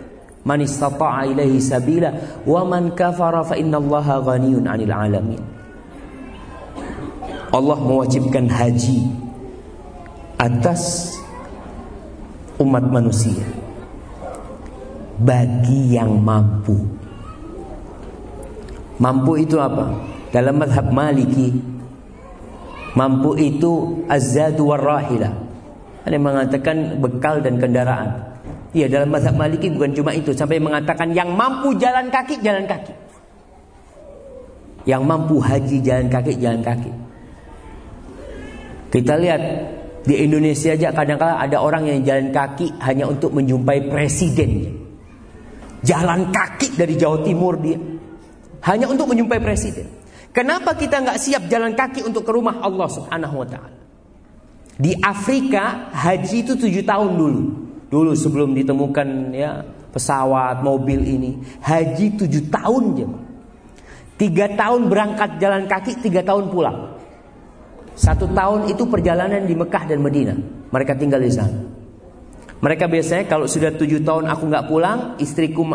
[0.48, 2.08] man istata'a ilaihi sabila
[2.48, 5.42] wa man kafara fa innallaha ghaniyun 'anil 'alamin.
[7.52, 9.04] Allah mewajibkan haji
[10.40, 11.12] atas
[12.64, 13.44] umat manusia
[15.20, 16.80] bagi yang mampu.
[18.98, 19.94] Mampu itu apa?
[20.34, 21.54] Dalam madhab Maliki
[22.98, 25.30] Mampu itu azadu warrahila
[26.02, 28.27] Ada yang mengatakan bekal dan kendaraan
[28.78, 32.94] Ya dalam mazhab Maliki bukan cuma itu sampai mengatakan yang mampu jalan kaki jalan kaki.
[34.86, 36.92] Yang mampu haji jalan kaki jalan kaki.
[38.94, 39.42] Kita lihat
[40.06, 44.78] di Indonesia aja kadang-kala ada orang yang jalan kaki hanya untuk menjumpai presiden.
[45.82, 47.82] Jalan kaki dari Jawa Timur dia
[48.70, 49.90] hanya untuk menjumpai presiden.
[50.30, 53.78] Kenapa kita nggak siap jalan kaki untuk ke rumah Allah Subhanahu Wa Taala?
[54.78, 57.67] Di Afrika haji itu tujuh tahun dulu.
[57.88, 59.64] Dulu sebelum ditemukan ya
[59.96, 61.32] pesawat, mobil ini,
[61.64, 63.10] haji tujuh tahun dia.
[64.18, 66.98] Tiga tahun berangkat jalan kaki, tiga tahun pulang.
[67.98, 70.34] Satu tahun itu perjalanan di Mekah dan Medina.
[70.70, 71.58] Mereka tinggal di sana.
[72.58, 75.66] Mereka biasanya kalau sudah tujuh tahun aku nggak pulang, istriku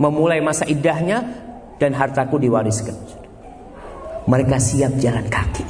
[0.00, 1.20] memulai masa idahnya
[1.76, 2.96] dan hartaku diwariskan.
[4.24, 5.64] Mereka siap jalan kaki.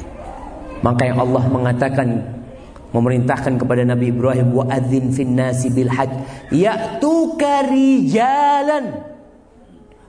[0.79, 2.07] Maka yang Allah mengatakan
[2.95, 6.15] memerintahkan kepada Nabi Ibrahim wa adzin fin nasi bil hajj
[6.55, 9.03] ya'tuka rijalan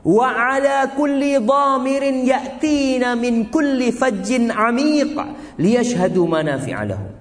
[0.06, 5.18] wa ala kulli dhamirin ya'tina min kulli fajjin amiq
[5.58, 7.16] liyashhadu manafi'a lahum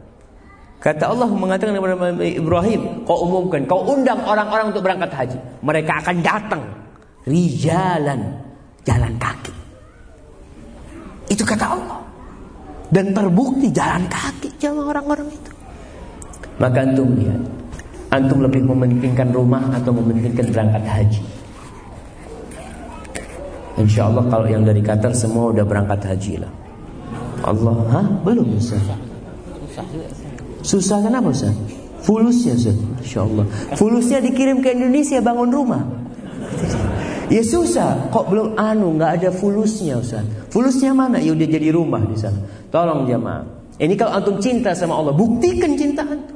[0.85, 5.37] Kata Allah mengatakan kepada Nabi Ibrahim, kau umumkan, kau undang orang-orang untuk berangkat haji.
[5.65, 6.61] Mereka akan datang
[7.25, 8.21] rijalan
[8.85, 9.53] jalan kaki.
[11.33, 11.99] Itu kata Allah.
[12.93, 15.54] Dan terbukti jalan kaki sama orang-orang itu.
[16.55, 17.41] Maka antum lihat.
[18.15, 21.23] Antum lebih mementingkan rumah atau mementingkan berangkat haji?
[23.75, 26.51] Insya Allah kalau yang dari Qatar semua udah berangkat haji lah.
[27.43, 28.07] Allah, hah?
[28.23, 28.79] Belum Ustaz?
[30.63, 31.51] Susah kenapa Ustaz?
[32.07, 32.77] Fulusnya Ustaz.
[33.03, 33.45] Insya Allah.
[33.75, 35.83] Fulusnya dikirim ke Indonesia bangun rumah.
[37.27, 38.07] Ya susah.
[38.15, 40.23] Kok belum anu nggak ada fulusnya Ustaz.
[40.55, 41.19] Fulusnya mana?
[41.19, 42.39] Ya udah jadi rumah di sana.
[42.71, 43.43] Tolong jamaah.
[43.75, 46.34] Ini kalau antum cinta sama Allah Buktikan cinta antum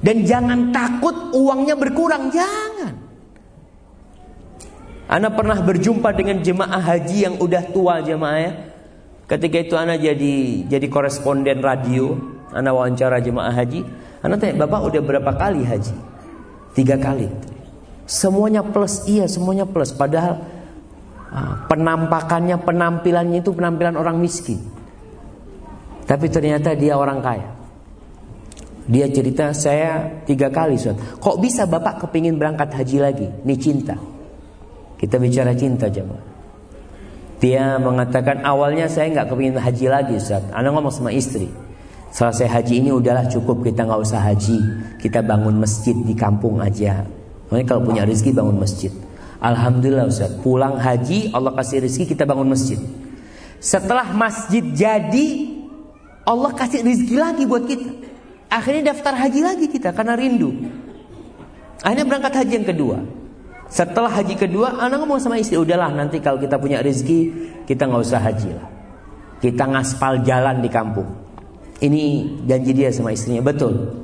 [0.00, 2.96] dan jangan takut uangnya berkurang, jangan.
[5.10, 8.52] Ana pernah berjumpa dengan jemaah haji yang udah tua jemaah ya.
[9.26, 12.16] Ketika itu Ana jadi jadi koresponden radio,
[12.54, 13.84] Ana wawancara jemaah haji.
[14.22, 15.94] Ana tanya, "Bapak udah berapa kali haji?"
[16.78, 17.26] Tiga kali.
[18.06, 19.90] Semuanya plus, iya semuanya plus.
[19.90, 20.46] Padahal
[21.34, 24.62] ah, penampakannya, penampilannya itu penampilan orang miskin.
[26.06, 27.59] Tapi ternyata dia orang kaya.
[28.88, 30.96] Dia cerita saya tiga kali Ustaz.
[31.20, 33.26] Kok bisa bapak kepingin berangkat haji lagi?
[33.44, 33.96] Ini cinta.
[34.96, 36.28] Kita bicara cinta jemaah.
[37.40, 40.44] Dia mengatakan awalnya saya nggak kepingin haji lagi Ustaz.
[40.52, 41.48] Anak ngomong sama istri.
[42.10, 44.58] Selesai haji ini udahlah cukup kita nggak usah haji.
[45.00, 47.06] Kita bangun masjid di kampung aja.
[47.48, 48.92] Makanya kalau punya rezeki bangun masjid.
[49.40, 50.36] Alhamdulillah Ustaz.
[50.44, 52.76] Pulang haji Allah kasih rezeki kita bangun masjid.
[53.62, 55.28] Setelah masjid jadi
[56.28, 58.09] Allah kasih rezeki lagi buat kita.
[58.50, 60.50] Akhirnya daftar haji lagi kita karena rindu.
[61.86, 62.98] Akhirnya berangkat haji yang kedua.
[63.70, 67.30] Setelah haji kedua, anak ngomong sama istri, udahlah nanti kalau kita punya rezeki,
[67.70, 68.66] kita nggak usah haji lah.
[69.38, 71.06] Kita ngaspal jalan di kampung.
[71.78, 72.02] Ini
[72.50, 74.02] janji dia sama istrinya, betul.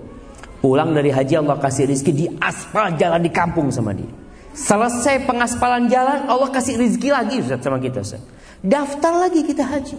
[0.62, 4.08] Pulang dari haji Allah kasih rezeki di aspal jalan di kampung sama dia.
[4.56, 8.22] Selesai pengaspalan jalan, Allah kasih rezeki lagi Ustaz sama kita Ustaz.
[8.64, 9.98] Daftar lagi kita haji.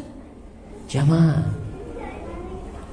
[0.87, 1.43] Jamaah,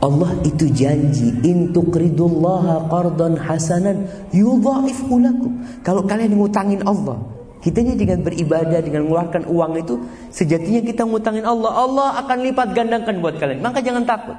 [0.04, 4.04] Allah itu janji intukridullaha qardan hasanan
[4.36, 5.52] yudha'ifhu lakum.
[5.80, 7.16] Kalau kalian ngutangin Allah,
[7.64, 9.96] Kita ini dengan beribadah, dengan mengeluarkan uang itu
[10.28, 11.72] sejatinya kita ngutangin Allah.
[11.72, 13.64] Allah akan lipat gandakan buat kalian.
[13.64, 14.36] Maka jangan takut.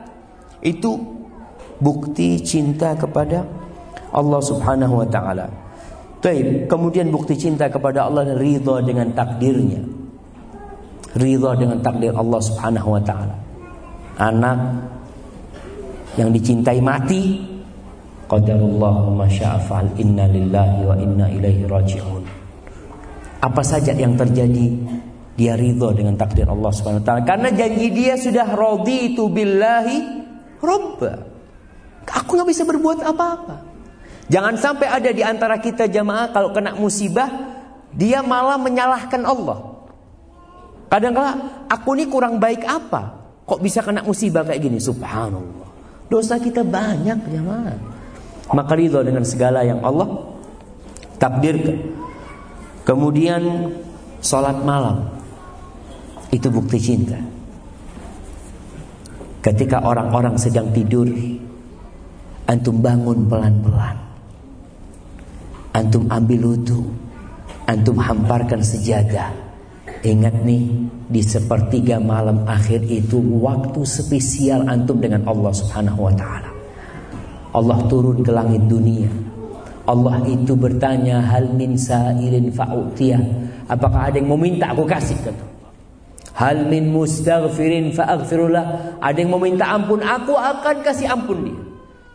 [0.61, 1.01] Itu
[1.81, 3.41] bukti cinta kepada
[4.13, 5.49] Allah Subhanahu wa taala.
[6.21, 6.69] Taib.
[6.69, 9.81] Kemudian bukti cinta kepada Allah dan ridha dengan takdirnya.
[11.17, 13.35] Ridha dengan takdir Allah Subhanahu wa taala.
[14.21, 14.57] Anak
[16.15, 17.43] yang dicintai mati,
[20.01, 22.23] inna lillahi wa inna ilaihi raji'un.
[23.45, 24.73] Apa saja yang terjadi
[25.35, 29.97] dia ridho dengan takdir Allah Subhanahu wa taala karena janji dia sudah raditu billahi
[30.63, 31.13] robba.
[32.05, 33.55] Aku nggak bisa berbuat apa-apa.
[34.25, 37.29] Jangan sampai ada di antara kita jamaah kalau kena musibah
[37.93, 39.85] dia malah menyalahkan Allah.
[40.89, 43.21] Kadang-kala aku ini kurang baik apa?
[43.45, 44.81] Kok bisa kena musibah kayak gini?
[44.81, 45.64] Subhanallah.
[46.05, 47.77] Dosa kita banyak jamaah.
[48.53, 50.21] Maka ridho dengan segala yang Allah
[51.17, 51.81] takdirkan.
[52.85, 53.73] Kemudian
[54.21, 55.09] sholat malam
[56.29, 57.17] itu bukti cinta.
[59.41, 61.09] Ketika orang-orang sedang tidur,
[62.49, 63.97] antum bangun pelan-pelan.
[65.73, 66.81] Antum ambil wudhu,
[67.65, 69.44] antum hamparkan sejadah.
[70.05, 70.63] Ingat nih,
[71.09, 76.49] di sepertiga malam akhir itu waktu spesial antum dengan Allah Subhanahu wa taala.
[77.57, 79.07] Allah turun ke langit dunia
[79.85, 83.21] Allah itu bertanya hal min sa'ilin fa'utiyah.
[83.69, 85.45] Apakah ada yang mau minta aku kasih kata
[86.35, 88.99] Hal min mustaghfirin fa'aghfirullah.
[88.99, 91.57] Ada yang mau minta ampun, aku akan kasih ampun dia.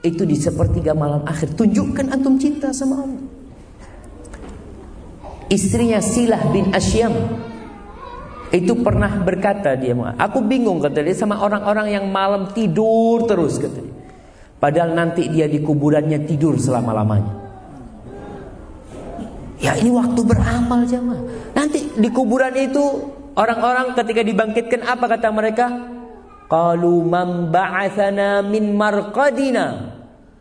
[0.04, 1.56] Itu di sepertiga malam akhir.
[1.56, 3.24] Tunjukkan antum cinta sama Allah.
[5.48, 7.14] Istrinya Silah bin Asyam
[8.50, 13.78] itu pernah berkata dia, aku bingung kata dia sama orang-orang yang malam tidur terus kata
[13.78, 13.94] dia.
[14.60, 17.32] Padahal nanti dia di kuburannya tidur selama-lamanya.
[19.60, 21.20] Ya ini waktu beramal jemaah.
[21.56, 25.66] Nanti di kuburan itu orang-orang ketika dibangkitkan apa kata mereka?
[26.50, 27.48] Qalu man
[28.50, 29.96] min marqadina.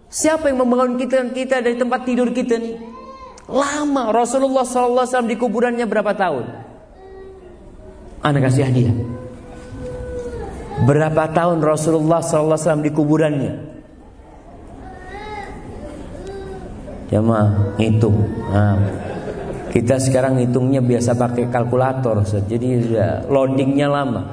[0.10, 2.76] Siapa yang membangun kita kita dari tempat tidur kita nih?
[3.50, 6.69] Lama Rasulullah SAW di kuburannya berapa tahun?
[8.20, 8.96] Anak kasih hadiah.
[10.84, 13.54] Berapa tahun Rasulullah SAW di kuburannya?
[17.10, 18.16] Jamaah hitung.
[18.54, 18.78] Nah,
[19.74, 22.70] kita sekarang hitungnya biasa pakai kalkulator, jadi
[23.28, 24.24] loadingnya lama.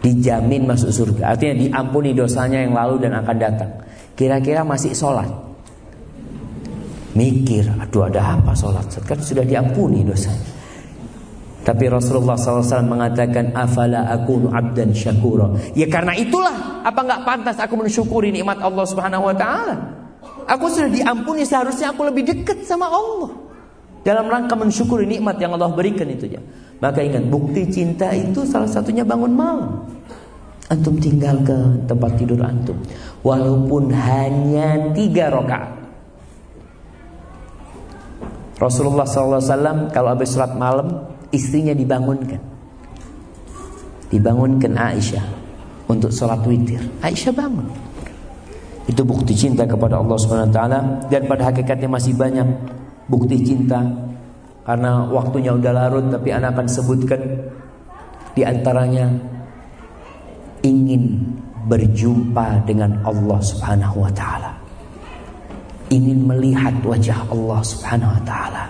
[0.00, 1.36] dijamin masuk surga.
[1.36, 3.72] Artinya diampuni dosanya yang lalu dan akan datang.
[4.18, 5.30] Kira-kira masih sholat
[7.14, 10.58] Mikir Aduh ada apa sholat Kan sudah diampuni dosanya
[11.68, 15.52] tapi Rasulullah SAW mengatakan afala aku abdan syakura.
[15.76, 19.76] Ya karena itulah apa nggak pantas aku mensyukuri nikmat Allah Subhanahu Wa Taala.
[20.48, 23.36] Aku sudah diampuni seharusnya aku lebih dekat sama Allah
[24.00, 26.40] dalam rangka mensyukuri nikmat yang Allah berikan itu ya.
[26.80, 29.84] Maka ingat bukti cinta itu salah satunya bangun malam.
[30.72, 32.80] Antum tinggal ke tempat tidur antum
[33.22, 35.78] walaupun hanya tiga rakaat.
[38.58, 42.42] Rasulullah SAW kalau habis sholat malam istrinya dibangunkan,
[44.10, 45.22] dibangunkan Aisyah
[45.86, 46.82] untuk sholat witir.
[46.98, 47.70] Aisyah bangun.
[48.90, 52.48] Itu bukti cinta kepada Allah Subhanahu Wa Taala dan pada hakikatnya masih banyak
[53.06, 53.78] bukti cinta
[54.66, 57.20] karena waktunya udah larut tapi anak akan sebutkan
[58.36, 59.08] di antaranya
[60.60, 61.24] ingin
[61.66, 64.54] berjumpa dengan Allah Subhanahu wa taala.
[65.88, 68.64] Ingin melihat wajah Allah Subhanahu wa taala.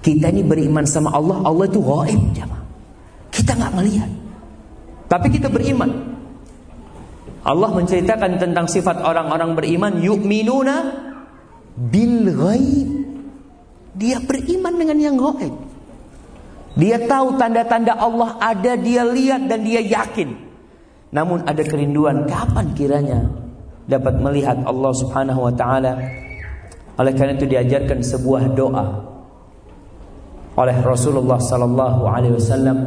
[0.00, 2.62] Kita ini beriman sama Allah, Allah itu gaib, jemaah.
[3.30, 4.10] Kita nggak melihat.
[5.06, 5.90] Tapi kita beriman.
[7.46, 10.76] Allah menceritakan tentang sifat orang-orang beriman yu'minuna
[11.78, 12.88] bil ghaib.
[13.98, 15.54] Dia beriman dengan yang gaib.
[16.76, 20.45] Dia tahu tanda-tanda Allah ada, dia lihat dan dia yakin.
[21.16, 23.24] Namun ada kerinduan kapan kiranya
[23.88, 25.96] dapat melihat Allah Subhanahu wa taala.
[27.00, 29.16] Oleh karena itu diajarkan sebuah doa
[30.56, 32.78] oleh Rasulullah sallallahu alaihi wasallam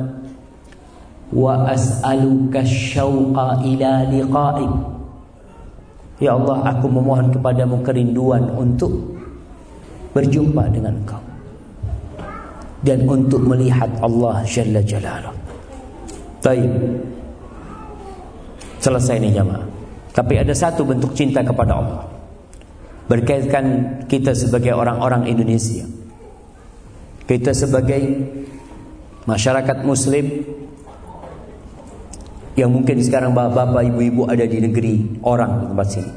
[1.29, 4.73] wa as'aluka syauqa ila liqa'ik
[6.19, 8.91] Ya Allah aku memohon kepadamu kerinduan untuk
[10.11, 11.21] berjumpa dengan engkau
[12.83, 15.31] dan untuk melihat Allah Jalla Jalaluh.
[16.43, 16.71] Baik.
[18.79, 19.67] Selesai ini jamaah.
[20.15, 22.01] Tapi ada satu bentuk cinta kepada Allah.
[23.11, 23.65] Berkaitan
[24.07, 25.83] kita sebagai orang-orang Indonesia.
[27.27, 28.01] Kita sebagai
[29.29, 30.25] masyarakat muslim
[32.57, 36.11] yang mungkin sekarang bapak-bapak, ibu-ibu ada di negeri orang di tempat sini.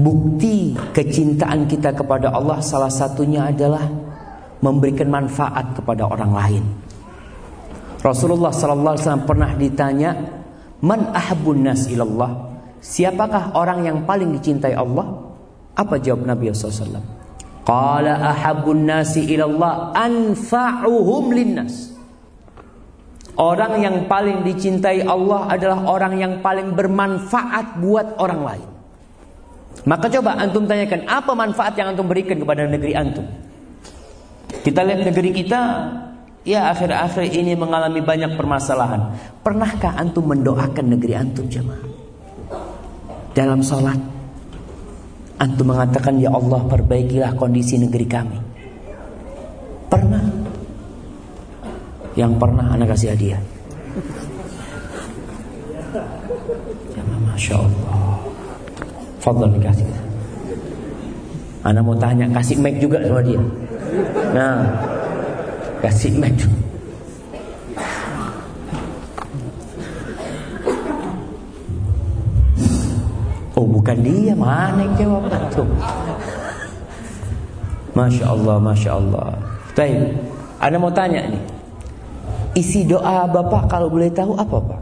[0.00, 0.56] Bukti
[0.96, 3.84] kecintaan kita kepada Allah salah satunya adalah
[4.60, 6.64] memberikan manfaat kepada orang lain.
[8.00, 10.10] Rasulullah sallallahu alaihi wasallam pernah ditanya,
[10.80, 12.50] "Man ahabbun nas ilallah?"
[12.80, 15.04] Siapakah orang yang paling dicintai Allah?
[15.76, 17.04] Apa jawab Nabi wasallam?
[17.60, 21.92] Qala ahabbun nasi ilallah anfa'uhum linnas.
[23.36, 28.68] Orang yang paling dicintai Allah adalah orang yang paling bermanfaat buat orang lain.
[29.86, 33.24] Maka coba antum tanyakan apa manfaat yang antum berikan kepada negeri antum?
[34.60, 35.60] Kita lihat negeri kita
[36.46, 39.14] ya akhir-akhir ini mengalami banyak permasalahan.
[39.40, 41.88] Pernahkah antum mendoakan negeri antum jemaah?
[43.30, 43.98] Dalam sholat
[45.40, 48.38] antum mengatakan ya Allah perbaikilah kondisi negeri kami.
[49.90, 50.50] Pernah?
[52.18, 53.40] yang pernah anak kasih hadiah.
[56.92, 58.00] Ya, Masya Allah.
[59.20, 59.86] Fadl dikasih.
[61.60, 63.40] Anak mau tanya, kasih mic juga sama dia.
[64.32, 64.64] Nah,
[65.80, 66.36] kasih mic.
[73.56, 75.64] Oh bukan dia, mana yang jawab itu?
[77.92, 79.28] Masya Allah, Masya Allah.
[79.76, 80.16] Baik,
[80.60, 81.42] Anda mau tanya nih.
[82.56, 84.80] Isi doa Bapak kalau boleh tahu apa Pak?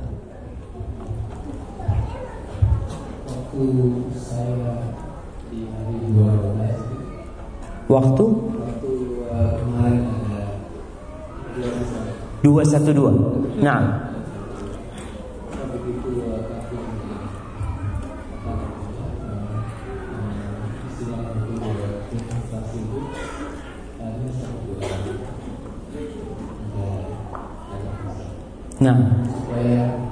[3.59, 3.67] Waktu
[4.15, 4.87] saya
[5.51, 8.25] di hari 12 Waktu
[12.43, 13.63] 212.
[13.63, 14.05] Nah.
[28.81, 30.08] Nah.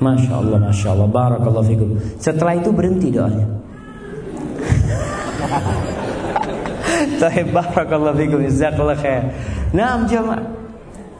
[0.00, 1.08] Masya Allah, Masya Allah.
[1.08, 1.88] Barakallahu fikum.
[2.16, 3.44] Setelah itu berhenti doanya.
[7.20, 9.28] Tapi Barakallahu fikum Jazakallah khair.
[9.76, 10.56] Nah jemaah.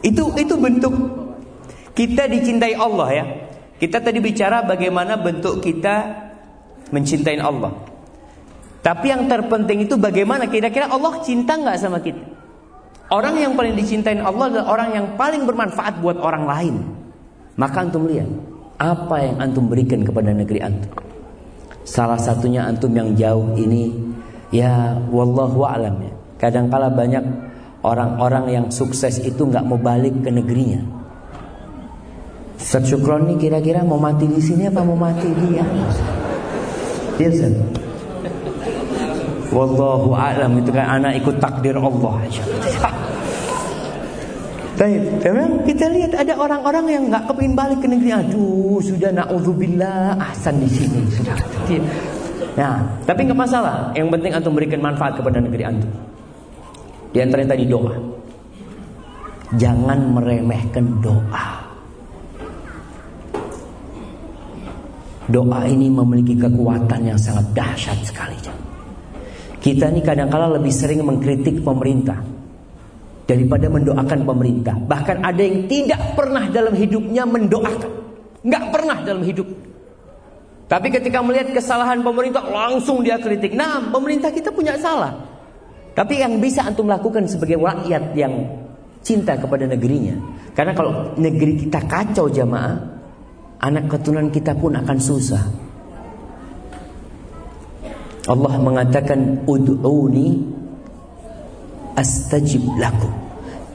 [0.01, 0.97] Itu itu bentuk
[1.93, 3.25] Kita dicintai Allah ya.
[3.77, 6.29] Kita tadi bicara bagaimana bentuk kita
[6.91, 7.71] Mencintai Allah.
[8.81, 10.51] Tapi yang terpenting itu bagaimana?
[10.51, 12.19] Kira-kira Allah cinta nggak sama kita?
[13.11, 16.75] Orang yang paling dicintai Allah adalah orang yang paling bermanfaat buat orang lain.
[17.55, 18.27] Maka antum lihat
[18.81, 20.89] apa yang antum berikan kepada negeri antum.
[21.85, 23.93] Salah satunya antum yang jauh ini
[24.49, 26.13] ya wallahu alam ya.
[26.41, 27.21] Kadangkala banyak
[27.85, 30.81] orang-orang yang sukses itu nggak mau balik ke negerinya.
[32.57, 35.61] Ustaz Syukron ini kira-kira mau mati di sini apa mau mati di
[37.21, 37.55] Iya Ustaz.
[39.53, 42.17] Wallahu alam itu kan anak ikut takdir Allah.
[44.81, 48.17] Baik, memang kita lihat ada orang-orang yang nggak kepingin balik ke negeri.
[48.17, 51.37] Aduh, sudah naudzubillah, ahsan di sini sudah.
[52.57, 53.93] Nah, tapi nggak masalah.
[53.93, 55.93] Yang penting antum berikan manfaat kepada negeri antum.
[57.13, 57.93] Di antaranya tadi doa.
[59.61, 61.47] Jangan meremehkan doa.
[65.29, 68.41] Doa ini memiliki kekuatan yang sangat dahsyat sekali.
[69.61, 72.40] Kita ini kadang-kala lebih sering mengkritik pemerintah
[73.31, 74.75] daripada mendoakan pemerintah.
[74.75, 77.93] Bahkan ada yang tidak pernah dalam hidupnya mendoakan.
[78.43, 79.47] Nggak pernah dalam hidup.
[80.67, 83.55] Tapi ketika melihat kesalahan pemerintah langsung dia kritik.
[83.55, 85.15] Nah, pemerintah kita punya salah.
[85.95, 88.35] Tapi yang bisa antum lakukan sebagai rakyat yang
[89.03, 90.15] cinta kepada negerinya.
[90.55, 92.79] Karena kalau negeri kita kacau jamaah,
[93.63, 95.45] anak keturunan kita pun akan susah.
[98.31, 100.60] Allah mengatakan ud'uni
[102.01, 103.13] astajib lakum.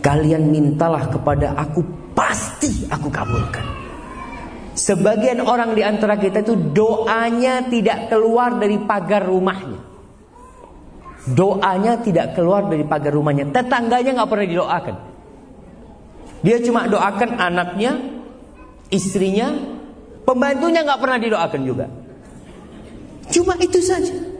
[0.01, 1.85] Kalian mintalah kepada aku
[2.17, 3.65] pasti aku kabulkan.
[4.75, 9.79] Sebagian orang di antara kita itu doanya tidak keluar dari pagar rumahnya.
[11.25, 13.49] Doanya tidak keluar dari pagar rumahnya.
[13.49, 14.95] Tetangganya nggak pernah didoakan.
[16.45, 17.97] Dia cuma doakan anaknya,
[18.93, 19.57] istrinya,
[20.21, 21.85] pembantunya nggak pernah didoakan juga.
[23.33, 24.34] Cuma itu saja.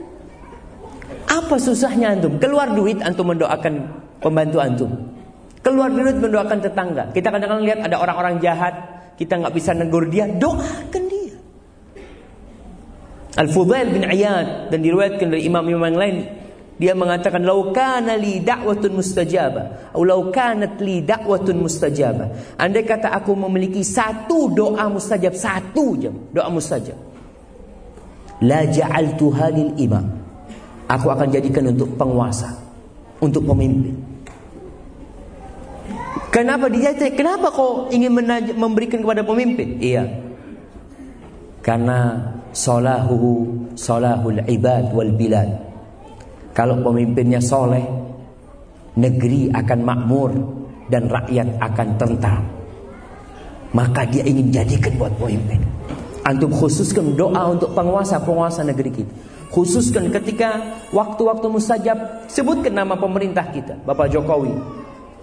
[1.26, 2.38] Apa susahnya antum?
[2.38, 3.74] Keluar duit antum mendoakan
[4.22, 4.90] pembantu antum.
[5.60, 7.10] Keluar duit mendoakan tetangga.
[7.10, 8.74] Kita kadang-kadang lihat ada orang-orang jahat,
[9.18, 11.34] kita nggak bisa negur dia, doakan dia.
[13.36, 16.16] Al-Fudail bin Iyad dan diriwayatkan dari imam-imam yang lain
[16.76, 22.60] dia mengatakan lau kana li da'watun mustajabah atau lau kanat li da'watun mustajabah.
[22.60, 26.96] Andai kata aku memiliki satu doa mustajab, satu jam doa mustajab.
[28.44, 30.25] La ja'altuha lil imam.
[30.86, 32.54] Aku akan jadikan untuk penguasa,
[33.18, 33.94] untuk pemimpin.
[36.30, 38.12] Kenapa dia Kenapa kau ingin
[38.54, 39.80] memberikan kepada pemimpin?
[39.82, 40.04] Iya.
[41.64, 42.22] Karena
[42.54, 45.48] solahu solahul ibad wal bilad.
[46.54, 47.82] Kalau pemimpinnya soleh,
[48.96, 50.30] negeri akan makmur
[50.88, 52.44] dan rakyat akan tentram.
[53.74, 55.60] Maka dia ingin jadikan buat pemimpin.
[56.24, 59.14] Antum khususkan doa untuk penguasa-penguasa negeri kita.
[59.50, 64.52] Khususkan ketika waktu-waktu mustajab, sebutkan nama pemerintah kita, Bapak Jokowi,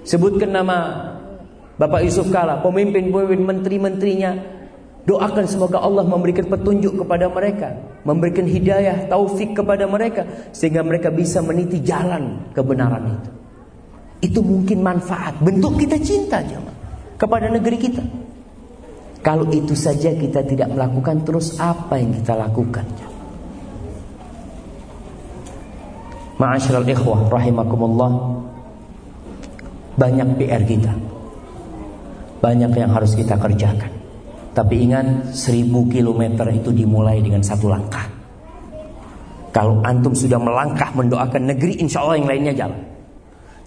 [0.04, 0.78] Sebutkan nama
[1.80, 4.32] Bapak Yusuf Kala, pemimpin-pemimpin menteri-menterinya.
[5.04, 7.76] Doakan semoga Allah memberikan petunjuk kepada mereka,
[8.08, 10.24] memberikan hidayah, taufik kepada mereka
[10.56, 13.32] sehingga mereka bisa meniti jalan kebenaran itu.
[14.32, 16.72] Itu mungkin manfaat, bentuk kita cinta jemaah
[17.20, 18.04] kepada negeri kita.
[19.20, 22.88] Kalau itu saja kita tidak melakukan terus apa yang kita lakukan?
[26.42, 28.12] Ma'asyiral ikhwah rahimakumullah.
[29.94, 30.94] Banyak PR kita.
[32.42, 33.92] Banyak yang harus kita kerjakan.
[34.54, 38.06] Tapi ingat, seribu kilometer itu dimulai dengan satu langkah.
[39.54, 42.82] Kalau antum sudah melangkah mendoakan negeri, insya Allah yang lainnya jalan.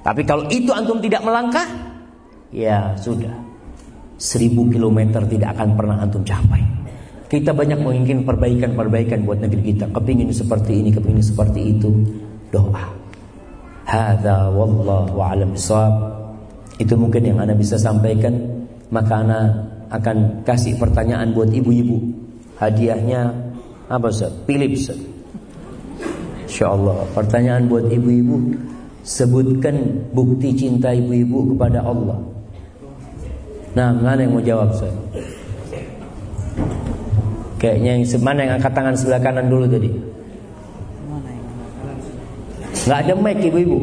[0.03, 1.67] Tapi kalau itu antum tidak melangkah,
[2.51, 3.35] ya sudah.
[4.19, 6.63] Seribu kilometer tidak akan pernah antum capai.
[7.27, 9.91] Kita banyak menginginkan perbaikan-perbaikan buat negeri kita.
[9.91, 11.91] Kepingin seperti ini, kepingin seperti itu.
[12.55, 12.87] Doa.
[13.87, 16.17] Hada wallahu a'lam bishawab.
[16.77, 18.37] Itu mungkin yang Anda bisa sampaikan
[18.93, 19.41] Maka Anda
[19.89, 21.97] akan kasih pertanyaan buat ibu-ibu
[22.61, 23.33] Hadiahnya
[23.89, 24.33] apa Ustaz?
[24.45, 24.93] Philips
[26.45, 28.61] InsyaAllah Pertanyaan buat ibu-ibu
[29.07, 32.21] Sebutkan bukti cinta ibu-ibu kepada Allah
[33.77, 34.93] Nah, mana yang mau jawab Ustaz?
[37.57, 39.89] Kayaknya yang mana yang angkat tangan sebelah kanan dulu tadi?
[42.87, 43.79] Nggak ada mic ibu-ibu.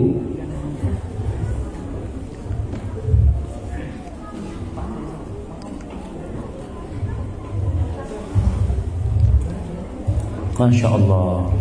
[10.54, 11.52] Masya Allah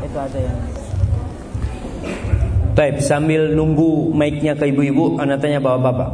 [0.00, 0.58] Itu ada yang
[2.74, 6.10] Baik, sambil nunggu mic-nya ke ibu-ibu, anak tanya bapak-bapak.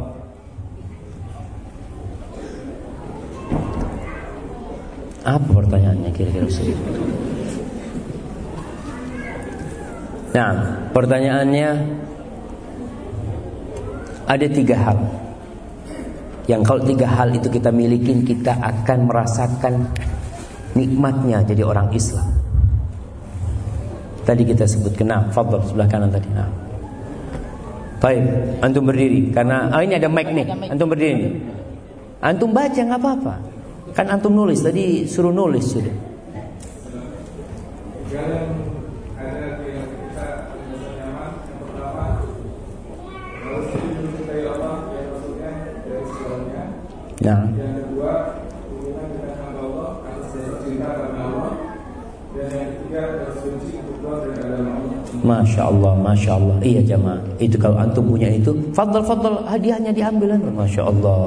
[5.25, 6.69] Apa pertanyaannya kira-kira Ustaz?
[10.31, 10.51] Nah,
[10.95, 11.69] pertanyaannya
[14.31, 14.97] ada tiga hal.
[16.47, 19.91] Yang kalau tiga hal itu kita miliki, kita akan merasakan
[20.75, 22.27] nikmatnya jadi orang Islam.
[24.23, 26.29] Tadi kita sebut kena fadl sebelah kanan tadi.
[26.31, 26.47] Nah.
[28.01, 28.23] Baik,
[28.65, 30.47] antum berdiri karena oh ini ada mic nih.
[30.73, 31.37] Antum berdiri.
[32.23, 33.35] Antum baca nggak apa-apa.
[33.91, 36.11] Kan antum nulis tadi suruh nulis sudah.
[47.21, 47.45] Nah.
[55.61, 56.57] Masya Allah, Masya Allah.
[56.65, 60.41] Iya jamaah, itu kalau antum punya itu Fadl, fadl, hadiahnya diambil kan?
[60.57, 61.21] Masya Allah.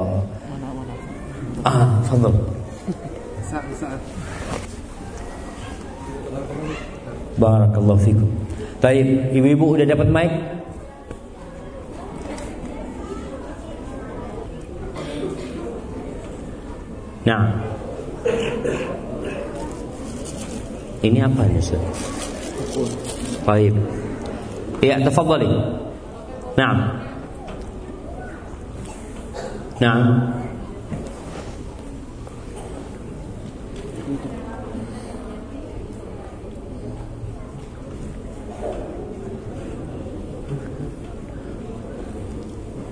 [1.63, 2.35] Ah, fadl.
[7.39, 8.27] Barakallahu fikum.
[8.83, 10.31] Taib, ibu-ibu udah dapat mic?
[17.23, 17.55] Nah.
[20.99, 21.79] Ini apa nih Ustaz?
[23.47, 24.04] Taib.
[24.93, 25.79] تفضلي
[26.57, 26.89] نعم
[29.81, 30.35] نعم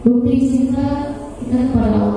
[0.04, 1.16] Publicitar
[1.48, 2.13] dan para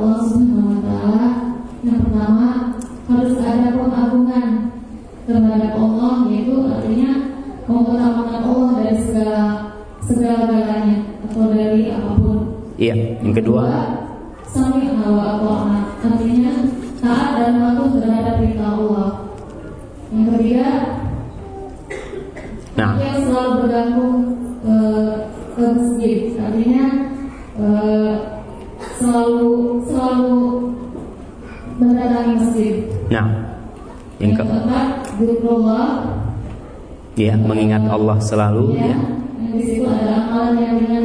[37.47, 38.93] mengingat Allah selalu ya.
[38.93, 38.98] ya.
[39.39, 41.02] Yang di situ ada amalan yang ringan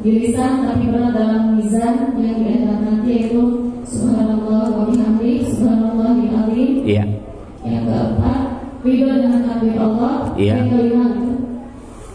[0.00, 3.42] di, lisan tapi berat dalam mizan yang di antara nanti yaitu
[3.84, 6.70] subhanallah wa bihamdi subhanallah azim.
[6.86, 7.04] Iya.
[7.60, 8.40] Yang keempat,
[8.86, 10.14] ridho dengan takdir Allah.
[10.38, 10.54] Iya.
[10.56, 11.06] Yang kelima,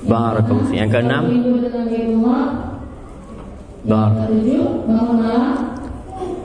[0.05, 0.73] Barakallahu.
[0.73, 1.85] Yang keenam, ridho dengan
[2.25, 2.43] Allah.
[3.85, 4.11] bar.
[4.17, 5.15] Ketujuh, bangun.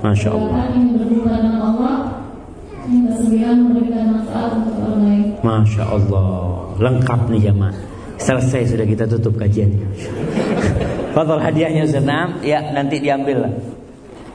[0.00, 0.56] Masya Allah.
[0.72, 1.96] Dengan Allah.
[2.88, 5.24] Yang kesembilan, memberikan manfaat untuk orang lain.
[5.44, 6.59] Masya Allah.
[6.80, 7.76] Lengkap nih jemaah.
[8.16, 9.84] Selesai sudah kita tutup kajiannya.
[11.12, 13.52] Fadol hadiahnya senam, ya nanti diambil lah.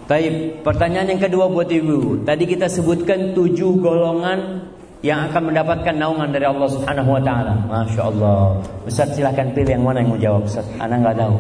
[0.06, 2.22] Baik, pertanyaan yang kedua buat ibu.
[2.22, 4.70] Tadi kita sebutkan tujuh golongan
[5.02, 7.54] yang akan mendapatkan naungan dari Allah Subhanahu Wa Taala.
[7.66, 8.62] Masya Allah.
[8.86, 10.42] Ustaz silahkan pilih yang mana yang mau jawab.
[10.46, 11.36] Ustaz, anak nggak tahu.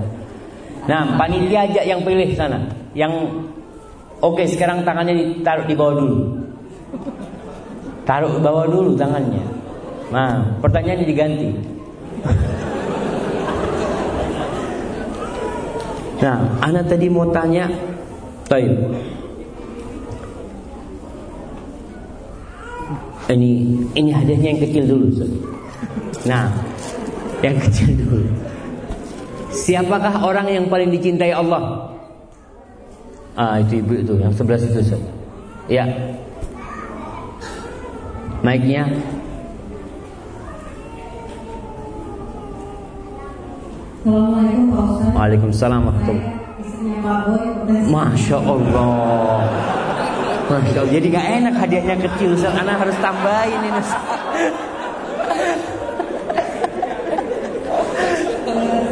[0.86, 2.61] Nah, panitia ajak yang pilih sana.
[2.94, 3.14] Yang
[4.22, 6.18] oke sekarang tangannya ditaruh di bawah dulu.
[8.06, 9.65] Taruh bawah dulu tangannya.
[10.14, 11.49] Nah, pertanyaannya diganti.
[16.22, 17.69] Nah, anak tadi mau tanya,
[18.49, 18.73] Taib.
[23.26, 23.52] Ini
[23.98, 25.06] ini hadiahnya yang kecil dulu.
[25.10, 25.32] Ustaz.
[26.30, 26.45] Nah,
[27.41, 28.30] yang kecil dulu.
[29.49, 31.90] Siapakah orang yang paling dicintai Allah?
[33.34, 34.77] Ah, itu ibu itu yang sebelah situ.
[34.77, 35.02] Ustaz.
[35.65, 35.90] Ya.
[38.45, 38.86] Mic-nya
[44.06, 45.18] Assalamualaikum Pak Ustaz.
[45.18, 49.41] Waalaikumsalam warahmatullahi Masya Allah.
[50.45, 50.94] Masya Allah.
[50.94, 52.53] Jadi gak enak hadiahnya kecil Ustaz.
[52.53, 53.98] Anak harus tambahin ini Ustaz.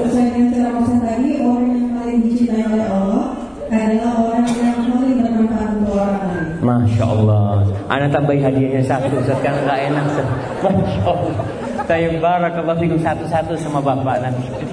[0.02, 3.38] Sesuai dengan ceramah Ustaz tadi, orang yang paling dicintai oleh Allah
[3.70, 6.58] adalah orang yang paling bermanfaat untuk orang lain.
[6.66, 7.62] Masya Allah.
[7.86, 9.38] Anak tambahin hadiahnya satu Ustaz.
[9.46, 10.26] Karena gak enak Ustaz.
[10.66, 11.46] Masya Allah.
[11.86, 14.73] Saya barakallahu fikum satu-satu sama bapak nanti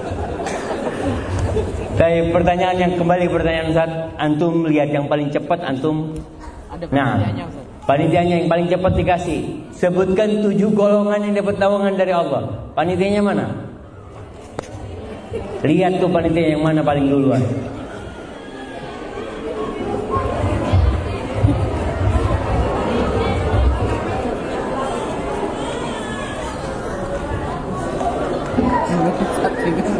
[1.99, 6.15] Saya pertanyaan yang kembali ke pertanyaan Ustaz Antum lihat yang paling cepat Antum?
[6.91, 7.19] Nah
[7.81, 9.39] Panitianya yang paling cepat dikasih.
[9.73, 12.71] Sebutkan tujuh golongan yang dapat naungan dari Allah.
[12.77, 13.51] Panitianya mana?
[15.65, 17.41] Lihat tuh panitia yang mana paling duluan.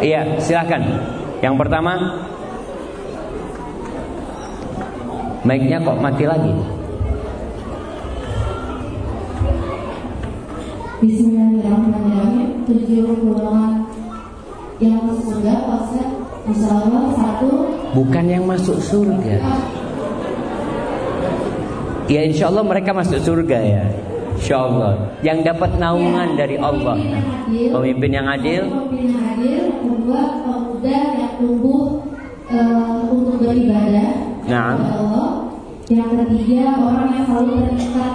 [0.02, 0.82] Iya, silakan.
[1.42, 1.92] Yang pertama,
[5.42, 6.54] mic-nya kok mati lagi?
[11.02, 12.62] Bismillahirrahmanirrahim.
[12.62, 13.90] Tujuh golongan
[14.78, 16.08] yang masuk surga, Pak Ustaz.
[16.46, 17.50] Insya Allah satu.
[17.90, 19.42] Bukan yang masuk surga.
[22.06, 23.84] Ya insya Allah mereka masuk surga ya.
[24.38, 24.94] Insya Allah.
[25.26, 27.02] Yang dapat naungan dari Allah.
[27.50, 28.62] Pemimpin yang adil.
[28.70, 29.62] Pemimpin yang adil.
[29.82, 30.22] Kedua,
[30.82, 31.82] pemuda yang tumbuh
[32.50, 34.10] eh, untuk beribadah
[34.42, 34.74] Nah.
[34.74, 35.30] kepada Allah.
[35.86, 38.14] Yang ketiga, orang yang selalu terikat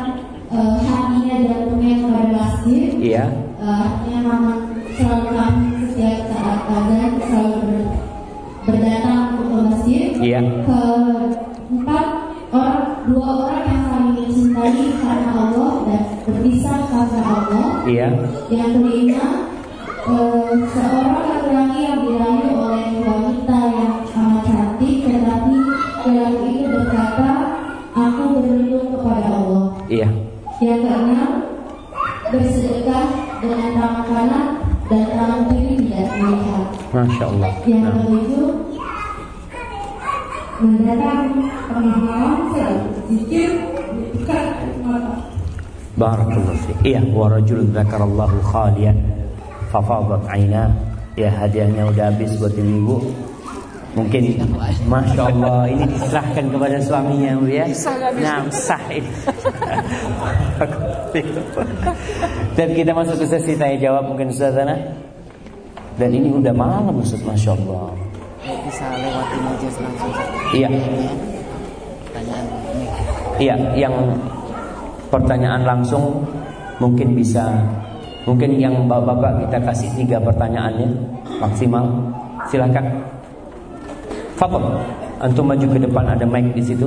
[0.51, 2.87] eh, hatinya dan jantungnya kepada masjid.
[2.99, 3.25] Iya.
[3.57, 4.59] Artinya memang
[4.99, 7.91] selalu kami setiap saat azan selalu ber-
[8.67, 10.07] berdatang untuk ke masjid.
[10.19, 10.39] Iya.
[10.67, 12.05] Keempat,
[12.51, 17.67] orang dua orang yang saling mencintai karena Allah dan berpisah karena Allah.
[17.87, 18.07] Iya.
[18.51, 19.25] Yang kelima,
[20.07, 25.55] seorang laki-laki yang dirayu oleh wanita yang amat cantik, tetapi
[26.07, 27.29] laki itu berkata,
[27.91, 29.65] aku berlindung kepada Allah.
[29.91, 30.07] Iya.
[30.63, 31.31] Yang keenam,
[32.31, 33.07] bersedekah
[33.43, 34.45] dengan tangan kanan
[34.87, 36.65] dan tangan kiri tidak melihat.
[36.95, 37.51] Masya Allah.
[37.67, 37.91] Yang Nah.
[37.99, 38.49] ketujuh,
[40.57, 41.23] mendatang
[41.67, 42.39] pengalaman
[43.11, 43.51] zikir
[44.15, 44.45] dekat
[44.87, 45.19] mata.
[45.99, 46.77] Barakallahu fiik.
[46.87, 49.16] Iya, wa rajulun dzakarallahu khaliyan
[49.69, 50.71] fafadat aina.
[51.17, 53.01] Ya hadiahnya udah habis buat ibu.
[53.97, 54.37] Mungkin
[54.85, 57.65] Masya Allah ini diserahkan kepada suaminya Bu ya.
[58.21, 59.09] Nah sah ini.
[62.53, 64.77] Dan kita masuk ke sesi tanya jawab mungkin Ustaz Ana.
[65.97, 67.89] Dan ini udah malam Ustaz Masya Allah.
[68.47, 70.11] bisa lewatin aja langsung
[70.53, 70.69] Iya.
[70.69, 70.79] Ya.
[72.13, 72.85] pertanyaan ini
[73.37, 73.95] Iya, yang
[75.09, 76.23] pertanyaan langsung
[76.77, 77.49] mungkin bisa
[78.27, 80.91] mungkin yang bapak-bapak kita kasih tiga pertanyaannya
[81.39, 81.87] maksimal.
[82.51, 82.85] Silakan.
[84.37, 84.77] Fadol,
[85.17, 86.85] antum maju ke depan ada mic di situ.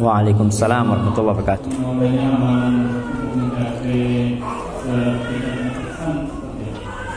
[0.00, 1.70] Waalaikumsalam warahmatullahi wabarakatuh.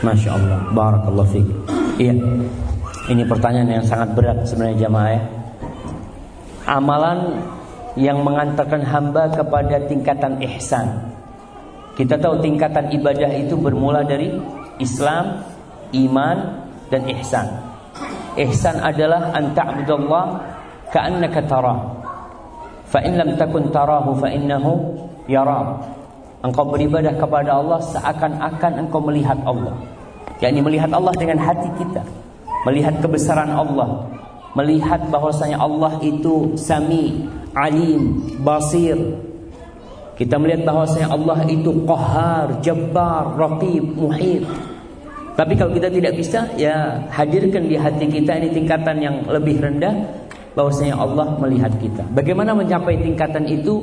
[0.00, 1.48] Masya Allah, Barakallah fiik.
[2.00, 2.16] Iya,
[3.12, 5.39] ini pertanyaan yang sangat berat sebenarnya jamaah ya.
[6.70, 7.42] Amalan
[7.98, 11.10] yang mengantarkan hamba kepada tingkatan ihsan.
[11.98, 14.30] Kita tahu tingkatan ibadah itu bermula dari
[14.78, 15.42] Islam,
[15.90, 16.36] iman,
[16.86, 17.50] dan ihsan.
[18.38, 20.24] Ihsan adalah anta'budallah
[20.94, 21.78] ka'annaka tarah.
[22.86, 24.94] Fa in lam takun tarahu fa innahu.
[26.40, 29.74] Engkau beribadah kepada Allah seakan-akan engkau melihat Allah.
[30.40, 32.00] yakni melihat Allah dengan hati kita,
[32.64, 34.08] melihat kebesaran Allah,
[34.54, 38.98] melihat bahwasanya Allah itu Sami, Alim, Basir.
[40.18, 44.44] Kita melihat bahwasanya Allah itu Qahar, Jabbar, Raqib, Muhit.
[45.32, 49.96] Tapi kalau kita tidak bisa, ya hadirkan di hati kita ini tingkatan yang lebih rendah
[50.52, 52.04] bahwasanya Allah melihat kita.
[52.12, 53.80] Bagaimana mencapai tingkatan itu?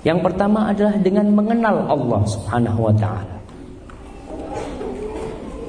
[0.00, 3.36] Yang pertama adalah dengan mengenal Allah Subhanahu wa taala.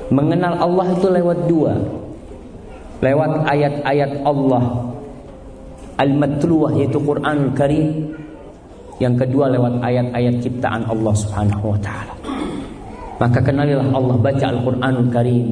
[0.07, 1.75] Mengenal Allah itu lewat dua.
[3.01, 4.93] Lewat ayat-ayat Allah
[5.97, 8.13] Al-Matluwah yaitu Quranul Karim.
[9.01, 12.13] Yang kedua lewat ayat-ayat ciptaan Allah Subhanahu wa taala.
[13.17, 15.47] Maka kenalilah Allah baca Al-Quranul Karim.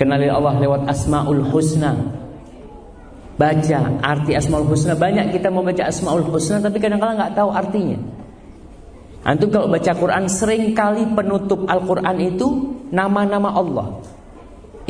[0.00, 1.92] Kenalilah Allah lewat Asmaul Husna.
[3.36, 4.96] Baca arti Asmaul Husna.
[4.96, 8.00] Banyak kita mau baca Asmaul Husna tapi kadang-kadang nggak tahu artinya.
[9.20, 12.48] Antum kalau baca Quran sering kali penutup Al-Quran itu
[12.88, 14.00] nama-nama Allah.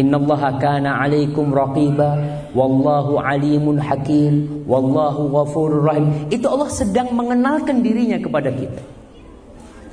[0.00, 2.16] Innallaha kana alaikum raqiba.
[2.56, 4.64] Wallahu alimun hakim.
[4.64, 6.08] Wallahu ghafurur rahim.
[6.32, 8.80] Itu Allah sedang mengenalkan dirinya kepada kita.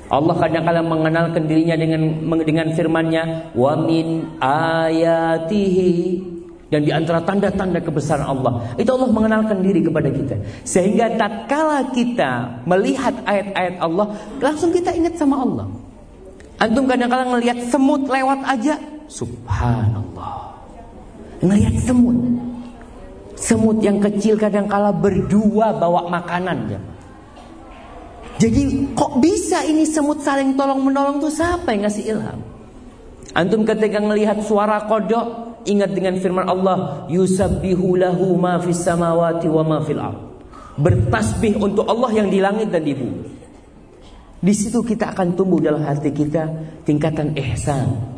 [0.07, 2.01] Allah kadang-kadang mengenalkan dirinya dengan
[2.47, 6.23] dengan firman-Nya wa min ayatihi.
[6.67, 10.35] Dan di antara tanda-tanda kebesaran Allah itu Allah mengenalkan diri kepada kita.
[10.67, 15.67] Sehingga tatkala kita melihat ayat-ayat Allah langsung kita ingat sama Allah.
[16.59, 18.75] Antum kadang-kadang melihat semut lewat aja
[19.07, 20.53] subhanallah
[21.41, 22.17] ngelihat semut
[23.37, 26.81] semut yang kecil kadang-kala berdua bawa makanan.
[28.37, 32.39] Jadi kok bisa ini semut saling tolong menolong tuh siapa yang ngasih ilham?
[33.37, 39.63] Antum ketika melihat suara kodok ingat dengan firman Allah yusabbihu lahu ma fis samawati wa
[39.65, 40.21] ma fil ard.
[40.77, 43.25] Bertasbih untuk Allah yang di langit dan di bumi.
[44.37, 46.45] Di situ kita akan tumbuh dalam hati kita
[46.85, 48.16] tingkatan ihsan.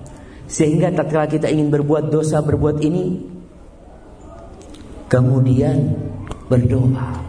[0.50, 3.22] Sehingga tatkala kita ingin berbuat dosa berbuat ini
[5.06, 5.94] kemudian
[6.50, 7.22] berdoa.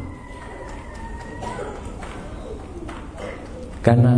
[3.84, 4.16] Karena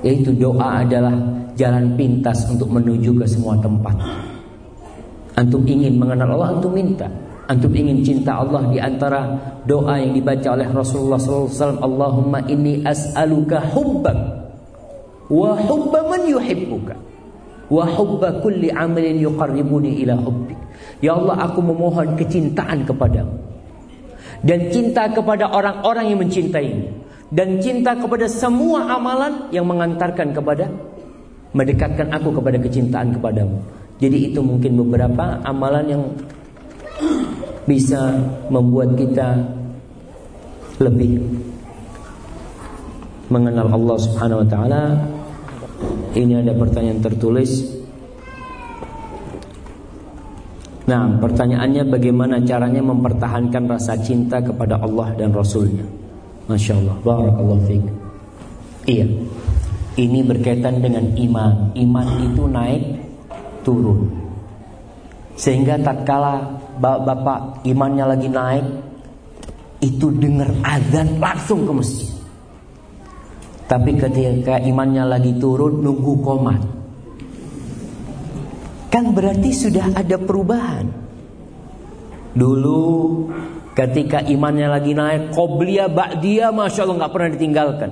[0.00, 1.12] yaitu doa adalah
[1.52, 3.92] jalan pintas untuk menuju ke semua tempat.
[5.36, 7.08] Antum ingin mengenal Allah, antum minta.
[7.44, 9.36] Antum ingin cinta Allah di antara
[9.68, 11.76] doa yang dibaca oleh Rasulullah SAW.
[11.76, 14.16] Allahumma inni as'aluka hubbak
[15.28, 16.96] wa hubba man yuhibbuka
[17.70, 20.58] wa hubba kulli amalin yuqarribuni ila hubbik.
[21.00, 23.54] Ya Allah, aku memohon kecintaan kepadamu
[24.44, 26.84] dan cinta kepada orang-orang yang mencintaimu
[27.32, 30.68] dan cinta kepada semua amalan yang mengantarkan kepada
[31.56, 33.56] mendekatkan aku kepada kecintaan kepadamu.
[34.02, 36.02] Jadi itu mungkin beberapa amalan yang
[37.64, 38.12] bisa
[38.52, 39.40] membuat kita
[40.82, 41.22] lebih
[43.32, 44.82] mengenal Allah Subhanahu wa taala.
[46.14, 47.82] Ini ada pertanyaan tertulis.
[50.84, 55.82] Nah, pertanyaannya bagaimana caranya mempertahankan rasa cinta kepada Allah dan Rasulnya?
[56.44, 57.88] Masya Allah, Barakallahu fiqh.
[58.84, 59.08] Iya,
[59.96, 61.72] ini berkaitan dengan iman.
[61.72, 62.82] Iman itu naik
[63.64, 64.12] turun.
[65.40, 68.66] Sehingga tatkala bapak imannya lagi naik,
[69.80, 72.13] itu dengar azan langsung ke masjid.
[73.64, 76.60] Tapi ketika imannya lagi turun, nunggu komat.
[78.92, 80.86] Kan berarti sudah ada perubahan.
[82.36, 82.82] Dulu
[83.72, 87.90] ketika imannya lagi naik, qobliyah ba'diyah Masya Allah nggak pernah ditinggalkan.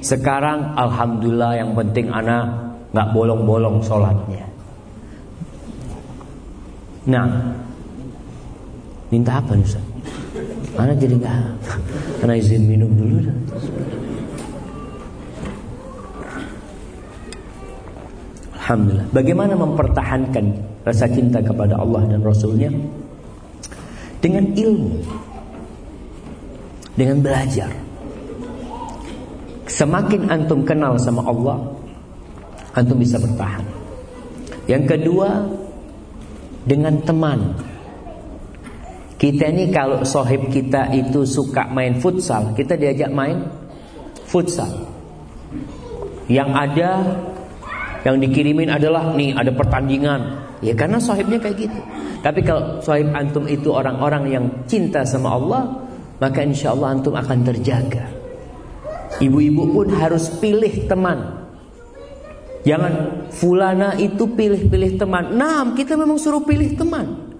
[0.00, 4.48] Sekarang Alhamdulillah yang penting anak nggak bolong-bolong sholatnya.
[7.10, 7.26] Nah,
[9.12, 9.84] minta apa nih Ustaz?
[10.78, 11.44] Anak jadi nggak,
[12.24, 13.16] anak izin minum dulu.
[13.24, 13.36] Dah.
[18.60, 19.08] Alhamdulillah.
[19.16, 20.44] Bagaimana mempertahankan
[20.84, 22.68] rasa cinta kepada Allah dan Rasulnya?
[24.20, 25.00] Dengan ilmu.
[26.92, 27.72] Dengan belajar.
[29.64, 31.56] Semakin antum kenal sama Allah,
[32.76, 33.64] antum bisa bertahan.
[34.68, 35.48] Yang kedua,
[36.68, 37.56] dengan teman.
[39.16, 43.40] Kita ini kalau sohib kita itu suka main futsal, kita diajak main
[44.28, 44.84] futsal.
[46.28, 46.90] Yang ada
[48.00, 50.20] yang dikirimin adalah nih ada pertandingan.
[50.60, 51.80] Ya karena sahibnya kayak gitu.
[52.20, 55.62] Tapi kalau sahib antum itu orang-orang yang cinta sama Allah,
[56.20, 58.08] maka insya Allah antum akan terjaga.
[59.20, 61.44] Ibu-ibu pun harus pilih teman.
[62.60, 65.32] Jangan fulana itu pilih-pilih teman.
[65.32, 67.32] Nah, kita memang suruh pilih teman.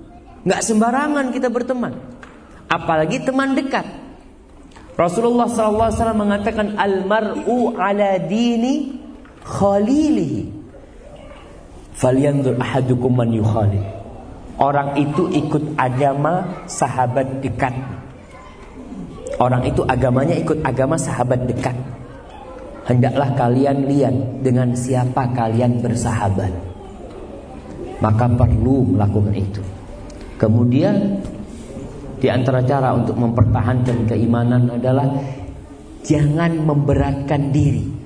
[0.45, 1.93] Nggak sembarangan kita berteman.
[2.69, 3.85] Apalagi teman dekat.
[4.97, 8.99] Rasulullah SAW mengatakan almaru ala dini
[9.51, 10.62] khalilihi.
[11.98, 13.35] Falyanzur ahadukum man
[14.56, 17.74] orang itu ikut agama sahabat dekat.
[19.40, 21.77] Orang itu agamanya ikut agama sahabat dekat.
[22.89, 26.52] Hendaklah kalian lihat dengan siapa kalian bersahabat.
[28.01, 29.60] Maka perlu melakukan itu.
[30.40, 31.20] Kemudian
[32.16, 35.09] di antara cara untuk mempertahankan keimanan adalah
[36.01, 37.99] jangan memberatkan diri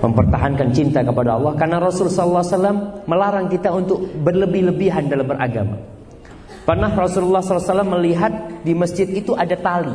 [0.00, 6.00] mempertahankan cinta kepada Allah karena Rasul sallallahu alaihi wasallam melarang kita untuk berlebih-lebihan dalam beragama.
[6.60, 9.90] Pernah Rasulullah SAW melihat di masjid itu ada tali.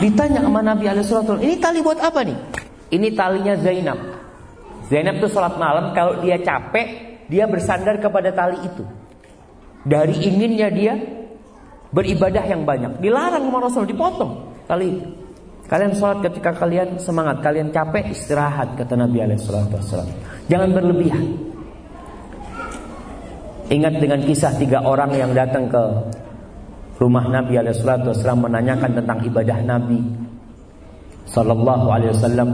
[0.00, 2.38] Ditanya sama Nabi Alaihissalam, ini tali buat apa nih?
[2.88, 3.98] Ini talinya Zainab.
[4.88, 8.84] Zainab tuh sholat malam kalau dia capek dia bersandar kepada tali itu.
[9.82, 10.94] Dari inginnya dia
[11.92, 13.02] beribadah yang banyak.
[13.02, 15.21] Dilarang sama Rasul dipotong tali itu.
[15.72, 19.72] Kalian sholat ketika kalian semangat, kalian capek istirahat kata Nabi Alaihissalam.
[20.52, 21.24] Jangan berlebihan.
[23.72, 25.82] Ingat dengan kisah tiga orang yang datang ke
[27.00, 29.96] rumah Nabi Alaihissalam menanyakan tentang ibadah Nabi
[31.32, 32.48] Sallallahu Alaihi Wasallam.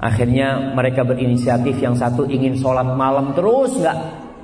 [0.00, 3.98] Akhirnya mereka berinisiatif yang satu ingin sholat malam terus nggak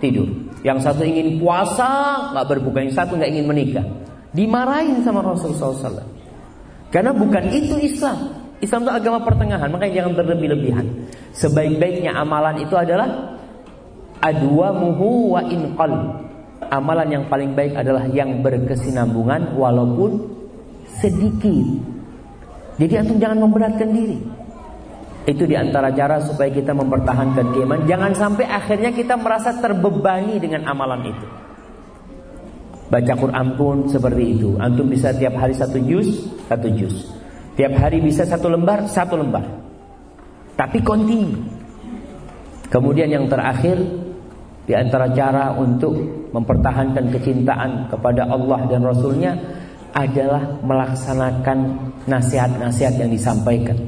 [0.05, 0.29] tidur,
[0.69, 3.87] yang satu ingin puasa nggak berbuka, yang satu nggak ingin menikah.
[4.37, 6.20] Dimarahin sama Rasulullah SAW.
[6.91, 8.51] Karena bukan itu Islam.
[8.61, 10.87] Islam itu agama pertengahan, makanya jangan berlebih-lebihan.
[11.33, 13.41] Sebaik-baiknya amalan itu adalah
[14.21, 15.93] adwa muhu wa inqal.
[16.71, 20.29] Amalan yang paling baik adalah yang berkesinambungan walaupun
[21.01, 21.67] sedikit.
[22.77, 24.19] Jadi antum jangan memberatkan diri.
[25.25, 27.89] Itu di antara cara supaya kita mempertahankan keimanan.
[27.89, 31.27] Jangan sampai akhirnya kita merasa terbebani dengan amalan itu.
[32.91, 34.59] Baca Quran pun seperti itu.
[34.59, 37.07] Antum bisa tiap hari satu juz, satu juz.
[37.55, 39.47] Tiap hari bisa satu lembar, satu lembar.
[40.59, 41.39] Tapi kontinu.
[42.67, 43.79] Kemudian yang terakhir
[44.67, 45.95] di antara cara untuk
[46.35, 49.33] mempertahankan kecintaan kepada Allah dan Rasulnya
[49.95, 51.59] adalah melaksanakan
[52.07, 53.79] nasihat-nasihat yang disampaikan.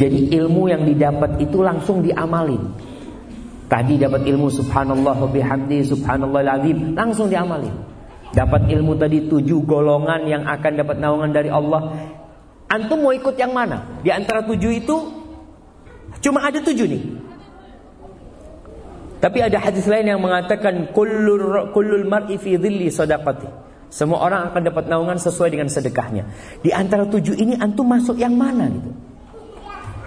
[0.00, 2.72] Jadi ilmu yang didapat itu langsung diamalin.
[3.68, 7.89] Tadi dapat ilmu subhanallah wa bihamdi subhanallah azim langsung diamalin.
[8.30, 11.98] Dapat ilmu tadi tujuh golongan yang akan dapat naungan dari Allah.
[12.70, 13.98] Antum mau ikut yang mana?
[14.06, 14.96] Di antara tujuh itu
[16.22, 17.04] cuma ada tujuh nih.
[19.20, 23.70] Tapi ada hadis lain yang mengatakan kullul kullul mar'i fi dhilli sadaqati.
[23.90, 26.30] Semua orang akan dapat naungan sesuai dengan sedekahnya.
[26.62, 28.90] Di antara tujuh ini antum masuk yang mana gitu?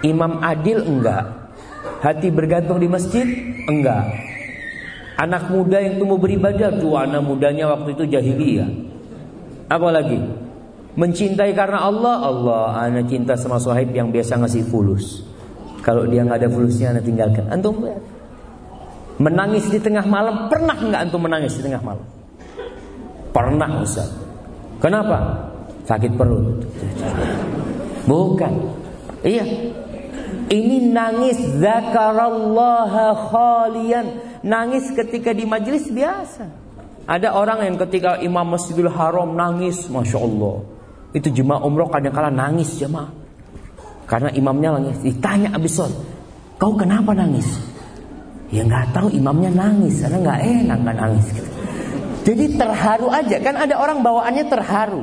[0.08, 1.52] Imam adil enggak?
[2.00, 3.24] Hati bergantung di masjid?
[3.68, 4.33] Enggak.
[5.14, 8.66] Anak muda yang tumbuh beribadah tuh anak mudanya waktu itu jahiliyah.
[9.70, 10.18] Apalagi
[10.98, 15.22] mencintai karena Allah, Allah anak cinta sama sahib yang biasa ngasih fulus.
[15.86, 17.46] Kalau dia nggak ada fulusnya anak tinggalkan.
[17.46, 17.78] Antum.
[19.14, 22.02] Menangis di tengah malam, pernah nggak antum menangis di tengah malam?
[23.30, 24.10] Pernah Ustaz.
[24.82, 25.46] Kenapa?
[25.86, 26.66] Sakit perut.
[28.10, 28.52] Bukan.
[29.22, 29.46] Iya.
[30.44, 36.44] Ini nangis zakarallaha khalian Nangis ketika di majelis biasa.
[37.08, 40.64] Ada orang yang ketika imam masjidil haram nangis, masya Allah.
[41.16, 43.08] Itu jemaah umroh kadang-kala nangis jemaah.
[44.04, 45.00] Karena imamnya nangis.
[45.00, 45.80] Ditanya abis
[46.60, 47.48] kau kenapa nangis?
[48.52, 51.26] Ya nggak tahu imamnya nangis, karena nggak enak nggak nangis.
[52.24, 55.02] Jadi terharu aja, kan ada orang bawaannya terharu.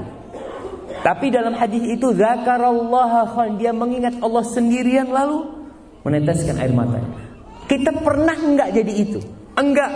[1.02, 5.50] Tapi dalam hadis itu zakarallah dia mengingat Allah sendirian lalu
[6.06, 7.31] meneteskan air matanya.
[7.72, 9.24] Kita pernah enggak jadi itu?
[9.56, 9.92] Enggak.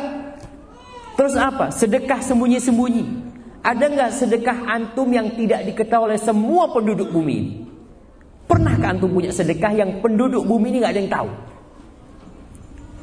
[1.19, 1.75] Terus apa?
[1.75, 3.03] Sedekah sembunyi-sembunyi.
[3.59, 7.53] Ada enggak sedekah antum yang tidak diketahui oleh semua penduduk bumi ini?
[8.47, 11.29] Pernahkah antum punya sedekah yang penduduk bumi ini nggak ada yang tahu?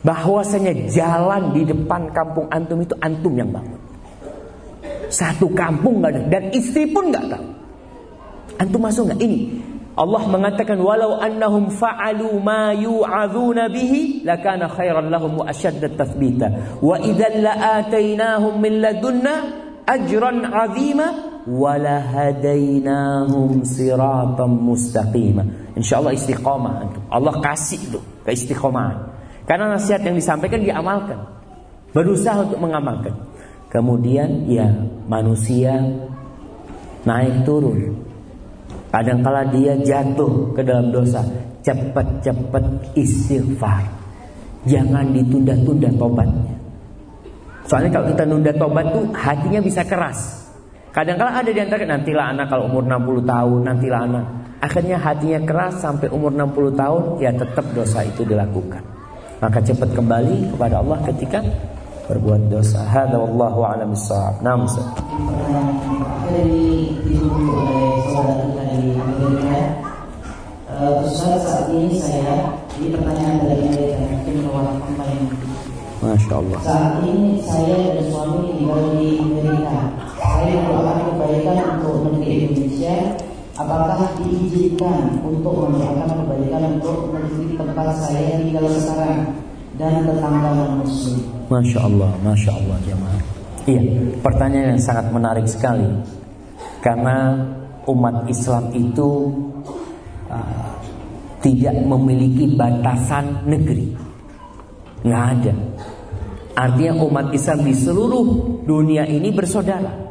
[0.08, 3.76] Bahwasanya jalan di depan kampung antum itu antum yang bangun.
[5.12, 7.46] Satu kampung nggak ada dan istri pun nggak tahu.
[8.56, 9.38] Antum masuk nggak ini?
[9.92, 16.80] Allah mengatakan walau annahum fa'alu ma yu'adzuna bihi lakana khairan lahum wa ashadda tathbita.
[16.80, 19.34] Wa idzan la'atainahum min ladunna
[19.84, 21.06] ajran 'azima
[21.44, 25.44] wa lahadainahum siratan mustaqima.
[25.76, 27.02] Insyaallah istiqamah antum.
[27.12, 29.12] Allah kasih itu keistiqomahan.
[29.44, 31.20] Karena nasihat yang disampaikan diamalkan.
[31.92, 33.12] Berusaha untuk mengamalkan.
[33.68, 34.68] Kemudian ya
[35.08, 35.80] manusia
[37.04, 38.01] naik turun
[38.92, 41.24] Kadangkala dia jatuh ke dalam dosa.
[41.64, 43.88] Cepat-cepat istighfar.
[44.68, 46.54] Jangan ditunda-tunda tobatnya.
[47.66, 50.44] Soalnya kalau kita nunda tobat tuh hatinya bisa keras.
[50.92, 54.24] Kadangkala ada di antara nantilah anak kalau umur 60 tahun, nantilah anak.
[54.60, 58.84] Akhirnya hatinya keras sampai umur 60 tahun, ya tetap dosa itu dilakukan.
[59.40, 61.40] Maka cepat kembali kepada Allah ketika
[62.12, 62.84] berbuat dosa.
[62.84, 64.44] Hada wallahu a'lam bissawab.
[64.44, 64.68] Naam.
[66.28, 69.60] Dari dihubungi oleh saudara kita dari Amerika.
[70.82, 75.24] Ustaz saat ini saya di pertanyaan dari Amerika mungkin lewat online.
[76.02, 76.58] Masya Allah.
[76.66, 79.78] Saat ini saya dan suami tinggal di Amerika.
[80.20, 82.96] Saya mendoakan kebaikan untuk negeri Indonesia.
[83.52, 89.28] Apakah diizinkan untuk mendoakan kebaikan untuk negeri tempat saya tinggal sekarang
[89.80, 91.20] dan tetangga muslim?
[91.48, 93.22] Masya Allah, Masya Allah jemaah.
[93.62, 93.82] Iya,
[94.20, 95.86] pertanyaan yang sangat menarik sekali.
[96.82, 97.38] Karena
[97.86, 99.30] umat Islam itu
[100.26, 100.70] uh,
[101.38, 103.94] tidak memiliki batasan negeri.
[105.06, 105.54] Nggak ada.
[106.52, 108.26] Artinya umat Islam di seluruh
[108.66, 110.02] dunia ini bersaudara.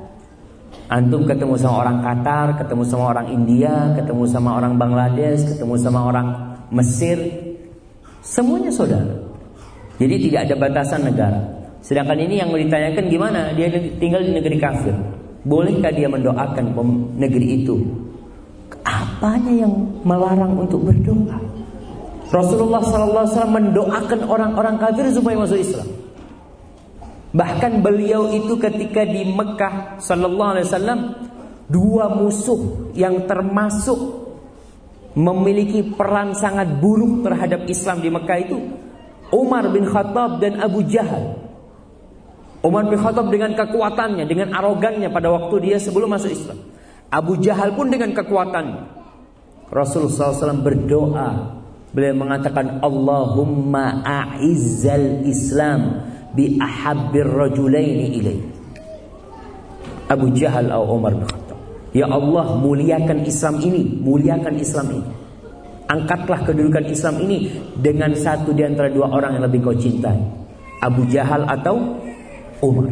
[0.92, 6.00] Antum ketemu sama orang Qatar, ketemu sama orang India, ketemu sama orang Bangladesh, ketemu sama
[6.04, 6.28] orang
[6.72, 7.20] Mesir,
[8.24, 9.21] semuanya saudara.
[10.02, 11.40] Jadi tidak ada batasan negara.
[11.86, 13.54] Sedangkan ini yang ditanyakan gimana?
[13.54, 13.70] Dia
[14.02, 14.98] tinggal di negeri kafir.
[15.46, 16.74] Bolehkah dia mendoakan
[17.22, 17.78] negeri itu?
[18.82, 21.38] Apanya yang melarang untuk berdoa?
[22.34, 25.86] Rasulullah SAW mendoakan orang-orang kafir supaya masuk Islam.
[27.38, 31.00] Bahkan beliau itu ketika di Mekah Sallallahu Alaihi Wasallam
[31.70, 34.00] dua musuh yang termasuk
[35.14, 38.58] memiliki peran sangat buruk terhadap Islam di Mekah itu
[39.32, 41.40] Umar bin Khattab dan Abu Jahal.
[42.62, 46.60] Umar bin Khattab dengan kekuatannya, dengan arogannya pada waktu dia sebelum masuk Islam.
[47.10, 49.02] Abu Jahal pun dengan kekuatannya.
[49.72, 51.30] Rasulullah SAW berdoa.
[51.92, 58.40] Beliau mengatakan Allahumma a'izzal Islam bi ahabbir rajulaini ilai.
[60.12, 61.60] Abu Jahal atau Umar bin Khattab.
[61.92, 65.21] Ya Allah muliakan Islam ini, muliakan Islam ini.
[65.92, 70.16] Angkatlah kedudukan Islam ini dengan satu di antara dua orang yang lebih kau cintai.
[70.80, 72.00] Abu Jahal atau
[72.64, 72.88] Umar.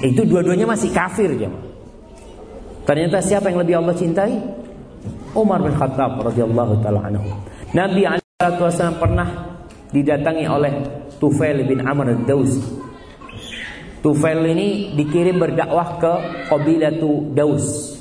[0.00, 1.52] Itu dua-duanya masih kafir ya.
[2.88, 4.32] Ternyata siapa yang lebih Allah cintai?
[5.36, 7.28] Umar bin Khattab radhiyallahu taala anhu.
[7.76, 9.28] Nabi alaihi pernah
[9.92, 10.72] didatangi oleh
[11.20, 12.64] Tufail bin Amr ad-Daus.
[14.00, 16.12] Tufail ini dikirim berdakwah ke
[16.48, 17.93] Qabilatu Daus.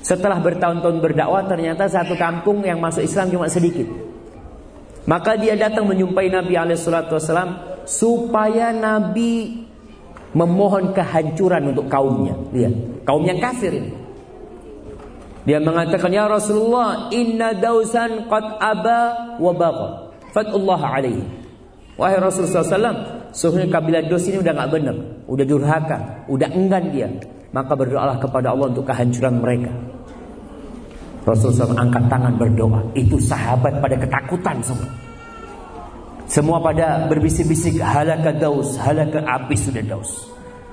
[0.00, 3.84] Setelah bertahun-tahun berdakwah ternyata satu kampung yang masuk Islam cuma sedikit.
[5.04, 9.64] Maka dia datang menyumpai Nabi Alaihissalam supaya Nabi
[10.36, 12.36] memohon kehancuran untuk kaumnya.
[12.54, 13.90] Lihat, kaum yang kafir ini.
[15.48, 19.88] Dia mengatakan ya Rasulullah, inna dausan qad aba wa baqa.
[20.30, 21.24] Fatullah alaihi.
[21.98, 22.96] Wahai Rasulullah SAW,
[23.34, 24.96] sesungguhnya kabilah dos ini udah nggak benar,
[25.28, 25.98] udah durhaka,
[26.32, 27.08] udah enggan dia.
[27.50, 29.72] Maka berdoalah kepada Allah untuk kehancuran mereka.
[31.26, 32.80] Rasulullah SAW angkat tangan berdoa.
[32.94, 34.90] Itu sahabat pada ketakutan semua.
[36.30, 40.30] Semua pada berbisik-bisik halaka daus, halaka abis sudah daus.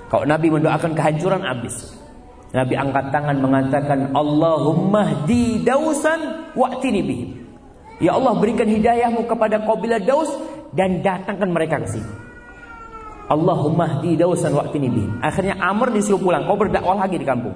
[0.08, 1.98] Kalau Nabi mendoakan kehancuran abis.
[2.54, 7.30] Nabi angkat tangan mengatakan Allahumma di dausan wa'tini bihim.
[7.98, 10.30] Ya Allah berikan hidayahmu kepada kabilah Daus
[10.78, 12.27] dan datangkan mereka ke sini.
[13.28, 15.12] Allahumma di dausan wa'tini bihim.
[15.20, 16.48] Akhirnya Amr disuruh pulang.
[16.48, 17.56] Kau berdakwah lagi di kampung.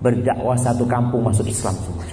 [0.00, 2.04] Berdakwah satu kampung masuk Islam semua.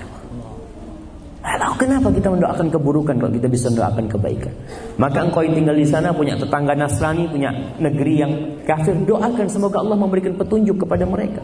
[1.47, 4.53] Lalu kenapa kita mendoakan keburukan kalau kita bisa mendoakan kebaikan?
[4.99, 7.49] Maka engkau yang tinggal di sana punya tetangga Nasrani, punya
[7.79, 8.31] negeri yang
[8.67, 11.43] kafir, doakan semoga Allah memberikan petunjuk kepada mereka.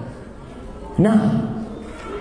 [0.99, 1.47] Nah,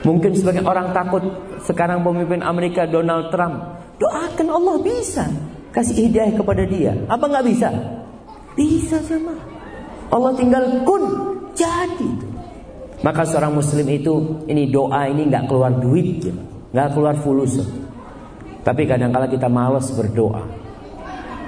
[0.07, 1.27] mungkin sebagai orang takut
[1.67, 5.25] sekarang pemimpin Amerika Donald Trump, doakan Allah bisa
[5.75, 6.95] kasih hidayah kepada dia.
[7.11, 7.71] Apa nggak bisa?
[8.57, 9.33] Bisa sama.
[10.13, 11.05] Allah tinggal kun
[11.57, 12.11] jadi.
[13.03, 16.23] Maka seorang muslim itu ini doa ini nggak keluar duit.
[16.23, 16.35] Ya.
[16.73, 17.61] nggak keluar fulus.
[18.63, 20.45] Tapi kadang-kala kita malas berdoa.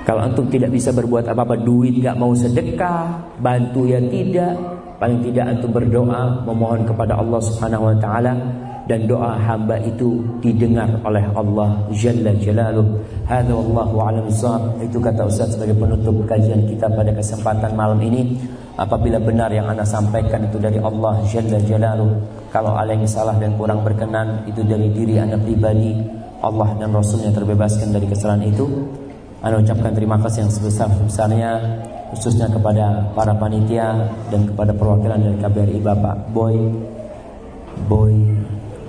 [0.05, 4.53] Kalau antum tidak bisa berbuat apa-apa, duit nggak mau sedekah, bantu ya tidak,
[5.01, 8.33] paling tidak antum berdoa memohon kepada Allah Subhanahu wa taala
[8.85, 13.01] dan doa hamba itu didengar oleh Allah Jalla Jalaluh.
[13.25, 14.29] Hadza wallahu a'lam
[14.85, 18.37] Itu kata Ustaz sebagai penutup kajian kita pada kesempatan malam ini.
[18.75, 22.13] Apabila benar yang anda sampaikan itu dari Allah Jalla Jalaluh,
[22.53, 25.97] kalau ada yang salah dan kurang berkenan itu dari diri anda pribadi,
[26.45, 28.69] Allah dan Rasulnya terbebaskan dari kesalahan itu.
[29.41, 31.53] Anda ucapkan terima kasih yang sebesar-besarnya
[32.13, 36.57] khususnya kepada para panitia dan kepada perwakilan dari KBRI Bapak Boy
[37.91, 38.44] Boy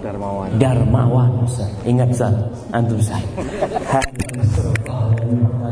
[0.05, 1.73] Darmawan Darmawan Ustaz.
[1.81, 2.37] Ingat Ustaz,
[2.69, 3.25] antum saya.